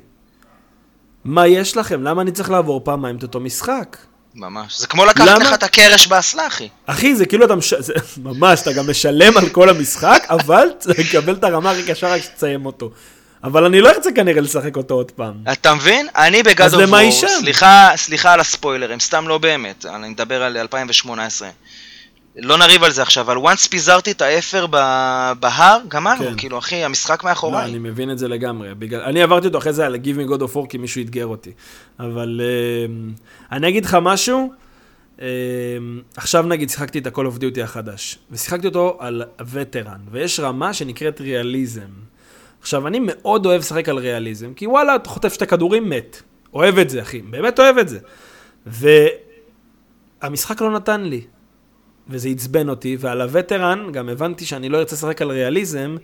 מה 1.24 1.46
יש 1.46 1.76
לכם? 1.76 2.02
למה 2.02 2.22
אני 2.22 2.32
צריך 2.32 2.50
לעבור 2.50 2.80
פעמיים 2.84 3.16
את 3.16 3.22
אותו 3.22 3.40
משחק? 3.40 3.96
ממש. 4.34 4.78
זה 4.78 4.86
כמו 4.86 5.04
לקחת? 5.04 5.26
לך 5.40 5.54
את 5.54 5.62
הקרש 5.62 6.06
באסלה, 6.06 6.46
אחי. 6.46 6.68
אחי, 6.86 7.16
זה 7.16 7.26
כאילו 7.26 7.44
אתה 7.44 7.54
מש... 7.54 7.74
זה, 7.74 7.92
ממש, 8.22 8.60
אתה 8.60 8.72
גם 8.72 8.90
משלם 8.90 9.36
על 9.36 9.48
כל 9.48 9.68
המשחק, 9.68 10.26
אבל 10.38 10.68
אתה 10.78 10.92
מקבל 11.00 11.34
את 11.34 11.44
הרמה 11.44 11.70
הכי 11.70 11.82
קשה 11.82 12.08
רק 12.14 12.22
שתסיים 12.22 12.66
אותו. 12.66 12.90
אבל 13.44 13.64
אני 13.64 13.80
לא 13.80 13.88
ארצה 13.88 14.12
כנראה 14.12 14.40
לשחק 14.40 14.76
אותו 14.76 14.94
עוד 14.94 15.10
פעם. 15.10 15.34
אתה 15.52 15.74
מבין? 15.74 16.08
אני 16.16 16.42
בגד 16.42 16.74
היא 16.74 17.12
שם? 17.12 17.26
סליחה, 17.38 17.90
סליחה 17.96 18.32
על 18.32 18.40
הספוילרים, 18.40 19.00
סתם 19.00 19.28
לא 19.28 19.38
באמת, 19.38 19.86
אני 19.86 20.08
מדבר 20.08 20.42
על 20.42 20.56
2018. 20.56 21.48
לא 22.42 22.58
נריב 22.58 22.84
על 22.84 22.90
זה 22.90 23.02
עכשיו, 23.02 23.32
אבל 23.32 23.36
once 23.36 23.68
פיזרתי 23.70 24.10
את 24.10 24.22
האפר 24.22 24.66
בהר, 25.40 25.80
גמרנו, 25.88 26.24
כן. 26.24 26.34
כאילו 26.36 26.58
אחי, 26.58 26.84
המשחק 26.84 27.24
לא, 27.24 27.30
מאחוריי. 27.30 27.70
אני 27.70 27.78
מבין 27.78 28.10
את 28.10 28.18
זה 28.18 28.28
לגמרי. 28.28 28.74
בגלל... 28.74 29.00
אני 29.00 29.22
עברתי 29.22 29.46
אותו 29.46 29.58
אחרי 29.58 29.72
זה 29.72 29.86
על 29.86 29.94
Give 29.94 30.28
me 30.28 30.30
God 30.32 30.40
of 30.40 30.56
War 30.56 30.66
כי 30.68 30.78
מישהו 30.78 31.02
אתגר 31.02 31.26
אותי. 31.26 31.52
אבל 31.98 32.40
אמ, 32.44 33.12
אני 33.52 33.68
אגיד 33.68 33.84
לך 33.84 33.98
משהו, 34.02 34.52
אמ, 35.18 35.24
עכשיו 36.16 36.42
נגיד 36.42 36.70
שיחקתי 36.70 36.98
את 36.98 37.06
ה-call 37.06 37.36
of 37.36 37.40
duty 37.40 37.60
החדש, 37.62 38.18
ושיחקתי 38.30 38.66
אותו 38.66 38.96
על 39.00 39.22
וטרן, 39.50 40.00
ויש 40.10 40.40
רמה 40.40 40.74
שנקראת 40.74 41.20
ריאליזם. 41.20 41.90
עכשיו, 42.60 42.86
אני 42.86 42.98
מאוד 43.02 43.46
אוהב 43.46 43.60
לשחק 43.60 43.88
על 43.88 43.98
ריאליזם, 43.98 44.54
כי 44.54 44.66
וואלה, 44.66 44.96
אתה 44.96 45.08
חוטף 45.08 45.34
שתי 45.34 45.46
כדורים, 45.46 45.90
מת. 45.90 46.22
אוהב 46.54 46.78
את 46.78 46.90
זה, 46.90 47.02
אחי, 47.02 47.22
באמת 47.22 47.60
אוהב 47.60 47.78
את 47.78 47.88
זה. 47.88 47.98
והמשחק 50.22 50.60
לא 50.60 50.70
נתן 50.70 51.00
לי, 51.00 51.20
וזה 52.08 52.28
עצבן 52.28 52.68
אותי, 52.68 52.96
ועל 53.00 53.20
ה 53.20 53.29
veteran 53.29 53.92
גם 53.92 54.08
הבנתי 54.08 54.44
שאני 54.46 54.68
לא 54.68 54.78
ארצה 54.78 54.96
לשחק 54.96 55.22
על 55.22 55.30
ריאליזם, 55.30 55.96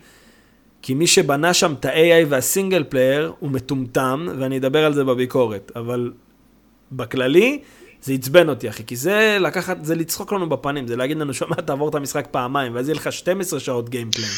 כי 0.82 0.94
מי 0.94 1.06
שבנה 1.06 1.54
שם 1.54 1.74
את 1.80 1.84
ה-AI 1.84 2.26
וה 2.28 2.42
single 2.42 2.84
player 2.88 3.32
הוא 3.38 3.50
מטומטם, 3.50 4.28
ואני 4.38 4.58
אדבר 4.58 4.84
על 4.84 4.94
זה 4.94 5.04
בביקורת, 5.04 5.72
אבל 5.76 6.12
בכללי 6.92 7.60
זה 8.02 8.12
עצבן 8.12 8.48
אותי, 8.48 8.68
אחי, 8.68 8.82
כי 8.86 8.96
זה 8.96 9.38
לקחת, 9.40 9.76
זה 9.84 9.94
לצחוק 9.94 10.32
לנו 10.32 10.48
בפנים, 10.48 10.86
זה 10.88 10.96
להגיד 10.96 11.16
לנו, 11.16 11.34
שומע, 11.34 11.54
תעבור 11.56 11.88
את 11.88 11.94
המשחק 11.94 12.26
פעמיים, 12.30 12.74
ואז 12.74 12.88
יהיה 12.88 12.96
לך 12.96 13.12
12 13.12 13.60
שעות 13.60 13.88
gameplay. 13.88 14.28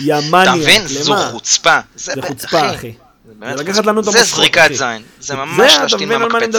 יא 0.00 0.14
מניאק, 0.30 0.56
מבין? 0.56 0.86
זו 0.86 1.12
למה? 1.14 1.28
חוצפה. 1.32 1.78
זה 1.96 2.12
ב- 2.16 2.20
חוצפה, 2.20 2.70
אחי. 2.74 2.92
באמת 3.24 3.56
זה 3.56 3.62
לקחת 3.62 3.74
חוצפה. 3.76 3.90
לנו 3.90 4.00
את 4.00 4.04
זה 4.04 4.10
המושכות, 4.10 4.38
זריקת 4.40 4.60
אחי. 4.66 4.74
זין. 4.74 5.02
זה 5.20 5.36
ממש 5.36 5.72
זה, 5.72 5.82
להשתין 5.82 6.08
מהמקפצה. 6.08 6.58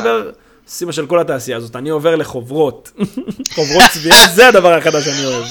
סימה 0.70 0.94
של 0.94 1.06
כל 1.06 1.20
התעשייה 1.20 1.58
הזאת, 1.58 1.76
אני 1.76 1.90
עובר 1.90 2.16
לחוברות. 2.16 2.92
חוברות 3.56 3.84
צביעה, 3.94 4.28
זה 4.28 4.48
הדבר 4.48 4.74
החדש 4.74 5.06
שאני 5.06 5.26
אוהב. 5.26 5.46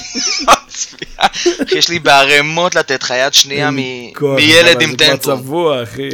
יש 1.79 1.89
לי 1.89 1.99
בערימות 1.99 2.75
לתת 2.75 3.03
לך 3.03 3.11
יד 3.11 3.35
שנייה 3.35 3.71
מילד 3.71 4.83
עם 4.83 4.91
זה 4.99 5.07
כבר. 5.07 5.17
צבוע, 5.17 5.83
אחי. 5.83 6.09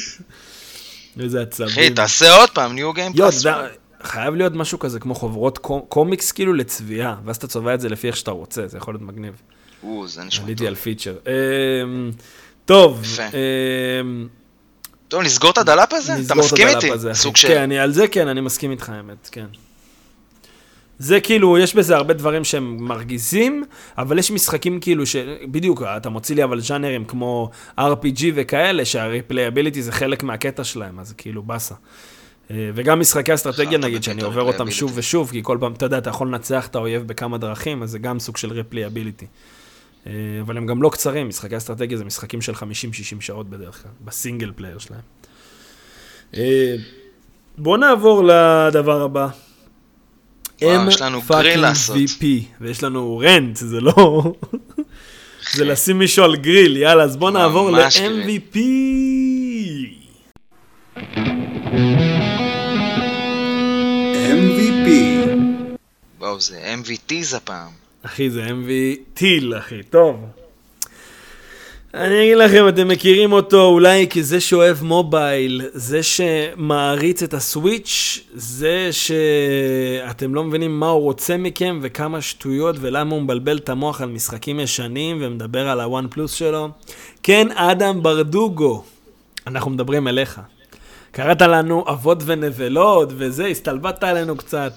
איזה 1.20 1.42
עצבים. 1.42 1.68
אחי, 1.68 1.90
תעשה 1.90 2.36
עוד 2.36 2.50
פעם, 2.50 2.72
ניו 2.72 2.92
גיים 2.92 3.12
יודע, 3.14 3.66
חייב 4.02 4.34
להיות 4.34 4.52
משהו 4.54 4.78
כזה 4.78 5.00
כמו 5.00 5.14
חוברות 5.14 5.58
קו- 5.58 5.86
קומיקס 5.88 6.32
כאילו 6.32 6.54
לצביעה, 6.54 7.16
ואז 7.24 7.36
אתה 7.36 7.46
צובע 7.46 7.74
את 7.74 7.80
זה 7.80 7.88
לפי 7.88 8.06
איך 8.06 8.16
שאתה 8.16 8.30
רוצה, 8.30 8.68
זה 8.68 8.78
יכול 8.78 8.94
להיות 8.94 9.02
מגניב. 9.02 9.34
או, 9.82 10.08
זה 10.08 10.24
נשמע 10.24 10.44
עליתי 10.44 10.58
טוב. 10.58 10.68
על 10.68 10.74
פיצ'ר. 10.74 11.14
אמ, 11.26 12.10
טוב, 12.64 13.02
יפה. 13.04 13.22
טוב, 15.08 15.22
נסגור 15.22 15.50
את 15.50 15.58
הדלאפ 15.58 15.92
הזה? 15.92 16.12
אתה 16.26 16.34
מסכים 16.34 16.68
איתי? 16.68 16.90
הזה. 16.90 17.14
סוג 17.14 17.36
של... 17.36 17.48
כן, 17.48 17.72
על 17.72 17.92
זה 17.92 18.08
כן, 18.08 18.28
אני 18.28 18.40
מסכים 18.40 18.70
איתך, 18.70 18.88
האמת, 18.88 19.28
כן. 19.32 19.46
זה 20.98 21.20
כאילו, 21.20 21.58
יש 21.58 21.74
בזה 21.74 21.96
הרבה 21.96 22.14
דברים 22.14 22.44
שהם 22.44 22.76
מרגיזים, 22.80 23.64
אבל 23.98 24.18
יש 24.18 24.30
משחקים 24.30 24.80
כאילו 24.80 25.06
ש... 25.06 25.16
בדיוק, 25.50 25.82
אתה 25.82 26.08
מוציא 26.08 26.36
לי 26.36 26.44
אבל 26.44 26.60
ז'אנרים 26.60 27.04
כמו 27.04 27.50
RPG 27.80 28.22
וכאלה, 28.34 28.84
שה 28.84 29.02
replayability 29.02 29.82
זה 29.82 29.92
חלק 29.92 30.22
מהקטע 30.22 30.64
שלהם, 30.64 31.00
אז 31.00 31.14
כאילו 31.18 31.42
באסה. 31.42 31.74
אה, 32.50 32.70
וגם 32.74 33.00
משחקי 33.00 33.34
אסטרטגיה 33.34 33.70
חרטא 33.70 33.86
נגיד, 33.86 34.02
שאני 34.02 34.22
עובר 34.22 34.42
אותם. 34.42 34.70
שוב 34.70 34.92
ושוב, 34.94 35.30
כי 35.30 35.40
כל 35.42 35.58
פעם, 35.60 35.72
אתה 35.72 35.86
יודע, 35.86 35.98
אתה 35.98 36.10
יכול 36.10 36.28
לנצח 36.28 36.66
את 36.66 36.74
האויב 36.74 37.06
בכמה 37.06 37.38
דרכים, 37.38 37.82
אז 37.82 37.90
זה 37.90 37.98
גם 37.98 38.18
סוג 38.18 38.36
של 38.36 38.52
replayability. 38.52 39.26
אה, 40.06 40.12
אבל 40.40 40.56
הם 40.56 40.66
גם 40.66 40.82
לא 40.82 40.88
קצרים, 40.88 41.28
משחקי 41.28 41.56
אסטרטגיה 41.56 41.98
זה 41.98 42.04
משחקים 42.04 42.42
של 42.42 42.52
50-60 42.52 42.56
שעות 43.20 43.50
בדרך 43.50 43.82
כלל, 43.82 43.92
ב 44.04 44.11
single 44.11 44.52
player 44.56 44.78
שלהם. 44.78 45.00
אה, 46.36 46.76
בואו 47.58 47.76
נעבור 47.76 48.24
לדבר 48.24 49.02
הבא. 49.02 49.28
וואו, 50.62 50.88
יש 50.88 51.02
לנו 51.02 51.22
גריל 51.28 51.60
לעשות. 51.60 51.96
MVP, 51.96 52.24
ויש 52.60 52.82
לנו 52.82 53.22
rant, 53.24 53.56
זה 53.56 53.80
לא... 53.80 54.22
זה 55.52 55.64
לשים 55.64 55.98
מישהו 55.98 56.24
על 56.24 56.36
גריל, 56.36 56.76
יאללה, 56.76 57.04
אז 57.04 57.16
בואו 57.16 57.30
נעבור 57.30 57.70
ל-MVP. 57.70 58.56
MVP. 64.14 64.88
וואו, 66.18 66.40
זה 66.40 66.74
MVTs 66.82 67.36
הפעם. 67.36 67.85
אחי, 68.06 68.30
זה 68.30 68.46
MV 68.46 68.70
טיל, 69.14 69.54
אחי, 69.58 69.82
טוב. 69.82 70.16
אני 71.94 72.22
אגיד 72.22 72.36
לכם, 72.36 72.68
אתם 72.68 72.88
מכירים 72.88 73.32
אותו 73.32 73.64
אולי 73.64 74.06
כי 74.10 74.22
זה 74.22 74.40
שאוהב 74.40 74.82
מובייל, 74.82 75.62
זה 75.72 76.02
שמעריץ 76.02 77.22
את 77.22 77.34
הסוויץ', 77.34 78.20
זה 78.34 78.88
שאתם 78.92 80.34
לא 80.34 80.44
מבינים 80.44 80.80
מה 80.80 80.88
הוא 80.88 81.02
רוצה 81.02 81.36
מכם 81.36 81.78
וכמה 81.82 82.22
שטויות 82.22 82.76
ולמה 82.80 83.14
הוא 83.14 83.22
מבלבל 83.22 83.56
את 83.56 83.68
המוח 83.68 84.00
על 84.00 84.08
משחקים 84.08 84.60
ישנים 84.60 85.18
ומדבר 85.20 85.68
על 85.68 85.80
הוואן 85.80 86.06
פלוס 86.10 86.32
שלו. 86.32 86.68
כן, 87.22 87.48
אדם 87.54 88.02
ברדוגו, 88.02 88.84
אנחנו 89.46 89.70
מדברים 89.70 90.08
אליך. 90.08 90.40
קראת 91.10 91.42
לנו 91.42 91.84
אבות 91.88 92.18
ונבלות 92.26 93.08
וזה, 93.16 93.46
הסתלבטת 93.46 94.04
עלינו 94.04 94.36
קצת. 94.36 94.72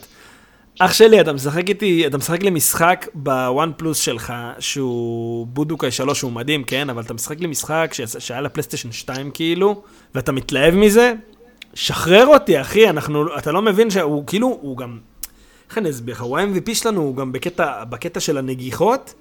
אח 0.82 0.94
שלי, 0.94 1.22
אתה 1.22 1.34
משחק 1.34 1.70
איתי, 1.70 2.08
אתה 2.08 2.18
משחק 2.18 2.44
לי 2.44 2.50
משחק 2.50 3.08
בוואן 3.14 3.72
פלוס 3.78 4.00
שלך, 4.00 4.34
שהוא 4.60 5.48
בודוקאי 5.48 5.92
3, 5.92 6.20
שהוא 6.20 6.32
מדהים, 6.32 6.64
כן? 6.64 6.90
אבל 6.90 7.02
אתה 7.02 7.14
משחק 7.14 7.40
לי 7.40 7.48
משחק 7.48 7.92
ש... 7.94 8.02
שהיה 8.20 8.42
לפלייסטיישן 8.42 8.92
2 8.92 9.32
כאילו, 9.32 9.82
ואתה 10.16 10.32
מתלהב 10.32 10.76
מזה? 10.76 11.14
שחרר 11.74 12.28
אותי, 12.28 12.62
אחי, 12.62 12.90
אנחנו, 12.90 13.38
אתה 13.38 13.52
לא 13.52 13.62
מבין 13.62 13.90
שהוא 13.90 14.24
כאילו, 14.28 14.58
הוא 14.62 14.78
גם, 14.78 14.98
איך 15.70 15.78
אני 15.78 15.90
אסביר 15.90 16.16
לך, 16.16 16.22
הוא 16.22 16.38
ה-MVP 16.38 16.76
שלנו, 16.76 17.02
הוא 17.02 17.16
גם 17.16 17.32
בקטע, 17.32 17.84
בקטע 17.84 18.20
של 18.20 18.38
הנגיחות, 18.38 19.14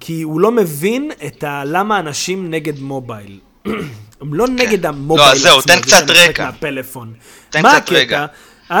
כי 0.00 0.22
הוא 0.22 0.40
לא 0.40 0.50
מבין 0.50 1.10
את 1.26 1.44
ה... 1.44 1.62
למה 1.66 1.98
אנשים 1.98 2.50
נגד 2.50 2.80
מובייל. 2.80 3.38
הם 4.20 4.34
לא 4.34 4.48
נגד 4.48 4.86
המובייל 4.86 5.28
לא, 5.28 5.32
אז 5.32 5.40
זהו, 5.42 5.62
תן 5.62 5.80
קצת 5.80 6.10
רקע. 6.10 6.44
מהפלאפון. 6.44 7.12
תן 7.50 7.62
מה 7.62 7.80
קצת 7.80 7.92
הקטע? 7.96 8.26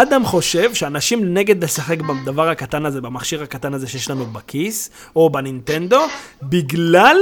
אדם 0.00 0.24
חושב 0.24 0.74
שאנשים 0.74 1.34
נגד 1.34 1.64
לשחק 1.64 1.98
בדבר 2.00 2.48
הקטן 2.48 2.86
הזה, 2.86 3.00
במכשיר 3.00 3.42
הקטן 3.42 3.74
הזה 3.74 3.88
שיש 3.88 4.10
לנו 4.10 4.26
בכיס, 4.26 4.90
או 5.16 5.30
בנינטנדו, 5.30 6.06
בגלל 6.42 7.16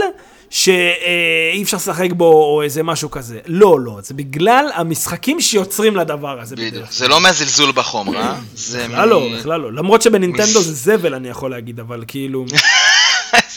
שאי 0.50 1.62
אפשר 1.62 1.76
לשחק 1.76 2.12
בו 2.12 2.32
או 2.32 2.62
איזה 2.62 2.82
משהו 2.82 3.10
כזה. 3.10 3.38
לא, 3.46 3.80
לא, 3.80 3.98
זה 4.02 4.14
בגלל 4.14 4.66
המשחקים 4.74 5.40
שיוצרים 5.40 5.96
לדבר 5.96 6.40
הזה. 6.40 6.56
בדיוק. 6.56 6.92
זה 6.92 7.08
לא 7.08 7.20
מהזלזול 7.20 7.72
בחומרה, 7.72 8.34
זה 8.54 8.88
בכלל 8.88 9.08
לא, 9.08 9.28
בכלל 9.38 9.60
לא. 9.60 9.72
למרות 9.72 10.02
שבנינטנדו 10.02 10.60
זה 10.60 10.74
זבל, 10.74 11.14
אני 11.14 11.28
יכול 11.28 11.50
להגיד, 11.50 11.80
אבל 11.80 12.04
כאילו... 12.06 12.44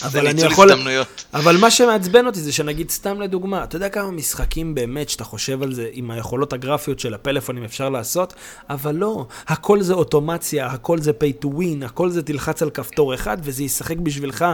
זה 0.10 0.20
אבל 0.20 0.28
אני 0.28 0.34
ניצול 0.34 0.52
יכול... 0.52 0.72
הזדמנויות. 0.72 1.26
אבל 1.34 1.58
מה 1.58 1.72
שמעצבן 1.72 2.26
אותי 2.26 2.40
זה 2.40 2.52
שנגיד, 2.52 2.90
סתם 2.90 3.22
לדוגמה, 3.22 3.64
אתה 3.64 3.76
יודע 3.76 3.90
כמה 3.90 4.12
משחקים 4.12 4.76
באמת 4.76 5.10
שאתה 5.10 5.24
חושב 5.24 5.64
על 5.64 5.74
זה 5.74 5.90
עם 5.92 6.12
היכולות 6.12 6.54
הגרפיות 6.54 7.00
של 7.00 7.14
הפלאפונים 7.14 7.64
אפשר 7.64 7.90
לעשות? 7.90 8.34
אבל 8.70 8.96
לא, 8.96 9.26
הכל 9.48 9.82
זה 9.82 9.94
אוטומציה, 9.94 10.68
הכל 10.68 11.00
זה 11.00 11.12
pay 11.12 11.46
to 11.46 11.48
win, 11.48 11.86
הכל 11.86 12.10
זה 12.10 12.24
תלחץ 12.24 12.62
על 12.62 12.70
כפתור 12.70 13.14
אחד 13.14 13.38
וזה 13.44 13.64
ישחק 13.64 13.98
בשבילך. 13.98 14.46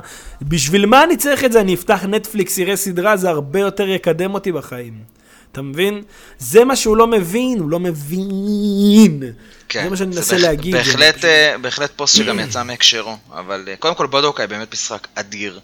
בשביל 0.41 0.85
מה 0.85 1.03
אני 1.03 1.17
צריך 1.17 1.43
את 1.43 1.51
זה? 1.51 1.61
אני 1.61 1.73
אפתח 1.73 2.05
נטפליקס, 2.05 2.57
יראה 2.57 2.75
סדרה, 2.75 3.17
זה 3.17 3.29
הרבה 3.29 3.59
יותר 3.59 3.87
יקדם 3.87 4.33
אותי 4.33 4.51
בחיים. 4.51 5.18
אתה 5.51 5.61
מבין? 5.61 6.03
זה 6.39 6.65
מה 6.65 6.75
שהוא 6.75 6.97
לא 6.97 7.07
מבין, 7.07 7.59
הוא 7.59 7.69
לא 7.69 7.79
מבין. 7.79 9.23
כן, 9.69 9.83
זה 9.83 9.89
מה 9.89 9.97
שאני 9.97 10.15
מנסה 10.15 10.37
להגיד. 10.37 10.75
בהחלט, 10.75 11.25
אה, 11.25 11.57
בהחלט 11.61 11.91
פוסט 11.95 12.15
שגם 12.15 12.39
יצא 12.39 12.63
מהקשרו, 12.63 13.17
אבל 13.31 13.65
אה, 13.67 13.75
קודם 13.75 13.95
כל 13.95 14.07
בודוקאי 14.07 14.47
באמת 14.47 14.73
משחק 14.73 15.07
אדיר. 15.15 15.59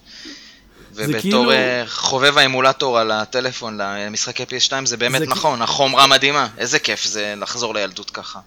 ובתור 0.96 1.22
כאילו- 1.22 1.52
אה, 1.52 1.84
חובב 1.88 2.38
האמולטור 2.38 3.00
על 3.00 3.12
הטלפון 3.12 3.78
למשחקי 3.82 4.44
PS2 4.44 4.86
זה 4.86 4.98
באמת 4.98 5.20
זה 5.20 5.28
נכון, 5.28 5.62
החומרה 5.62 6.08
מדהימה, 6.08 6.48
איזה 6.58 6.80
כיף 6.80 7.06
זה 7.06 7.34
לחזור 7.38 7.74
לילדות 7.74 8.10
ככה. 8.10 8.40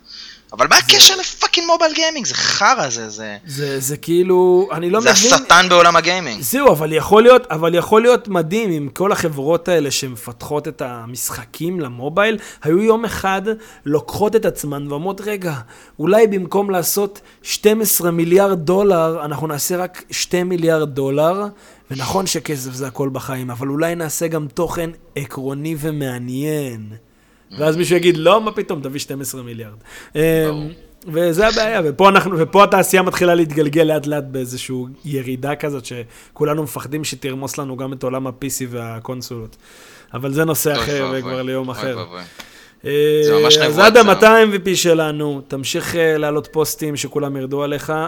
אבל 0.53 0.67
מה 0.71 0.77
הקשר 0.77 1.17
ל 1.17 1.23
fucking 1.23 1.67
mobile 1.67 1.93
gaming? 1.95 2.27
זה 2.27 2.35
חרא, 2.35 2.89
זה, 2.89 3.11
זה, 3.11 3.37
זה, 3.47 3.81
זה 3.81 3.97
כאילו, 3.97 4.69
אני 4.73 4.91
לא 4.91 5.01
זה 5.01 5.11
מבין... 5.11 5.33
השטן 5.33 5.67
בעולם 5.69 5.97
הגיימינג. 5.97 6.43
זהו, 6.43 6.73
אבל 6.73 6.93
יכול 6.93 7.23
להיות, 7.23 7.47
אבל 7.51 7.75
יכול 7.75 8.03
להיות 8.03 8.29
מדהים 8.29 8.71
אם 8.71 8.89
כל 8.93 9.13
החברות 9.13 9.69
האלה 9.69 9.91
שמפתחות 9.91 10.69
את 10.69 10.83
המשחקים 10.85 11.81
ל 11.81 11.88
mobile, 11.88 12.39
היו 12.63 12.83
יום 12.83 13.05
אחד 13.05 13.43
לוקחות 13.85 14.37
את 14.37 14.45
עצמן 14.45 14.93
ואומרות, 14.93 15.21
רגע, 15.21 15.55
אולי 15.99 16.27
במקום 16.27 16.71
לעשות 16.71 17.21
12 17.43 18.11
מיליארד 18.11 18.59
דולר, 18.59 19.25
אנחנו 19.25 19.47
נעשה 19.47 19.77
רק 19.77 20.03
2 20.11 20.49
מיליארד 20.49 20.89
דולר, 20.95 21.45
ונכון 21.91 22.27
שכסף 22.27 22.73
זה 22.73 22.87
הכל 22.87 23.09
בחיים, 23.09 23.51
אבל 23.51 23.69
אולי 23.69 23.95
נעשה 23.95 24.29
גם 24.29 24.47
תוכן 24.55 24.91
עקרוני 25.15 25.77
ומעניין. 25.79 26.93
ואז 27.59 27.77
מישהו 27.77 27.97
יגיד, 27.97 28.17
לא, 28.17 28.41
מה 28.41 28.53
פתאום, 28.53 28.81
תביא 28.83 29.01
12 29.01 29.43
מיליארד. 29.43 29.77
אמ, 30.15 30.21
וזה 31.07 31.49
הבעיה, 31.49 31.81
ופה, 31.85 32.09
אנחנו, 32.09 32.39
ופה 32.39 32.65
התעשייה 32.65 33.03
מתחילה 33.03 33.35
להתגלגל 33.35 33.83
לאט 33.83 34.07
לאט 34.07 34.25
באיזושהי 34.25 34.77
ירידה 35.05 35.57
כזאת, 35.57 35.85
שכולנו 35.85 36.63
מפחדים 36.63 37.05
שתרמוס 37.05 37.59
לנו 37.59 37.77
גם 37.77 37.93
את 37.93 38.03
עולם 38.03 38.27
ה-PC 38.27 38.67
והקונסולות. 38.69 39.57
אבל 40.15 40.33
זה 40.33 40.45
נושא 40.45 40.73
אחר 40.77 41.13
וכבר 41.15 41.43
ליום 41.43 41.69
אוי 41.69 41.79
אחר. 41.79 42.07
אה, 42.85 43.21
זה 43.25 43.33
ממש 43.43 43.57
אז 43.57 43.73
נבואת 43.73 43.87
עד 43.87 43.95
זעם. 43.95 44.11
ה-200 44.11 44.55
MVP 44.55 44.75
שלנו, 44.77 45.41
תמשיך 45.49 45.97
אה, 45.97 46.19
להעלות 46.19 46.49
פוסטים 46.53 46.97
שכולם 46.97 47.37
ירדו 47.37 47.63
עליך, 47.63 47.91
אה, 47.91 48.07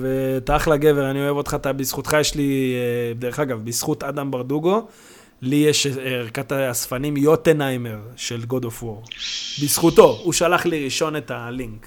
ואתה 0.00 0.56
אחלה 0.56 0.76
גבר, 0.76 1.10
אני 1.10 1.20
אוהב 1.20 1.36
אותך, 1.36 1.54
אתה, 1.54 1.72
בזכותך 1.72 2.16
יש 2.20 2.34
לי, 2.34 2.74
אה, 2.74 3.14
דרך 3.14 3.40
אגב, 3.40 3.60
בזכות 3.64 4.02
אדם 4.02 4.30
ברדוגו, 4.30 4.86
לי 5.42 5.56
יש 5.56 5.86
אה, 5.86 5.92
ערכת 6.04 6.52
האספנים 6.52 7.16
יוטנהיימר 7.16 7.98
של 8.16 8.40
God 8.50 8.62
of 8.62 8.82
War. 8.82 9.10
בזכותו, 9.62 10.20
הוא 10.22 10.32
שלח 10.32 10.66
לי 10.66 10.84
ראשון 10.84 11.16
את 11.16 11.30
הלינק. 11.30 11.86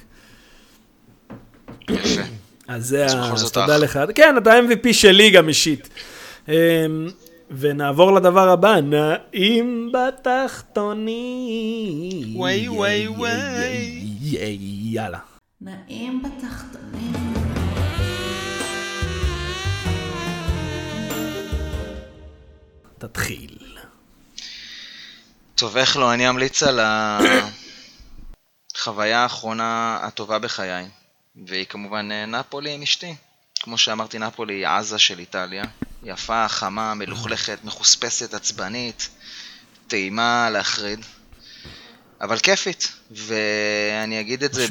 יפה. 1.90 2.22
אז 2.68 2.88
זה 2.88 3.06
אז 3.06 3.52
תודה. 3.52 3.78
לך. 3.78 4.00
כן, 4.16 4.36
אתה 4.38 4.60
MVP 4.60 4.94
שלי 4.94 5.30
גם 5.30 5.48
אישית. 5.48 5.90
ונעבור 7.52 8.12
לדבר 8.16 8.50
הבא, 8.50 8.76
נעים 8.82 9.92
בתחתונים. 9.92 11.10
וואי, 12.36 12.70
וואי, 12.70 13.08
וואי. 13.08 14.06
יאללה. 14.92 15.20
נעים 15.62 16.24
בתחתונים. 16.24 17.14
תתחיל. 22.98 23.58
טוב, 25.56 25.78
איך 25.78 25.98
לא, 25.98 26.14
אני 26.14 26.30
אמליץ 26.30 26.64
על 26.64 26.80
החוויה 28.76 29.20
האחרונה 29.20 30.00
הטובה 30.02 30.40
בחיי, 30.40 30.88
והיא 31.48 31.66
כמובן 31.66 32.12
אה, 32.12 32.26
נפולי 32.26 32.74
עם 32.74 32.82
אשתי. 32.82 33.16
כמו 33.60 33.78
שאמרתי, 33.78 34.20
נפולי 34.20 34.54
היא 34.54 34.68
עזה 34.68 35.00
של 35.00 35.20
איטליה. 35.20 35.64
יפה, 36.04 36.48
חמה, 36.48 36.94
מלוכלכת, 36.94 37.58
מחוספסת, 37.64 38.34
עצבנית, 38.34 39.10
טעימה 39.88 40.50
להחריד, 40.50 41.00
אבל 42.22 42.38
כיפית, 42.40 42.88
ואני 43.12 44.20
אגיד 44.20 44.44
את 44.44 44.54
זה 44.54 44.66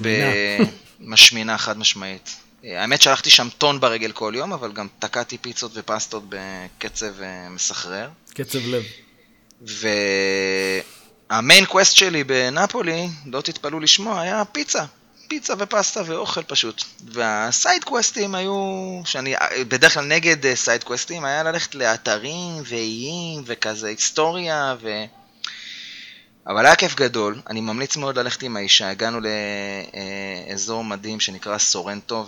במשמינה 1.00 1.58
חד 1.58 1.78
משמעית. 1.78 2.36
האמת 2.64 3.02
שהלכתי 3.02 3.30
שם 3.30 3.48
טון 3.58 3.80
ברגל 3.80 4.12
כל 4.12 4.32
יום, 4.36 4.52
אבל 4.52 4.72
גם 4.72 4.88
תקעתי 4.98 5.38
פיצות 5.38 5.72
ופסטות 5.74 6.22
בקצב 6.28 7.22
אה, 7.22 7.48
מסחרר. 7.48 8.08
קצב 8.34 8.58
לב. 8.58 8.82
וה 11.30 11.42
main 11.42 11.64
quest 11.64 11.96
שלי 11.96 12.24
בנפולי, 12.24 13.08
לא 13.26 13.40
תתפלאו 13.40 13.80
לשמוע, 13.80 14.20
היה 14.20 14.44
פיצה. 14.44 14.84
פיצה 15.28 15.54
ופסטה 15.58 16.02
ואוכל 16.06 16.42
פשוט. 16.42 16.84
וה 17.04 17.31
side 17.31 17.84
quest 17.84 18.20
ים 18.20 18.34
היו, 18.34 19.00
שאני 19.04 19.34
בדרך 19.68 19.94
כלל 19.94 20.04
נגד 20.04 20.46
אה, 20.46 20.56
side 20.56 20.84
quest 20.84 21.09
ים, 21.09 21.24
היה 21.24 21.42
ללכת 21.42 21.74
לאתרים 21.74 22.62
ואיים 22.64 23.42
וכזה 23.46 23.88
היסטוריה 23.88 24.76
ו... 24.80 25.04
אבל 26.46 26.66
היה 26.66 26.76
כיף 26.76 26.94
גדול, 26.94 27.40
אני 27.50 27.60
ממליץ 27.60 27.96
מאוד 27.96 28.18
ללכת 28.18 28.42
עם 28.42 28.56
האישה, 28.56 28.90
הגענו 28.90 29.20
לאזור 30.48 30.84
מדהים 30.84 31.20
שנקרא 31.20 31.58
סורנטו 31.58 32.26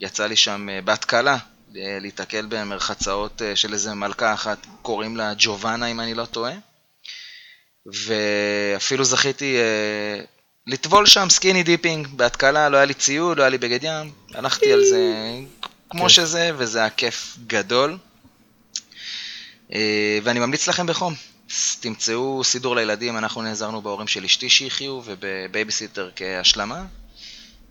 ויצא 0.00 0.26
לי 0.26 0.36
שם 0.36 0.68
אה, 0.68 0.80
בהתקלה 0.82 1.36
אה, 1.76 1.98
להיתקל 2.00 2.46
במרחצאות 2.48 3.42
של 3.54 3.72
איזה 3.72 3.94
מלכה 3.94 4.34
אחת, 4.34 4.58
קוראים 4.82 5.16
לה 5.16 5.32
ג'ובאנה 5.38 5.86
אם 5.86 6.00
אני 6.00 6.14
לא 6.14 6.24
טועה. 6.24 6.52
ואפילו 7.86 9.04
זכיתי 9.04 9.56
לטבול 10.66 11.06
שם 11.06 11.26
skinny 11.30 11.62
dipping 11.62 12.06
בהתקלה, 12.06 12.68
לא 12.68 12.76
היה 12.76 12.86
לי 12.86 12.94
ציוד, 12.94 13.38
לא 13.38 13.42
היה 13.42 13.50
לי 13.50 13.58
בגד 13.58 13.78
ים, 13.82 14.12
הלכתי 14.34 14.72
על 14.72 14.84
זה 14.84 15.00
כמו. 15.90 16.10
שזה, 16.10 16.50
וזה 16.56 16.78
היה 16.78 16.90
כיף 16.90 17.36
גדול. 17.46 17.98
אה, 19.72 20.18
ואני 20.22 20.40
ממליץ 20.40 20.68
לכם 20.68 20.86
בחום, 20.86 21.14
תמצאו 21.80 22.44
סידור 22.44 22.76
לילדים, 22.76 23.16
אנחנו 23.16 23.42
נעזרנו 23.42 23.82
בהורים 23.82 24.08
של 24.08 24.24
אשתי 24.24 24.50
שיחיו 24.50 25.00
ובבייביסיטר 25.04 26.10
כהשלמה. 26.16 26.84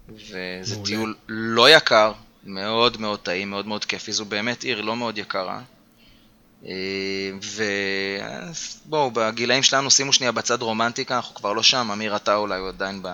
וזה 0.10 0.76
מעולה. 0.76 0.86
טיול 0.86 1.16
לא 1.28 1.70
יקר, 1.70 2.14
מאוד 2.44 3.02
מאוד 3.02 3.20
טעים, 3.20 3.50
מאוד 3.50 3.68
מאוד 3.68 3.86
כיפי, 3.86 4.12
זו 4.12 4.26
באמת 4.26 4.64
עיר 4.64 4.82
לא 4.82 4.96
מאוד 4.96 5.18
יקרה. 5.18 5.62
ובואו, 8.86 9.12
בגילאים 9.12 9.64
שלנו 9.64 9.92
שימו 9.92 10.14
שנייה 10.14 10.32
בצד 10.32 10.62
רומנטיקה, 10.62 11.16
אנחנו 11.16 11.36
כבר 11.36 11.54
לא 11.54 11.64
שם, 11.64 11.92
אמיר 11.92 12.16
אתה 12.16 12.36
אולי 12.36 12.60
הוא 12.60 12.68
עדיין 12.68 13.00
ב... 13.04 13.08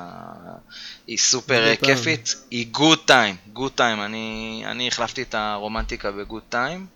היא 1.08 1.18
סופר. 1.18 1.76
כיפית, 1.76 2.36
היא 2.52 2.68
good 2.68 3.00
time, 3.06 3.36
good 3.54 3.72
time, 3.72 4.02
אני 4.02 4.64
אני 4.66 4.88
החלפתי 4.88 5.22
את 5.22 5.36
הרומנטיקה 5.36 6.12
ב 6.12 6.18
good 6.18 6.44
time. 6.50 6.88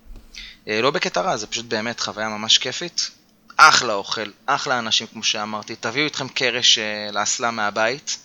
אה, 0.67 0.81
לא 0.81 0.91
בקטע 0.91 1.21
רע, 1.21 1.37
זה 1.37 1.47
פשוט 1.47 1.65
באמת 1.65 1.99
חוויה 1.99 2.29
ממש 2.29 2.57
כיפית. 2.57 3.11
אחלה 3.57 3.93
אוכל, 3.93 4.31
אחלה 4.45 4.79
אנשים 4.79 5.07
כמו 5.07 5.23
שאמרתי, 5.23 5.75
תביאו 5.75 6.05
איתכם 6.05 6.27
קרש 6.27 6.77
אה, 6.77 7.09
לאסלה 7.11 7.51
מהבית, 7.51 8.17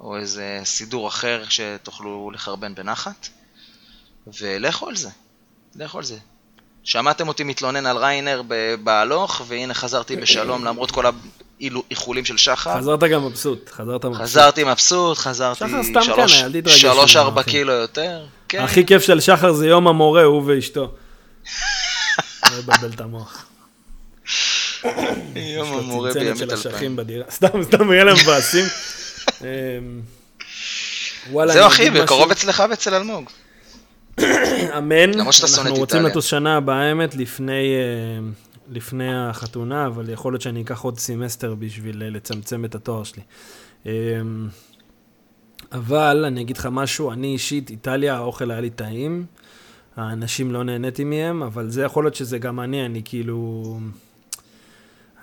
או 0.00 0.16
איזה 0.16 0.60
סידור 0.64 1.08
אחר 1.08 1.44
שתוכלו 1.48 2.30
לחרבן 2.34 2.74
בנחת, 2.74 3.28
ולכו 4.26 4.88
על 4.88 4.96
זה, 4.96 5.10
לכו 5.74 5.98
על 5.98 6.04
זה. 6.04 6.18
שמעתם 6.84 7.28
אותי 7.28 7.44
מתלונן 7.44 7.86
על 7.86 7.96
ריינר 7.96 8.42
בהלוך, 8.82 9.42
והנה 9.48 9.74
חזרתי 9.74 10.16
בשלום 10.16 10.64
למרות 10.64 10.90
כל 10.90 11.04
האיחולים 11.60 12.24
של 12.24 12.36
שחר. 12.36 12.78
חזרת 12.78 13.00
גם 13.04 13.26
מבסוט, 13.26 13.70
חזרת 13.70 14.04
מבסוט. 14.04 14.22
חזרתי 14.22 14.64
מבסוט, 14.64 15.18
חזרתי 15.18 15.64
שלוש- 16.00 17.16
ממנו, 17.16 17.26
ארבע. 17.26 17.42
קילו 17.42 17.72
יותר. 17.72 18.24
כן. 18.48 18.62
הכי 18.62 18.86
כיף 18.86 19.02
של 19.02 19.20
שחר 19.20 19.52
זה 19.52 19.66
יום 19.66 19.88
המורה, 19.88 20.22
הוא 20.22 20.42
ואשתו. 20.46 20.80
לא 22.50 22.58
לבלבל 22.58 22.90
את 22.94 23.00
המוח. 23.00 23.46
יום 25.36 25.72
המורה 25.78 26.12
בימית 26.12 26.42
אלפיים. 26.52 26.96
בדירה. 26.96 27.24
סתם, 27.30 27.62
סתם, 27.62 27.92
יהיה 27.92 28.04
להם 28.04 28.16
מבאסים. 28.22 28.64
אמ, 29.40 29.46
זהו 31.46 31.66
אחי, 31.66 31.90
בקרוב 31.90 32.30
אצלך 32.30 32.62
ואצל 32.70 32.94
אלמוג. 32.94 33.30
אמן. 34.78 35.10
למרות 35.10 35.32
שאתה 35.32 35.48
שונא 35.48 35.60
את 35.60 35.66
אנחנו 35.66 35.80
רוצים 35.80 35.98
איטליה. 35.98 36.10
לטוס 36.10 36.24
שנה 36.24 36.56
הבאה, 36.56 36.88
האמת, 36.88 37.14
לפני, 37.14 37.74
אה, 37.74 38.28
לפני 38.68 39.16
החתונה, 39.16 39.86
אבל 39.86 40.10
יכול 40.10 40.32
להיות 40.32 40.42
שאני 40.42 40.62
אקח 40.62 40.80
עוד 40.80 40.98
סמסטר 40.98 41.54
בשביל 41.54 42.02
אה, 42.02 42.10
לצמצם 42.10 42.64
את 42.64 42.74
התואר 42.74 43.04
שלי. 43.04 43.22
אה, 43.86 43.92
אבל 45.72 46.24
אני 46.26 46.40
אגיד 46.40 46.56
לך 46.56 46.68
משהו, 46.72 47.12
אני 47.12 47.26
אישית, 47.26 47.70
איטליה, 47.70 48.16
האוכל 48.16 48.50
היה 48.50 48.60
לי 48.60 48.70
טעים, 48.70 49.26
האנשים 49.96 50.52
לא 50.52 50.64
נהניתי 50.64 51.04
מהם, 51.04 51.42
אבל 51.42 51.70
זה 51.70 51.82
יכול 51.82 52.04
להיות 52.04 52.14
שזה 52.14 52.38
גם 52.38 52.60
אני, 52.60 52.86
אני 52.86 53.02
כאילו... 53.04 53.78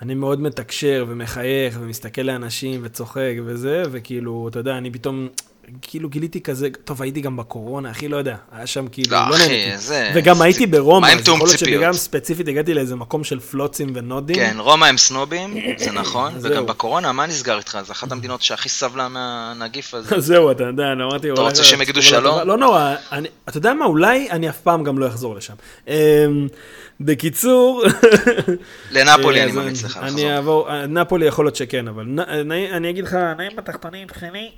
אני 0.02 0.14
מאוד 0.14 0.40
מתקשר 0.40 1.04
ומחייך 1.08 1.78
ומסתכל 1.80 2.22
לאנשים 2.22 2.80
וצוחק 2.84 3.34
וזה, 3.44 3.82
וכאילו, 3.90 4.48
אתה 4.48 4.58
יודע, 4.58 4.78
אני 4.78 4.90
פתאום, 4.90 5.28
כאילו 5.82 6.08
גיליתי 6.08 6.40
כזה, 6.40 6.68
טוב, 6.84 7.02
הייתי 7.02 7.20
גם 7.20 7.36
בקורונה, 7.36 7.90
אחי, 7.90 8.08
לא 8.08 8.16
יודע, 8.16 8.36
היה 8.52 8.66
שם 8.66 8.86
כאילו, 8.88 9.10
לא, 9.16 9.28
לא 9.30 9.36
אחי, 9.36 9.48
נהניתי. 9.48 9.78
זה- 9.78 10.10
וגם 10.14 10.36
זה- 10.36 10.44
הייתי 10.44 10.66
ברומא, 10.66 11.06
אז 11.06 11.20
יכול 11.20 11.38
להיות? 11.46 11.58
שבגלל 11.58 11.92
ספציפית 11.92 12.48
הגעתי 12.48 12.74
לאיזה 12.74 12.96
מקום 12.96 13.24
של 13.24 13.40
פלוצים 13.40 13.92
ונודים. 13.94 14.36
כן, 14.36 14.56
רומא 14.58 14.86
הם 14.86 14.98
סנובים, 14.98 15.54
זה 15.78 15.92
נכון, 16.00 16.32
זהו. 16.38 16.50
וגם 16.52 16.66
בקורונה, 16.66 17.12
מה 17.12 17.26
נסגר 17.26 17.58
איתך? 17.58 17.78
זו 17.86 17.92
אחת 17.92 18.12
המדינות 18.12 18.42
שהכי 18.42 18.68
סבלה 18.68 19.08
מהנגיף 19.08 19.94
הזה. 19.94 20.20
זהו, 20.20 20.50
אתה 20.50 20.64
יודע, 20.64 20.82
אני 20.92 21.02
אמרתי... 21.02 21.30
אולי- 21.30 21.42
רוצה 21.42 21.64
שהם 21.64 21.82
יגידו 21.82 22.02
שלום? 22.02 22.34
אתה- 22.36 22.44
לא 22.44 22.56
נורא, 22.56 22.94
אני- 23.12 23.28
אתה 23.48 23.58
יודע 23.58 23.74
מה, 23.74 23.84
אולי 23.84 24.30
אני 24.30 24.48
אף 24.48 24.60
פעם 24.60 24.84
גם 24.84 24.98
לא 24.98 25.06
אחזור 25.06 25.34
לשם. 25.36 25.54
אמ, 25.88 25.94
בקיצור... 27.00 27.82
לנפולי 28.90 29.38
אה, 29.40 29.44
אני 29.44 29.52
ממליץ 29.52 29.84
לך 29.84 29.96
אני 29.96 30.06
לחזור. 30.06 30.30
אעבור, 30.30 30.68
אה, 30.70 30.86
נפולי 30.86 31.26
יכול 31.26 31.44
להיות 31.44 31.56
שכן, 31.56 31.88
אבל 31.88 32.04
נ- 32.04 32.20
אני 32.20 32.72
אני 32.72 32.90
אגיד 32.90 33.04
לך, 33.04 33.14
נעים 33.38 33.52
בתחתונים, 33.56 34.08
שכני, 34.08 34.50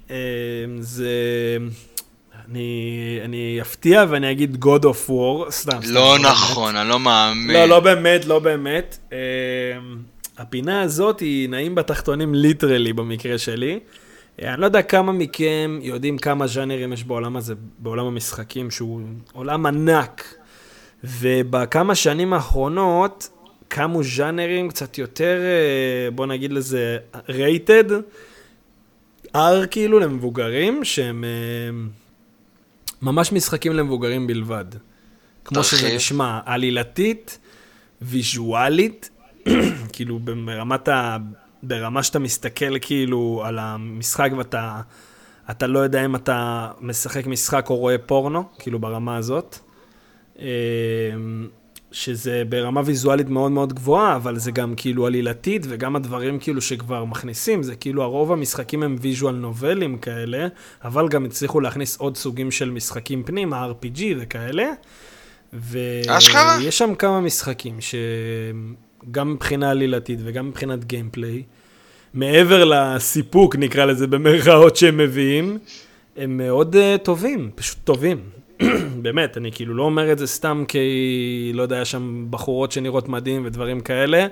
אה, 1.01 1.59
זה... 1.59 1.75
אני 2.51 3.19
אני 3.25 3.59
אפתיע 3.61 4.05
ואני 4.09 4.31
אגיד 4.31 4.65
God 4.65 4.83
of 4.83 5.11
War, 5.11 5.51
סתם. 5.51 5.79
לא. 5.89 6.19
נכון, 6.19 6.77
אני 6.77 6.89
לא 6.89 7.01
מאמין. 7.01 7.57
לא, 7.57 7.65
לא 7.65 7.81
באמת, 7.81 8.25
לא 8.25 8.39
באמת. 8.39 8.99
אה, 9.13 9.19
הפינה 10.39 10.83
הזאת 10.83 11.21
היא 11.21 11.49
נעים 11.49 11.75
בתחתונים 11.75 12.35
ליטרלי 12.35 12.93
במקרה 12.93 13.39
שלי. 13.39 13.79
אה, 14.43 14.55
אני 14.55 14.61
לא 14.61 14.67
יודע 14.67 14.83
כמה 14.83 15.13
מכם 15.13 15.79
יודעים 15.83 16.19
כמה 16.19 16.47
ז'אנרים 16.47 16.93
יש 16.93 17.05
בעולם 17.05 17.37
הזה, 17.37 17.55
בעולם 17.79 18.07
המשחקים, 18.07 18.71
שהוא 18.71 19.01
עולם 19.33 19.67
ענק. 19.67 20.35
ובכמה 21.05 21.95
שנים 21.95 22.33
האחרונות 22.33 23.29
קמו 23.69 24.03
ז'אנרים 24.03 24.69
קצת 24.69 24.99
יותר, 24.99 25.41
אה, 25.41 26.11
בוא 26.11 26.27
נגיד 26.27 26.53
לזה, 26.53 26.97
רייטד, 27.29 27.85
R 29.35 29.67
כאילו 29.71 29.99
למבוגרים, 29.99 30.85
שהם 30.85 31.25
אה, 31.25 31.89
ממש 33.03 33.33
משחקים 33.33 33.73
למבוגרים 33.73 34.27
בלבד. 34.27 34.65
כמו 35.45 35.65
שזה. 35.65 35.95
נשמע, 35.95 36.41
עלילתית, 36.45 37.39
ויזואלית, 38.03 39.11
כאילו 39.93 40.19
ברמת 40.19 40.89
ה... 40.89 41.17
ברמה 41.63 42.03
שאתה 42.03 42.19
מסתכל 42.19 42.79
כאילו 42.79 43.43
על 43.45 43.59
המשחק 43.59 44.31
ואתה 44.37 44.81
אתה 45.51 45.67
לא 45.67 45.79
יודע 45.79 46.05
אם 46.05 46.17
אתה 46.17 46.71
משחק 46.81 47.27
משחק 47.27 47.71
או 47.71 47.77
רואה 47.77 47.99
פורנו, 47.99 48.45
כאילו 48.59 48.79
ברמה 48.79 49.17
הזאת. 49.17 49.59
שזה 51.95 52.43
ברמה 52.49 52.83
ויזואלית 52.85 53.29
מאוד 53.29 53.53
מאוד 53.53 53.73
גבוהה, 53.73 54.17
אבל 54.17 54.39
זה 54.39 54.51
גם 54.51 54.75
כאילו 54.77 55.07
עלילתית, 55.07 55.67
וגם 55.69 55.97
הדברים 55.97 56.39
כאילו 56.39 56.61
שכבר 56.61 57.05
מכניסים, 57.05 57.63
זה 57.63 57.77
כאילו 57.77 58.03
הרוב 58.03 58.33
המשחקים 58.33 58.83
הם 58.83 58.97
visual 59.01 59.35
novel 59.35 59.80
ים 59.80 59.99
כאלה, 59.99 60.47
אבל 60.85 61.09
גם 61.09 61.25
הצליחו 61.25 61.61
להכניס 61.61 61.97
עוד 61.97 62.17
סוגים 62.17 62.51
של 62.51 62.71
משחקים 62.71 63.23
פנים, 63.23 63.53
ה-RPG 63.53 64.01
וכאלה. 64.19 64.67
ויש 65.53 66.79
שם 66.79 66.95
כמה 66.95 67.21
משחקים 67.21 67.79
שגם 67.81 69.33
מבחינה 69.33 69.71
עלילתית 69.71 70.19
וגם 70.25 70.49
מבחינת 70.49 70.85
gameplay, 70.85 71.43
מעבר 72.15 72.65
לסיפוק, 72.65 73.57
נקרא 73.57 73.85
לזה 73.85 74.07
במרכאות 74.07 74.77
שהם 74.77 74.97
מביאים, 74.97 75.59
הם 76.17 76.37
מאוד 76.37 76.77
uh, 76.77 76.99
טובים, 76.99 77.51
פשוט 77.55 77.79
טובים. 77.85 78.19
באמת, 79.03 79.37
אני 79.37 79.53
כאילו 79.53 79.75
לא 79.75 79.83
אומר 79.83 80.13
את 80.13 80.19
זה 80.19 80.27
סתם 80.27 80.65
כי, 80.69 81.53
לא 81.55 81.63
יודע, 81.63 81.79
יש 81.79 81.91
שם 81.91 82.27
בחורות 82.31 82.73
שנראות 82.73 83.09
מדהים 83.09 83.43
ודברים 83.45 83.81
כאלה. 83.81 84.27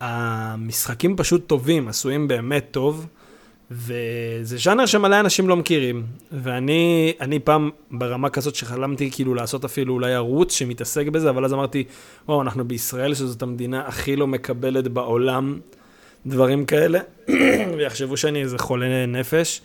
המשחקים 0.00 1.16
פשוט 1.16 1.46
טובים, 1.46 1.88
עשויים 1.88 2.28
באמת 2.28 2.66
טוב, 2.70 3.06
וזה 3.70 4.56
ז'אנר 4.56 4.86
שמלא 4.86 5.20
אנשים 5.20 5.48
לא 5.48 5.56
מכירים. 5.56 6.02
ואני 6.32 7.12
אני 7.20 7.38
פעם 7.38 7.70
ברמה 7.90 8.30
כזאת 8.30 8.54
שחלמתי 8.54 9.10
כאילו 9.10 9.34
לעשות 9.34 9.64
אפילו 9.64 9.94
אולי 9.94 10.14
ערוץ 10.14 10.52
שמתעסק 10.52 11.06
בזה, 11.06 11.30
אבל 11.30 11.44
אז 11.44 11.52
אמרתי, 11.52 11.84
וואו, 12.28 12.42
אנחנו 12.42 12.68
בישראל, 12.68 13.14
שזאת 13.14 13.42
המדינה 13.42 13.86
הכי 13.86 14.16
לא 14.16 14.26
מקבלת 14.26 14.88
בעולם 14.88 15.58
דברים 16.26 16.66
כאלה, 16.66 17.00
ויחשבו 17.76 18.16
שאני 18.16 18.42
איזה 18.42 18.58
חולה 18.58 19.06
נפש, 19.06 19.60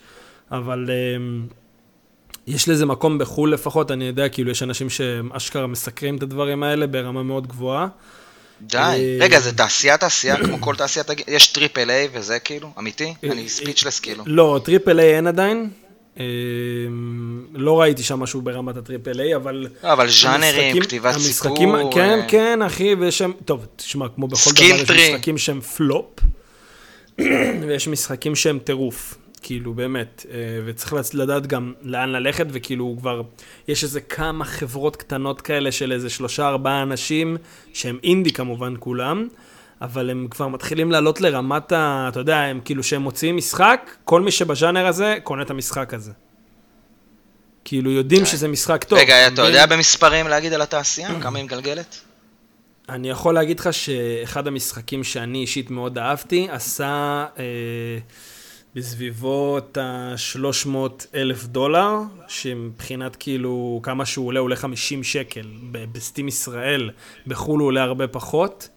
אבל... 0.50 0.86
Um, 0.86 1.54
יש 2.48 2.68
לזה 2.68 2.86
מקום 2.86 3.18
בחו"ל 3.18 3.52
לפחות, 3.52 3.90
אני 3.90 4.04
יודע, 4.04 4.28
כאילו, 4.28 4.50
יש 4.50 4.62
אנשים 4.62 4.90
שאשכרה 4.90 5.66
מסקרים 5.66 6.16
את 6.16 6.22
הדברים 6.22 6.62
האלה 6.62 6.86
ברמה 6.86 7.22
מאוד 7.22 7.46
גבוהה. 7.46 7.86
די. 8.60 8.78
אה, 8.78 9.16
רגע, 9.20 9.40
זה 9.40 9.56
תעשייה 9.56 9.96
תעשייה 9.96 10.36
כמו 10.36 10.60
כל 10.60 10.74
תעשיית 10.76 11.10
הג... 11.10 11.20
יש 11.28 11.46
triple 11.46 11.90
A 11.90 12.08
וזה 12.12 12.38
כאילו? 12.38 12.72
אמיתי? 12.78 13.14
אני 13.22 13.48
speechless 13.48 14.00
כאילו. 14.00 14.24
לא, 14.26 14.60
triple 14.64 15.00
A 15.00 15.16
אין 15.16 15.26
עדיין. 15.26 15.70
אה, 16.20 16.24
לא 17.54 17.80
ראיתי 17.80 18.02
שם 18.02 18.20
משהו 18.20 18.42
ברמת 18.42 18.76
ה 18.76 18.82
triple 18.82 19.20
A, 19.20 19.36
אבל... 19.36 19.66
לא, 19.84 19.92
אבל 19.92 20.08
ז'אנרים, 20.08 20.82
כתיבת 20.82 21.18
סיפור. 21.18 21.92
כן, 21.94 22.18
אה, 22.20 22.28
כן, 22.28 22.62
אחי, 22.62 22.94
ויש 22.94 23.18
שם... 23.18 23.32
טוב, 23.44 23.66
תשמע, 23.76 24.06
כמו 24.08 24.28
בכל 24.28 24.50
דבר, 24.50 24.94
יש. 24.94 25.10
משחקים 25.10 25.38
שהם 25.38 25.60
פלופ, 25.60 26.20
ויש 27.66 27.88
משחקים 27.88 28.34
שהם 28.34 28.58
טירוף. 28.64 29.14
כאילו, 29.48 29.74
באמת, 29.74 30.26
אה, 30.30 30.36
וצריך 30.66 30.94
לדעת 31.14 31.46
גם 31.46 31.72
לאן 31.82 32.08
ללכת, 32.08 32.46
וכאילו 32.50 32.96
כבר, 32.98 33.22
יש 33.68 33.84
איזה 33.84 34.00
כמה 34.00 34.44
חברות 34.44 34.96
קטנות 34.96 35.40
כאלה 35.40 35.72
של 35.72 35.92
איזה 35.92 36.10
שלושה, 36.10 36.48
ארבעה 36.48 36.82
אנשים, 36.82 37.36
שהם 37.72 37.98
אינדי 38.02 38.32
כמובן 38.32 38.74
כולם, 38.78 39.28
אבל 39.82 40.10
הם 40.10 40.26
כבר 40.30 40.48
מתחילים 40.48 40.90
לעלות 40.90 41.20
לרמת 41.20 41.72
ה... 41.72 42.06
אתה 42.08 42.20
יודע, 42.20 42.36
הם 42.36 42.60
כאילו, 42.64 42.82
שהם 42.82 43.02
מוציאים 43.02 43.36
משחק, 43.36 43.90
כל 44.04 44.20
מי 44.20 44.30
שבז'אנר 44.30 44.86
הזה, 44.86 45.16
קונה 45.22 45.42
את 45.42 45.50
המשחק 45.50 45.94
הזה. 45.94 46.12
כאילו, 47.64 47.90
יודעים 47.90 48.26
שזה 48.26 48.48
משחק 48.48 48.84
טוב. 48.84 48.98
רגע, 48.98 49.26
אתה? 49.26 49.42
יודע 49.42 49.66
במספרים 49.66 50.28
להגיד 50.28 50.52
על 50.52 50.62
התעשייה? 50.62 51.20
כמה 51.20 51.38
היא 51.38 51.44
מגלגלת? 51.44 51.98
אני 52.88 53.10
יכול 53.10 53.34
להגיד 53.34 53.60
לך 53.60 53.68
שאחד 53.72 54.46
המשחקים 54.46 55.04
שאני 55.04 55.38
אישית 55.38 55.70
מאוד 55.70 55.98
אהבתי, 55.98 56.48
עשה 56.50 57.24
אה, 57.38 57.44
בסביבות 58.78 59.76
ה-300 59.78 60.68
אלף 61.14 61.44
דולר, 61.44 61.94
שמבחינת 62.28 63.16
כאילו 63.16 63.80
כמה 63.82 64.06
שהוא 64.06 64.26
עולה, 64.26 64.40
עולה 64.40 64.56
50 64.56 65.02
שקל. 65.02 65.46
בסטים 65.70 66.28
ישראל, 66.28 66.90
בחו"ל 67.26 67.60
הוא 67.60 67.66
עולה 67.66 67.82
הרבה 67.82 68.08
פחות. 68.08 68.68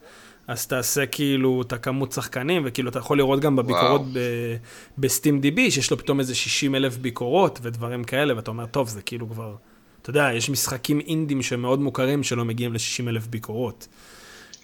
אז 0.47 0.67
תעשה 0.67 1.05
כאילו 1.05 1.61
את 1.61 1.73
הכמות 1.73 2.11
שחקנים, 2.11 2.61
וכאילו 2.65 2.89
אתה 2.89 2.99
יכול 2.99 3.17
לראות 3.17 3.39
גם 3.39 3.55
בביקורות. 3.55 4.01
ב- 4.13 4.55
ב 4.97 5.39
SteamDB, 5.41 5.71
שיש 5.71 5.91
לו 5.91 5.97
פתאום 5.97 6.19
איזה 6.19 6.35
60 6.35 6.75
אלף 6.75 6.97
ביקורות 6.97 7.59
ודברים 7.61 8.03
כאלה, 8.03 8.35
ואתה 8.35 8.51
אומר, 8.51 8.65
טוב, 8.65 8.89
זה 8.89 9.01
כאילו 9.01 9.29
כבר... 9.29 9.55
אתה 10.01 10.09
יודע, 10.09 10.29
יש 10.33 10.49
משחקים 10.49 10.99
אינדים 10.99 11.41
שמאוד 11.41 11.79
מוכרים 11.79 12.23
שלא 12.23 12.45
מגיעים 12.45 12.73
ל-60 12.73 13.09
אלף 13.09 13.27
ביקורות. 13.27 13.87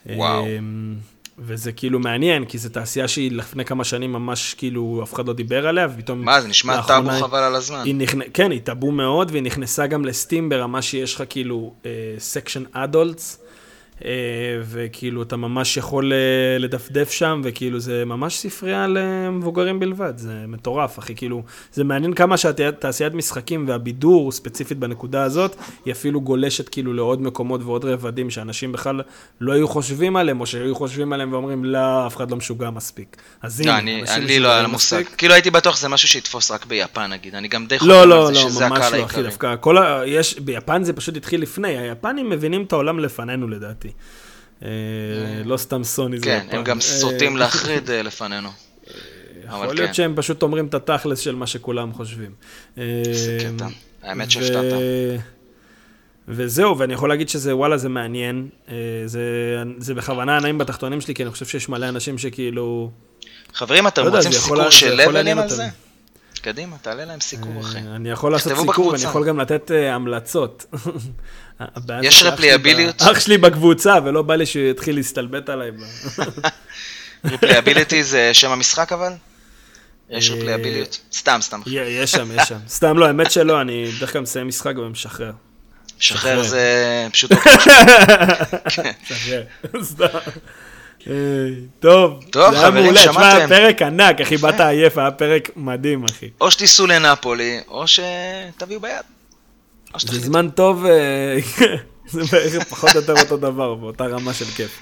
וואו. 0.05 0.45
וזה 1.39 1.71
כאילו 1.71 1.99
מעניין, 1.99 2.45
כי 2.45 2.57
זו 2.57 2.69
תעשייה 2.69 3.07
שהיא 3.07 3.31
לפני 3.31 3.65
כמה 3.65 3.83
שנים 3.83 4.13
ממש 4.13 4.53
כאילו 4.53 4.99
אף 5.03 5.13
אחד 5.13 5.27
לא 5.27 5.33
דיבר 5.33 5.67
עליה, 5.67 5.87
ופתאום... 5.93 6.25
מה, 6.25 6.41
זה 6.41 6.47
נשמע 6.47 6.81
טאבו 6.81 7.09
חבל 7.09 7.39
על 7.39 7.55
הזמן. 7.55 7.81
היא 7.85 7.95
נכנ... 7.95 8.19
כן, 8.33 8.51
היא 8.51 8.61
טאבו 8.61 8.91
מאוד, 8.91 9.31
והיא 9.31 9.43
נכנסה 9.43 9.87
גם 9.87 10.05
ל 10.05 10.13
Steam 10.13 10.49
ברמה 10.49 10.81
שיש 10.81 11.15
לך 11.15 11.23
כאילו 11.29 11.73
section 12.17 12.63
adults, 12.71 13.39
וכאילו 14.63 15.23
אתה 15.23 15.35
ממש 15.35 15.77
יכול 15.77 16.13
אה, 16.13 16.57
לדפדף 16.59 17.11
שם, 17.11 17.41
וכאילו 17.43 17.79
זה 17.79 18.05
ממש 18.05 18.37
ספרייה 18.37 18.87
למבוגרים 18.87 19.79
בלבד, 19.79 20.13
זה 20.17 20.33
מטורף, 20.47 20.99
אחי, 20.99 21.15
כאילו, 21.15 21.43
זה 21.73 21.83
מעניין 21.83 22.13
כמה 22.13 22.37
שהתעשיית 22.37 23.13
משחקים 23.13 23.67
והבידור, 23.67 24.31
ספציפית 24.31 24.77
בנקודה 24.77 25.23
הזאת, 25.23 25.55
היא 25.85 25.91
אפילו 25.91 26.21
גולשת 26.21 26.69
כאילו 26.69 26.93
לעוד 26.93 27.21
מקומות 27.21 27.61
ועוד 27.63 27.85
רבדים 27.85 28.29
שאנשים 28.29 28.71
בכלל 28.71 29.01
לא 29.41 29.53
היו 29.53 29.67
חושבים 29.67 30.15
עליהם, 30.15 30.41
או 30.41 30.45
שהיו 30.45 30.75
חושבים 30.75 31.13
עליהם 31.13 31.33
ואומרים, 31.33 31.65
לא, 31.65 32.07
אף 32.07 32.15
אחד 32.15 32.31
לא 32.31 32.37
משוגע 32.37 32.69
מספיק. 32.69 33.17
אז 33.41 33.61
הנה, 33.61 33.71
לא, 33.71 33.77
אני, 33.77 34.03
אני 34.07 34.39
לא 34.39 34.47
היה 34.47 34.67
מושג. 34.67 35.03
כאילו 35.17 35.33
הייתי 35.33 35.51
בטוח 35.51 35.75
שזה 35.75 35.89
משהו 35.89 36.07
שיתפוס 36.07 36.51
רק 36.51 36.65
ביפן 36.65 37.11
נגיד, 37.11 37.35
אני 37.35 37.47
גם 37.47 37.65
די 37.65 37.79
חושב 37.79 37.91
לא, 37.91 38.07
לא, 38.07 38.31
לא, 38.33 38.49
ממש 38.69 38.85
לא, 38.93 39.05
אחי. 39.05 39.23
דווקא 39.23 39.55
כל 39.59 39.77
ה... 39.77 40.01
יש, 40.05 40.39
ביפן 40.39 40.83
זה 40.83 40.93
פשוט 40.93 41.17
התחיל 41.17 41.41
לפני, 41.41 41.77
היפנים 41.77 42.29
מבינים 42.29 42.63
את 42.63 42.73
העולם 42.73 42.99
לפנינו 42.99 43.47
לדעתי. 43.47 43.86
אה, 44.63 44.69
לא 45.45 45.57
סתם 45.57 45.83
סוני 45.83 46.19
זה 46.19 46.25
כן. 46.25 46.47
הם 46.51 46.63
גם 46.63 46.77
אה, 46.77 46.81
סוטים 46.81 47.37
להחריד 47.37 47.91
אה, 47.91 48.01
לפנינו. 48.01 48.49
יכול 49.45 49.65
להיות 49.65 49.87
כן. 49.87 49.93
שהם 49.93 50.13
פשוט 50.15 50.43
אומרים 50.43 50.65
את 50.65 50.73
התכלס 50.73 51.19
של 51.19 51.35
מה 51.35 51.47
שכולם 51.47 51.93
חושבים. 51.93 52.31
זה 52.75 53.37
קטע. 53.55 53.67
האמת 54.03 54.31
שהפתעת. 54.31 54.63
וזהו, 56.27 56.77
ואני 56.77 56.93
יכול 56.93 57.09
להגיד 57.09 57.29
שזה, 57.29 57.55
וואלה, 57.55 57.77
זה 57.77 57.89
מעניין. 57.89 58.49
זה, 59.05 59.21
זה 59.77 59.93
בכוונה 59.93 60.39
נעים 60.39 60.57
בתחתונים 60.57 61.01
שלי, 61.01 61.15
כי 61.15 61.23
אני 61.23 61.31
חושב 61.31 61.45
שיש 61.45 61.69
מלא 61.69 61.89
אנשים 61.89 62.17
שכאילו... 62.17 62.91
חברים, 63.53 63.87
אתם 63.87 64.05
לא 64.05 64.15
רוצים 64.15 64.31
סיקור 64.31 64.69
של 64.69 64.93
לבלים 64.93 65.11
לעניין 65.11 65.39
על. 65.39 65.49
זה? 65.49 65.67
קדימה, 66.47 66.75
תעלה 66.81 67.05
להם 67.05 67.21
סיקור, 67.21 67.61
אחי. 67.61 67.77
אה, 67.77 67.95
אני 67.95 68.09
יכול 68.09 68.31
לעשות 68.31 68.53
סיקור. 68.57 68.95
אני 68.95 69.03
יכול 69.03 69.27
גם 69.27 69.39
לתת 69.39 69.71
אה, 69.71 69.95
המלצות. 69.95 70.65
יש? 72.03 72.23
ב- 72.23 73.01
אח 73.01 73.19
שלי 73.19 73.37
בקבוצה, 73.37 73.95
ולא 74.05 74.21
בא 74.21 74.35
לי 74.35 74.45
שהוא 74.45 74.63
יתחיל 74.63 74.95
להסתלבט 74.95 75.49
עליי. 75.49 75.71
replayability 77.25 78.03
זה 78.03 78.29
שם 78.33 78.51
המשחק 78.51 78.91
אבל? 78.91 79.13
יש 80.09 80.29
אה, 80.29 80.35
ריפלייביליות? 80.35 80.99
סתם, 81.13 81.39
סתם. 81.41 81.61
יש 81.67 82.11
שם, 82.11 82.29
יש 82.35 82.47
שם. 82.47 82.57
סתם 82.67 82.97
לא, 82.97 83.05
האמת 83.05 83.31
שלא, 83.31 83.61
אני 83.61 83.91
בדרך 83.97 84.13
כלל 84.13 84.21
מסיים 84.21 84.47
משחק 84.47 84.77
ומשחרר. 84.77 85.31
שחרר 85.99 86.19
שחרר. 86.19 86.43
זה 86.43 87.07
פשוט 87.11 87.33
כן. 87.33 87.49
משחרר. 89.05 89.43
סתם. 89.83 90.07
אה, 91.07 91.13
טוב, 91.79 92.23
טוב, 92.29 92.51
זה 92.53 92.59
היה 92.59 92.71
מעולה. 92.71 93.01
תשמע, 93.01 93.47
פרק 93.47 93.81
ענק, 93.81 94.21
אחי, 94.21 94.37
באת 94.37 94.59
עייף, 94.59 94.97
היה 94.97 95.11
פרק 95.11 95.49
מדהים, 95.55 96.03
אחי. 96.03 96.29
או 96.41 96.51
שתיסעו 96.51 96.87
לנפולי, 96.87 97.59
או 97.67 97.85
שתביאו 97.87 98.79
ביד. 98.79 98.91
זה. 99.99 100.19
זמן 100.19 100.49
טוב, 100.49 100.85
אה, 100.85 101.37
זה 102.11 102.21
בערך 102.31 102.63
פחות 102.63 102.89
או 102.95 102.99
יותר 102.99 103.13
אותו 103.19 103.37
דבר, 103.37 103.75
באותה 103.75 104.05
רמה 104.05 104.33
של 104.33 104.45
כיף. 104.45 104.79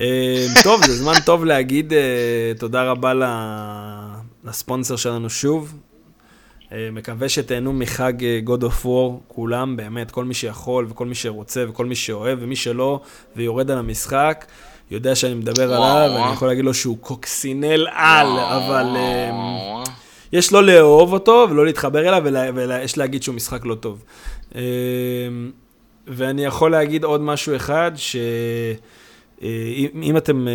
אה, 0.00 0.46
טוב, 0.62 0.86
זה 0.86 0.96
זמן 0.96 1.14
טוב 1.24 1.44
להגיד 1.44 1.92
תודה 2.58 2.82
רבה 2.82 3.12
לספונסר 4.44 4.96
שלנו 4.96 5.30
שוב. 5.30 5.74
מקווה 6.92 7.28
שתהנו 7.28 7.72
מחג 7.72 8.12
God 8.46 8.62
of 8.62 8.84
War, 8.84 9.12
כולם, 9.28 9.76
באמת, 9.76 10.10
כל 10.10 10.24
מי 10.24 10.34
שיכול 10.34 10.86
וכל 10.88 11.06
מי 11.06 11.14
שרוצה 11.14 11.64
וכל 11.68 11.86
מי 11.86 11.94
שאוהב 11.94 12.38
ומי 12.42 12.56
שלא 12.56 13.00
ויורד 13.36 13.70
על 13.70 13.78
המשחק, 13.78 14.44
יודע 14.90 15.14
שאני 15.14 15.34
מדבר. 15.34 15.74
עליו, 15.74 16.14
ואני 16.14 16.32
יכול 16.32 16.48
להגיד 16.48 16.64
לו 16.64 16.74
שהוא 16.74 16.98
קוקסינל 17.00 17.86
על, 17.92 18.38
אבל... 18.38 18.86
וואו. 19.32 19.84
יש 20.32 20.52
לא 20.52 20.64
לאהוב 20.64 21.12
אותו 21.12 21.46
ולא 21.50 21.64
להתחבר 21.66 22.08
אליו, 22.08 22.52
ויש 22.54 22.98
להגיד 22.98 23.22
שהוא 23.22 23.34
משחק 23.34 23.64
לא 23.64 23.74
טוב. 23.74 24.04
אה, 24.54 24.60
ואני 26.06 26.44
יכול 26.44 26.70
להגיד 26.70 27.04
עוד 27.04 27.20
משהו 27.20 27.56
אחד, 27.56 27.92
שאם 29.40 30.16
אתם 30.16 30.48
אה, 30.48 30.52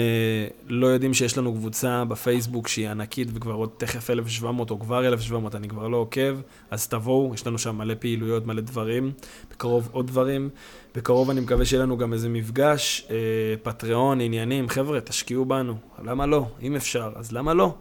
לא 0.67 0.87
יודעים 0.87 1.13
שיש 1.13 1.37
לנו 1.37 1.53
קבוצה 1.53 2.05
בפייסבוק 2.05 2.67
שהיא 2.67 2.89
ענקית 2.89 3.27
וכבר 3.33 3.53
עוד 3.53 3.69
תכף 3.77 4.09
1,700 4.09 4.71
או 4.71 4.79
כבר 4.79 5.07
1,700, 5.07 5.55
אני 5.55 5.67
כבר 5.69 5.87
לא 5.87 5.97
עוקב, 5.97 6.37
אז 6.71 6.87
תבואו, 6.87 7.31
יש 7.33 7.47
לנו 7.47 7.57
שם 7.57 7.77
מלא 7.77 7.93
פעילויות, 7.99 8.45
מלא 8.47 8.61
דברים, 8.61 9.11
בקרוב 9.51 9.89
עוד 9.91 10.07
דברים. 10.07 10.49
בקרוב 10.95 11.29
אני 11.29 11.41
מקווה 11.41 11.65
שיהיה 11.65 11.83
לנו 11.83 11.97
גם 11.97 12.13
איזה 12.13 12.29
מפגש, 12.29 13.07
אה, 13.09 13.15
פטריון, 13.63 14.21
עניינים, 14.21 14.69
חבר'ה, 14.69 15.01
תשקיעו 15.01 15.45
בנו, 15.45 15.75
למה 16.03 16.25
לא? 16.25 16.45
אם 16.61 16.75
אפשר, 16.75 17.11
אז 17.15 17.31
למה 17.31 17.53
לא? 17.53 17.73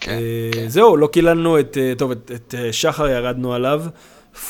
כן, 0.00 0.10
אה, 0.10 0.50
כן. 0.52 0.68
זהו, 0.68 0.96
לא 0.96 1.06
קיללנו 1.06 1.60
את, 1.60 1.78
אה, 1.80 1.92
טוב, 1.98 2.10
את, 2.10 2.30
את 2.34 2.54
אה, 2.58 2.72
שחר 2.72 3.08
ירדנו 3.08 3.54
עליו, 3.54 3.82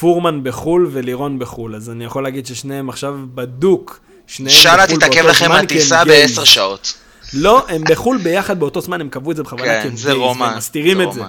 פורמן 0.01 0.43
בחו"ל 0.43 0.89
ולירון 0.91 1.39
בחו"ל, 1.39 1.75
אז 1.75 1.91
אני 1.91 2.05
יכול 2.05 2.23
להגיד 2.23 2.47
ששניהם 2.47 2.89
עכשיו 2.89 3.19
בדוק. 3.35 4.01
שניהם 4.31 4.57
שאלה 4.57 4.87
בחו"ל 4.87 4.97
תתעכב 4.97 5.15
באותו 5.15 5.29
לכם 5.29 5.45
זמן, 5.45 5.55
כי 5.55 5.59
הם 5.59 5.65
הטיסה 5.65 6.05
גייז. 6.05 6.31
בעשר 6.31 6.45
שעות. 6.45 6.95
לא, 7.35 7.67
הם 7.69 7.83
בחו"ל 7.91 8.19
ביחד 8.19 8.61
באותו 8.61 8.81
זמן, 8.81 9.01
הם 9.01 9.09
קבעו 9.09 9.31
את 9.31 9.37
זה 9.37 9.43
בכוונה, 9.43 9.63
כי 9.65 9.83
כן, 9.83 9.89
הם 9.89 9.97
זה 9.97 10.13
רומן. 10.13 10.47
והם 10.47 10.57
מסתירים 10.57 11.03
את 11.03 11.13
זה. 11.13 11.23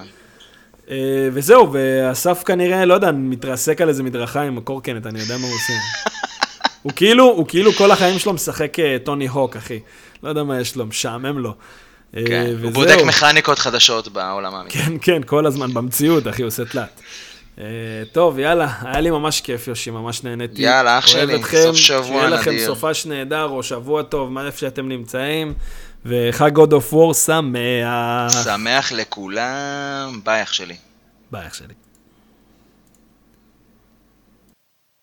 וזהו, 1.33 1.73
ואסף 1.73 2.43
כנראה, 2.43 2.85
לא 2.85 2.93
יודע, 2.93 3.11
מתרסק 3.11 3.81
על 3.81 3.89
איזה 3.89 4.03
מדרכה 4.03 4.41
עם 4.41 4.57
הקורקנט, 4.57 5.05
אני 5.05 5.19
יודע 5.19 5.37
מה 5.37 5.47
הוא 5.47 5.55
עושה. 5.55 5.73
הוא 6.83 6.91
כאילו, 6.95 7.23
הוא 7.23 7.45
כאילו 7.47 7.73
כל 7.73 7.91
החיים 7.91 8.19
שלו 8.19 8.33
משחק 8.33 8.79
אה, 8.79 8.97
טוני 9.03 9.27
הוק, 9.27 9.55
אחי. 9.55 9.79
לא 10.23 10.29
יודע 10.29 10.43
מה 10.43 10.59
יש 10.59 10.75
לו, 10.75 10.85
משעמם 10.85 11.39
לו. 11.39 11.53
אה, 12.17 12.21
כן, 12.27 12.53
הוא. 12.63 12.71
בודק 12.71 12.97
מכניקות 13.05 13.59
חדשות 13.59 14.07
בעולם 14.07 14.55
האמיתי. 14.55 14.77
כן, 14.77 14.93
כן, 15.01 15.21
כל 15.25 15.45
הזמן, 15.45 15.73
במציאות, 15.73 16.27
אחי, 16.27 16.41
הוא 16.41 16.47
עושה 16.47 16.65
תלת. 16.65 17.01
אה, 17.61 17.65
טוב, 18.11 18.39
יאללה, 18.39 18.67
היה 18.81 19.01
לי 19.01 19.09
ממש 19.11 19.41
כיף, 19.41 19.67
יושי, 19.67 19.91
ממש 19.91 20.23
נהניתי. 20.23 20.61
יאללה, 20.61 20.99
אח 20.99 21.07
שלי, 21.07 21.35
אתכם, 21.35 21.57
סוף 21.63 21.75
שבוע 21.75 22.03
שיהיה 22.03 22.29
לכם 22.29 22.51
נדיר. 22.51 22.67
סופש 22.67 23.05
נהדר, 23.05 23.43
או 23.43 23.63
שבוע 23.63 24.03
טוב, 24.03 24.31
מה 24.31 24.45
איפה 24.45 24.57
שאתם 24.59 24.89
נמצאים, 24.89 25.53
וחג 26.05 26.57
God 26.57 26.71
of 26.71 26.93
War 26.93 27.13
שמח. 27.13 28.43
שמח 28.43 28.91
לכולם, 28.91 30.21
ביי 30.23 30.43
אח 30.43 30.53
שלי. 30.53 30.75
ביי, 31.31 31.47
אח 31.47 31.53
שלי. 31.53 31.73